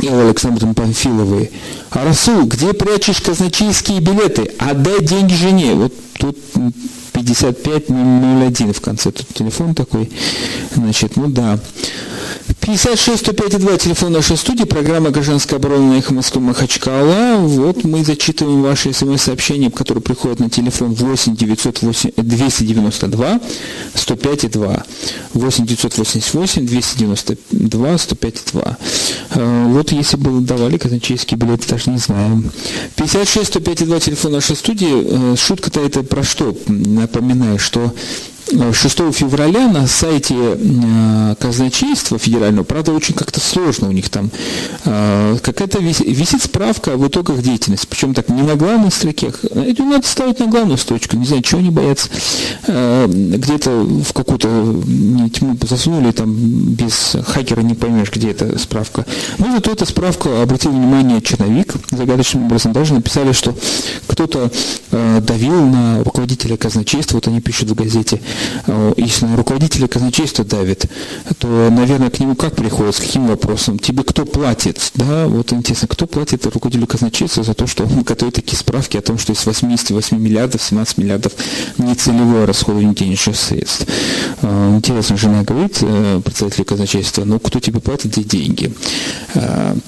Ивы 0.00 0.28
Александровны 0.28 0.74
Панфиловой. 0.74 1.50
А 1.90 2.04
Расул, 2.04 2.44
где 2.44 2.72
прячешь 2.74 3.20
казначейские 3.20 4.00
билеты? 4.00 4.52
Отдай 4.58 5.02
деньги 5.02 5.34
жене. 5.34 5.74
Вот 5.74 5.94
тут 6.18 6.38
5501 7.12 8.72
в 8.72 8.80
конце. 8.80 9.10
Тут 9.10 9.28
телефон 9.28 9.74
такой. 9.74 10.10
Значит, 10.74 11.16
ну 11.16 11.28
да. 11.28 11.58
56 12.62 13.24
105,2, 13.24 13.76
телефон 13.76 14.12
нашей 14.12 14.36
студии, 14.36 14.62
программа 14.62 15.10
«Гражданская 15.10 15.58
оборона» 15.58 15.94
на 15.94 15.98
эхо 15.98 16.14
Москвы 16.14 16.40
Махачкала. 16.40 17.38
Вот 17.38 17.82
мы 17.82 18.04
зачитываем 18.04 18.62
ваши 18.62 18.92
смс-сообщения, 18.92 19.68
которые 19.68 20.00
приходят 20.00 20.38
на 20.38 20.48
телефон 20.48 20.94
8 20.94 21.34
908, 21.34 22.12
292 22.16 23.40
105,2. 23.94 24.82
8 25.34 25.66
988 25.66 26.66
292 26.66 27.94
105,2. 27.94 28.76
Вот 29.72 29.90
если 29.90 30.16
бы 30.16 30.40
давали 30.40 30.78
казначейские 30.78 31.38
билеты, 31.38 31.68
даже 31.68 31.90
не 31.90 31.98
знаем. 31.98 32.48
56 32.94 33.56
105,2, 33.56 34.00
телефон 34.00 34.32
нашей 34.32 34.54
студии. 34.54 35.32
Э, 35.32 35.36
шутка-то 35.36 35.84
это 35.84 36.04
про 36.04 36.22
что? 36.22 36.56
Напоминаю, 36.68 37.58
что 37.58 37.92
6 38.50 39.12
февраля 39.12 39.68
на 39.68 39.86
сайте 39.86 40.34
э, 40.36 41.34
казначейства 41.38 42.18
федерального, 42.18 42.64
правда, 42.64 42.92
очень 42.92 43.14
как-то 43.14 43.40
сложно 43.40 43.88
у 43.88 43.92
них 43.92 44.10
там, 44.10 44.30
э, 44.84 45.38
какая-то 45.42 45.78
висит 45.78 46.42
справка 46.42 46.94
об 46.94 47.06
итогах 47.06 47.40
деятельности, 47.40 47.86
причем 47.88 48.14
так 48.14 48.28
не 48.28 48.42
на 48.42 48.56
главной 48.56 48.90
строке, 48.90 49.32
это 49.42 49.84
надо 49.84 50.06
ставить 50.06 50.40
на 50.40 50.46
главную 50.46 50.76
строчку, 50.76 51.16
не 51.16 51.24
знаю, 51.24 51.42
чего 51.42 51.60
они 51.60 51.70
боятся, 51.70 52.08
э, 52.66 53.06
где-то 53.08 53.70
в 53.70 54.12
какую-то 54.12 54.82
тьму 55.32 55.56
засунули, 55.62 56.12
там 56.12 56.34
без 56.34 57.16
хакера 57.26 57.60
не 57.60 57.74
поймешь, 57.74 58.10
где 58.12 58.30
эта 58.30 58.58
справка. 58.58 59.06
Ну, 59.38 59.52
зато 59.52 59.72
эта 59.72 59.86
справка, 59.86 60.42
обратил 60.42 60.72
внимание 60.72 61.22
черновик, 61.22 61.74
загадочным 61.90 62.46
образом 62.46 62.72
даже 62.72 62.94
написали, 62.94 63.32
что 63.32 63.54
кто-то 64.06 64.50
давил 64.90 65.66
на 65.66 66.02
руководителя 66.04 66.56
казначейства, 66.56 67.16
вот 67.16 67.28
они 67.28 67.40
пишут 67.40 67.70
в 67.70 67.74
газете, 67.74 68.20
Э, 68.22 68.31
если 68.96 69.26
на 69.26 69.36
руководителя 69.36 69.88
казначейства 69.88 70.44
давит, 70.44 70.86
то, 71.38 71.68
наверное, 71.70 72.10
к 72.10 72.20
нему 72.20 72.34
как 72.34 72.54
приходят, 72.56 72.96
с 72.96 73.00
каким 73.00 73.26
вопросом? 73.26 73.78
Тебе 73.78 74.02
кто 74.02 74.24
платит? 74.24 74.80
Да, 74.94 75.26
вот 75.26 75.52
интересно, 75.52 75.88
кто 75.88 76.06
платит 76.06 76.44
руководителю 76.46 76.86
казначейства 76.86 77.42
за 77.42 77.54
то, 77.54 77.66
что 77.66 77.84
он 77.84 78.02
готовит 78.06 78.34
такие 78.34 78.56
справки 78.56 78.96
о 78.96 79.02
том, 79.02 79.18
что 79.18 79.32
из 79.32 79.44
88 79.44 80.18
миллиардов, 80.18 80.62
17 80.62 80.98
миллиардов 80.98 81.32
нецелевое 81.78 82.46
расходование 82.46 82.94
денежных 82.94 83.36
средств. 83.36 83.86
Э, 84.42 84.74
интересно, 84.76 85.16
жена 85.16 85.42
говорит 85.42 85.78
э, 85.80 86.20
председателю 86.24 86.64
казначейства, 86.64 87.24
ну, 87.24 87.38
кто 87.38 87.60
тебе 87.60 87.80
платит 87.80 88.14
за 88.14 88.22
деньги? 88.22 88.72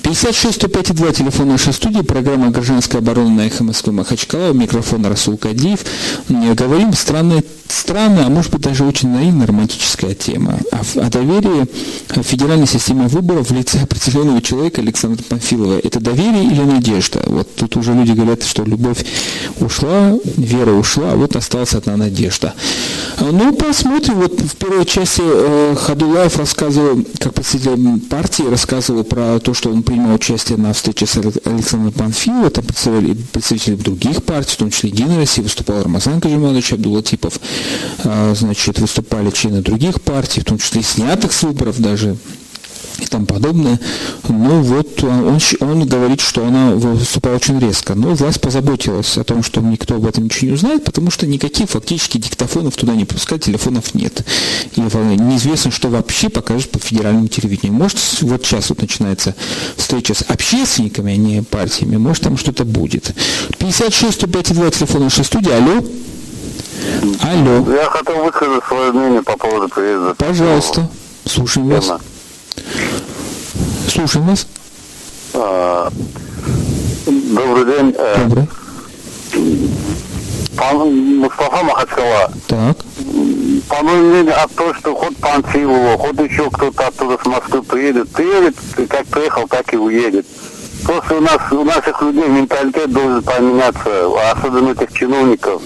56 0.03 0.55
105 0.57 0.95
2 0.95 1.13
телефон 1.13 1.49
нашей 1.49 1.73
студии, 1.73 2.01
программа 2.01 2.51
«Гражданская 2.51 3.01
оборона» 3.01 3.31
на 3.31 3.47
эхо 3.47 3.65
Москвы 3.65 3.93
Махачкала, 3.93 4.53
микрофон 4.53 5.05
Расул 5.07 5.37
Кадиев. 5.37 5.81
Говорим 6.29 6.93
странные, 6.95 7.45
странные, 7.75 8.27
а 8.27 8.29
может 8.29 8.53
быть 8.53 8.63
даже 8.63 8.85
очень 8.85 9.11
наивная 9.11 9.47
романтическая 9.47 10.15
тема 10.15 10.59
о, 10.71 11.01
о 11.01 11.11
доверии 11.11 11.67
федеральной 12.23 12.67
системе 12.67 13.07
выборов 13.09 13.51
в 13.51 13.55
лице 13.55 13.81
определенного 13.81 14.41
человека 14.43 14.81
Александра 14.81 15.23
Панфилова. 15.23 15.79
Это 15.83 16.01
доверие 16.01 16.45
или 16.45 16.61
надежда? 16.61 17.23
Вот 17.27 17.55
тут 17.55 17.77
уже 17.77 17.93
люди 17.93 18.13
говорят, 18.13 18.43
что 18.45 18.65
любовь 18.65 19.05
ушла, 19.61 20.13
вера 20.37 20.73
ушла, 20.73 21.13
а 21.13 21.17
вот 21.17 21.37
осталась 21.37 21.75
одна 21.75 21.97
надежда. 21.97 22.55
Ну, 23.21 23.55
посмотрим. 23.55 24.15
Вот 24.15 24.41
в 24.41 24.57
первой 24.57 24.85
части 24.85 25.23
э, 25.25 25.77
Хадулаев 25.77 26.37
рассказывал, 26.37 27.05
как 27.19 27.35
представитель 27.35 28.01
партии, 28.01 28.43
рассказывал 28.43 29.05
про 29.05 29.39
то, 29.41 29.55
что 29.55 29.71
он 29.71 29.83
принимал 29.83 30.15
участие 30.15 30.59
на 30.59 30.73
встрече 30.73 31.07
с 31.07 31.17
Александром 31.17 31.93
Панфиловым, 31.93 32.51
там 32.51 32.65
представители, 32.65 33.17
представители 33.33 33.75
других 33.77 34.23
партий, 34.25 34.53
в 34.53 34.57
том 34.57 34.71
числе 34.71 34.91
Единой 34.91 35.19
России, 35.19 35.43
выступал 35.43 35.83
Рамазан 35.83 36.21
Кажиманович 36.21 36.75
Абдулатипов. 36.75 37.39
А, 38.05 38.35
значит, 38.35 38.79
выступали 38.79 39.31
члены 39.31 39.63
других 39.63 40.01
партий, 40.03 40.41
в 40.41 40.45
том 40.45 40.59
числе 40.59 40.81
и 40.81 40.85
снятых 40.85 41.33
с 41.33 41.43
выборов 41.43 41.81
даже 41.81 42.17
и 42.99 43.07
тому 43.07 43.27
подобное. 43.27 43.81
Но 44.29 44.63
вот 44.63 45.03
он, 45.03 45.41
он 45.61 45.87
говорит, 45.87 46.21
что 46.21 46.47
она 46.47 46.73
выступала 46.73 47.37
очень 47.37 47.59
резко. 47.59 47.95
Но 47.95 48.15
власть 48.15 48.41
позаботилась 48.41 49.19
о 49.19 49.25
том, 49.25 49.43
что 49.43 49.61
никто 49.61 49.97
об 49.97 50.07
этом 50.07 50.25
ничего 50.25 50.49
не 50.49 50.55
узнает, 50.55 50.85
потому 50.85 51.11
что 51.11 51.27
никаких 51.27 51.71
фактически 51.71 52.19
диктофонов 52.19 52.77
туда 52.77 52.95
не 52.95 53.05
пускать, 53.05 53.45
телефонов 53.45 53.95
нет. 53.95 54.25
И 54.77 54.81
неизвестно, 54.81 55.71
что 55.71 55.89
вообще 55.89 56.29
покажет 56.29 56.71
по 56.71 56.79
федеральному 56.79 57.29
телевидению. 57.29 57.75
Может, 57.75 57.99
вот 58.21 58.45
сейчас 58.45 58.69
вот 58.71 58.81
начинается 58.81 59.35
встреча 59.77 60.15
с 60.15 60.23
общественниками, 60.23 61.13
а 61.13 61.17
не 61.17 61.43
партиями, 61.43 61.97
может, 61.97 62.25
там 62.25 62.37
что-то 62.37 62.65
будет. 62.65 63.13
56 63.59 64.15
105 64.15 64.55
2 64.55 64.71
телефон 64.71 65.05
нашей 65.05 65.25
студии. 65.25 65.51
Алло. 65.51 65.85
Алло. 67.23 67.73
Я 67.73 67.89
хотел 67.91 68.25
высказать 68.25 68.65
свое 68.65 68.93
мнение 68.93 69.23
по 69.23 69.37
поводу 69.37 69.69
приезда. 69.69 70.15
Пожалуйста. 70.15 70.89
Слушаем 71.25 71.69
вас. 71.69 71.93
Слушаем 73.89 74.27
вас. 74.27 74.47
А, 75.35 75.91
добрый 77.07 77.65
день. 77.65 77.95
Э, 77.97 78.25
добрый. 78.25 78.49
Пан 80.57 81.19
Мустафа 81.19 81.65
Махачкала. 81.65 82.33
Так. 82.47 82.77
По 83.69 83.83
моему 83.83 84.11
мнению, 84.11 84.43
от 84.43 84.55
того, 84.55 84.75
что 84.75 84.95
хоть 84.95 85.17
Панфилова, 85.17 85.99
хоть 85.99 86.31
еще 86.31 86.51
кто-то 86.51 86.87
оттуда 86.87 87.19
с 87.23 87.27
Москвы 87.27 87.63
приедет, 87.63 88.11
приедет, 88.11 88.57
как 88.89 89.07
приехал, 89.07 89.49
так 89.49 89.73
и 89.73 89.77
уедет. 89.77 90.27
Просто 90.85 91.17
у 91.17 91.21
нас, 91.21 91.41
у 91.51 91.65
наших 91.65 92.01
людей 92.03 92.29
менталитет 92.29 92.93
должен 92.93 93.23
поменяться, 93.23 94.31
особенно 94.33 94.71
этих 94.71 94.93
чиновников 94.93 95.63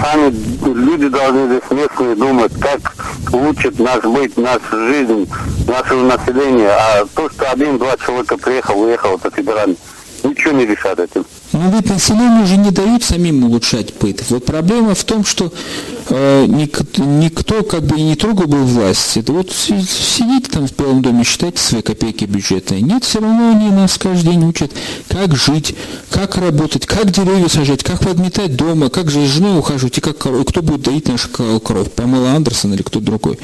сами 0.00 0.34
люди 0.74 1.08
должны 1.08 1.46
здесь 1.46 1.70
местные 1.70 2.14
думать, 2.14 2.52
как 2.60 2.94
улучшит 3.32 3.78
наш 3.78 4.02
быть, 4.04 4.36
нашу 4.36 4.88
жизнь, 4.88 5.28
нашего 5.66 6.02
населения. 6.04 6.70
А 6.70 7.06
то, 7.14 7.28
что 7.30 7.50
один-два 7.50 7.96
человека 7.96 8.36
приехал, 8.36 8.80
уехал, 8.80 9.16
это 9.16 9.30
федеральный, 9.30 9.78
ничего 10.22 10.52
не 10.52 10.66
решат 10.66 10.98
этим. 10.98 11.24
Но 11.52 11.70
ведь 11.70 11.88
населению 11.88 12.44
уже 12.44 12.56
не 12.56 12.70
дают 12.70 13.02
самим 13.02 13.44
улучшать 13.44 13.94
быт. 13.98 14.22
Вот 14.30 14.44
проблема 14.44 14.94
в 14.94 15.04
том, 15.04 15.24
что 15.24 15.52
никто, 16.10 17.04
никто 17.04 17.62
как 17.62 17.82
бы 17.82 17.98
и 17.98 18.02
не 18.02 18.16
трогал 18.16 18.46
бы 18.46 18.58
власть. 18.58 19.16
Это 19.16 19.32
вот 19.32 19.50
сидите 19.52 20.50
там 20.50 20.66
в 20.66 20.76
Белом 20.76 21.02
доме, 21.02 21.24
считайте 21.24 21.58
свои 21.58 21.82
копейки 21.82 22.24
бюджетные. 22.24 22.80
Нет, 22.80 23.04
все 23.04 23.20
равно 23.20 23.50
они 23.50 23.70
нас 23.70 23.98
каждый 23.98 24.32
день 24.32 24.44
учат, 24.44 24.72
как 25.08 25.36
жить, 25.36 25.74
как 26.10 26.36
работать, 26.36 26.86
как 26.86 27.10
деревья 27.10 27.48
сажать, 27.48 27.82
как 27.82 28.00
подметать 28.00 28.56
дома, 28.56 28.88
как 28.88 29.10
же 29.10 29.26
с 29.26 29.30
женой 29.30 29.58
ухаживать 29.58 29.98
и 29.98 30.00
как 30.00 30.18
коров, 30.18 30.46
кто 30.46 30.62
будет 30.62 30.82
доить 30.82 31.08
нашу 31.08 31.28
кровь, 31.28 31.90
Памела 31.90 32.30
Андерсон 32.30 32.74
или 32.74 32.82
кто 32.82 33.00
другой. 33.00 33.38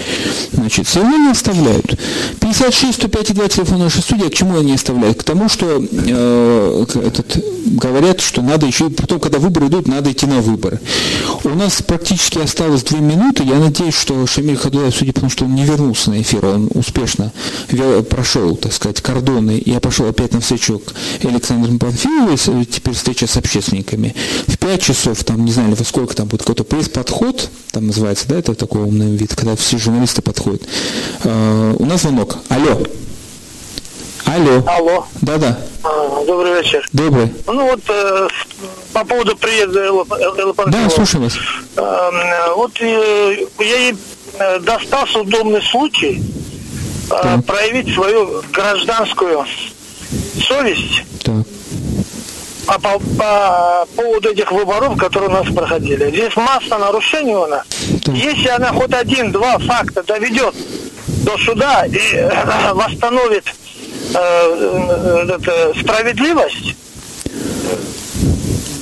Значит, 0.53 0.87
все 0.87 1.01
равно 1.01 1.17
не 1.17 1.31
оставляют. 1.31 1.99
56 2.41 2.95
105 2.95 3.35
2 3.35 3.49
телефон 3.49 3.79
нашей 3.81 4.03
студии, 4.03 4.27
а 4.27 4.31
к 4.31 4.35
чему 4.35 4.59
они 4.59 4.75
оставляют? 4.75 5.19
К 5.19 5.25
тому, 5.25 5.49
что 5.49 5.81
э, 5.81 6.87
этот 6.95 7.45
говорят, 7.67 8.21
что 8.21 8.43
надо 8.43 8.67
еще, 8.67 8.91
потом, 8.91 9.21
когда 9.21 9.39
выборы 9.39 9.67
идут, 9.67 9.89
надо 9.89 10.13
идти 10.13 10.27
на 10.27 10.41
выборы. 10.41 10.81
У 11.45 11.51
нас 11.51 11.83
практически 11.83 12.39
две 12.55 13.01
минуты. 13.01 13.45
Я 13.45 13.59
надеюсь, 13.59 13.95
что 13.95 14.27
Шамиль 14.27 14.57
Хадуев, 14.57 14.95
судя 14.95 15.13
по 15.13 15.21
тому, 15.21 15.31
что 15.31 15.45
он 15.45 15.55
не 15.55 15.65
вернулся 15.65 16.11
на 16.11 16.21
эфир, 16.21 16.45
он 16.45 16.71
успешно 16.75 17.33
прошел, 18.09 18.57
так 18.57 18.73
сказать, 18.73 19.01
кордоны. 19.01 19.63
Я 19.65 19.81
пошел 19.81 20.07
опять 20.07 20.33
на 20.33 20.41
встречу 20.41 20.81
к 20.81 21.25
Александру 21.25 21.77
Панфилову, 21.79 22.37
теперь 22.65 22.95
встреча 22.95 23.27
с 23.27 23.37
общественниками. 23.37 24.15
В 24.47 24.59
пять 24.59 24.83
часов, 24.83 25.23
там, 25.25 25.45
не 25.45 25.53
знаю, 25.53 25.75
во 25.75 25.85
сколько 25.85 26.15
там 26.15 26.29
будет 26.29 26.41
какой-то 26.41 26.65
пресс-подход, 26.65 27.49
там 27.73 27.87
называется, 27.87 28.27
да, 28.29 28.39
это 28.39 28.55
такой 28.55 28.83
умный 28.83 29.17
вид, 29.17 29.35
когда 29.35 29.57
все 29.57 29.79
журналисты 29.79 30.23
подходят. 30.23 30.63
Uh, 31.23 31.77
у 31.79 31.85
нас 31.85 32.03
звонок. 32.03 32.39
Алло. 32.49 32.83
Алло. 34.27 34.63
Алло. 34.67 35.07
Да-да. 35.21 35.59
А, 35.83 36.25
добрый 36.25 36.55
вечер. 36.55 36.87
Добрый. 36.93 37.33
Ну 37.47 37.71
вот 37.71 37.81
э, 37.89 38.29
по 38.93 39.05
поводу 39.05 39.37
приезда 39.37 39.87
Элапанфилова. 39.87 40.71
Да, 40.71 40.91
слушаю 40.91 41.25
вас. 41.25 41.35
Э, 41.77 42.55
вот 42.55 42.73
э, 42.81 43.47
ей 43.61 43.95
э, 44.39 44.59
достался 44.61 45.21
удобный 45.21 45.63
случай 45.63 46.23
э, 47.11 47.43
проявить 47.43 47.93
свою 47.95 48.43
гражданскую 48.53 49.45
совесть. 50.47 51.05
Так. 51.23 51.35
А 52.67 52.79
по, 52.79 52.99
по 52.99 53.87
поводу 53.95 54.31
этих 54.31 54.51
выборов, 54.51 54.97
которые 54.97 55.29
у 55.29 55.33
нас 55.33 55.55
проходили. 55.55 56.09
Здесь 56.09 56.35
масса 56.35 56.79
нарушений 56.79 57.35
у 57.35 57.47
нас. 57.47 57.67
Так. 58.05 58.15
Если 58.15 58.49
она 58.49 58.73
хоть 58.73 58.93
один-два 58.93 59.59
факта 59.59 60.03
доведет 60.03 60.55
до 61.25 61.37
суда 61.39 61.85
и 61.87 61.99
э, 62.15 62.73
восстановит 62.73 63.45
это, 64.19 65.73
справедливость, 65.81 66.77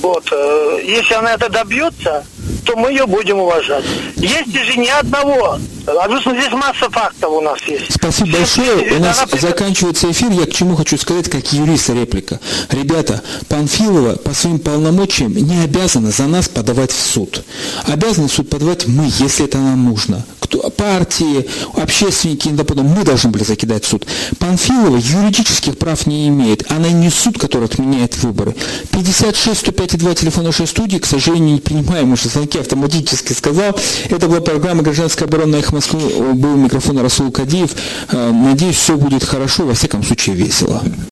вот, 0.01 0.27
э, 0.31 0.81
если 0.83 1.13
она 1.13 1.33
это 1.33 1.49
добьется, 1.49 2.25
то 2.65 2.75
мы 2.75 2.91
ее 2.91 3.05
будем 3.05 3.39
уважать. 3.39 3.85
Есть 4.15 4.53
же 4.53 4.77
ни 4.77 4.87
одного. 4.87 5.59
Обычно 5.85 6.31
здесь 6.31 6.51
масса 6.51 6.89
фактов 6.89 7.31
у 7.31 7.41
нас 7.41 7.59
есть. 7.67 7.93
Спасибо 7.93 8.37
большое. 8.37 8.97
У 8.97 9.01
нас 9.01 9.21
она... 9.21 9.41
заканчивается 9.41 10.09
эфир. 10.09 10.31
Я 10.31 10.45
к 10.45 10.51
чему 10.51 10.75
хочу 10.75 10.97
сказать, 10.97 11.29
как 11.29 11.51
юрист 11.51 11.89
реплика. 11.89 12.39
Ребята, 12.69 13.21
Панфилова 13.49 14.15
по 14.15 14.33
своим 14.33 14.59
полномочиям 14.59 15.33
не 15.33 15.61
обязана 15.61 16.11
за 16.11 16.23
нас 16.23 16.47
подавать 16.47 16.91
в 16.91 17.01
суд. 17.01 17.43
Обязаны 17.85 18.29
в 18.29 18.33
суд 18.33 18.49
подавать 18.49 18.87
мы, 18.87 19.05
если 19.19 19.45
это 19.45 19.57
нам 19.57 19.83
нужно. 19.83 20.25
Кто, 20.39 20.69
партии, 20.69 21.49
общественники, 21.75 22.49
мы 22.49 23.03
должны 23.03 23.31
были 23.31 23.43
закидать 23.43 23.83
в 23.83 23.87
суд. 23.87 24.05
Панфилова 24.39 24.95
юридических 24.97 25.77
прав 25.77 26.05
не 26.05 26.27
имеет. 26.29 26.71
Она 26.71 26.89
не 26.89 27.09
суд, 27.09 27.37
который 27.37 27.65
отменяет 27.65 28.17
выборы. 28.23 28.55
56 28.91 29.59
105 29.59 29.97
2 29.97 30.15
телефон 30.15 30.45
нашей 30.45 30.67
студии, 30.67 30.97
к 30.97 31.05
сожалению, 31.05 31.55
не 31.55 31.59
принимаем 31.59 32.13
уже 32.13 32.29
звонки 32.29 32.52
автоматически 32.59 33.33
сказал. 33.33 33.77
Это 34.09 34.27
была 34.27 34.41
программа 34.41 34.83
«Гражданская 34.83 35.27
оборона» 35.27 35.57
«Эхо 35.57 35.75
Москвы». 35.75 36.33
Был 36.33 36.55
микрофон 36.55 36.99
Расул 36.99 37.31
Кадиев. 37.31 37.71
Э, 38.11 38.31
надеюсь, 38.31 38.75
все 38.75 38.97
будет 38.97 39.23
хорошо, 39.23 39.65
во 39.65 39.73
всяком 39.73 40.03
случае 40.03 40.35
весело. 40.35 40.81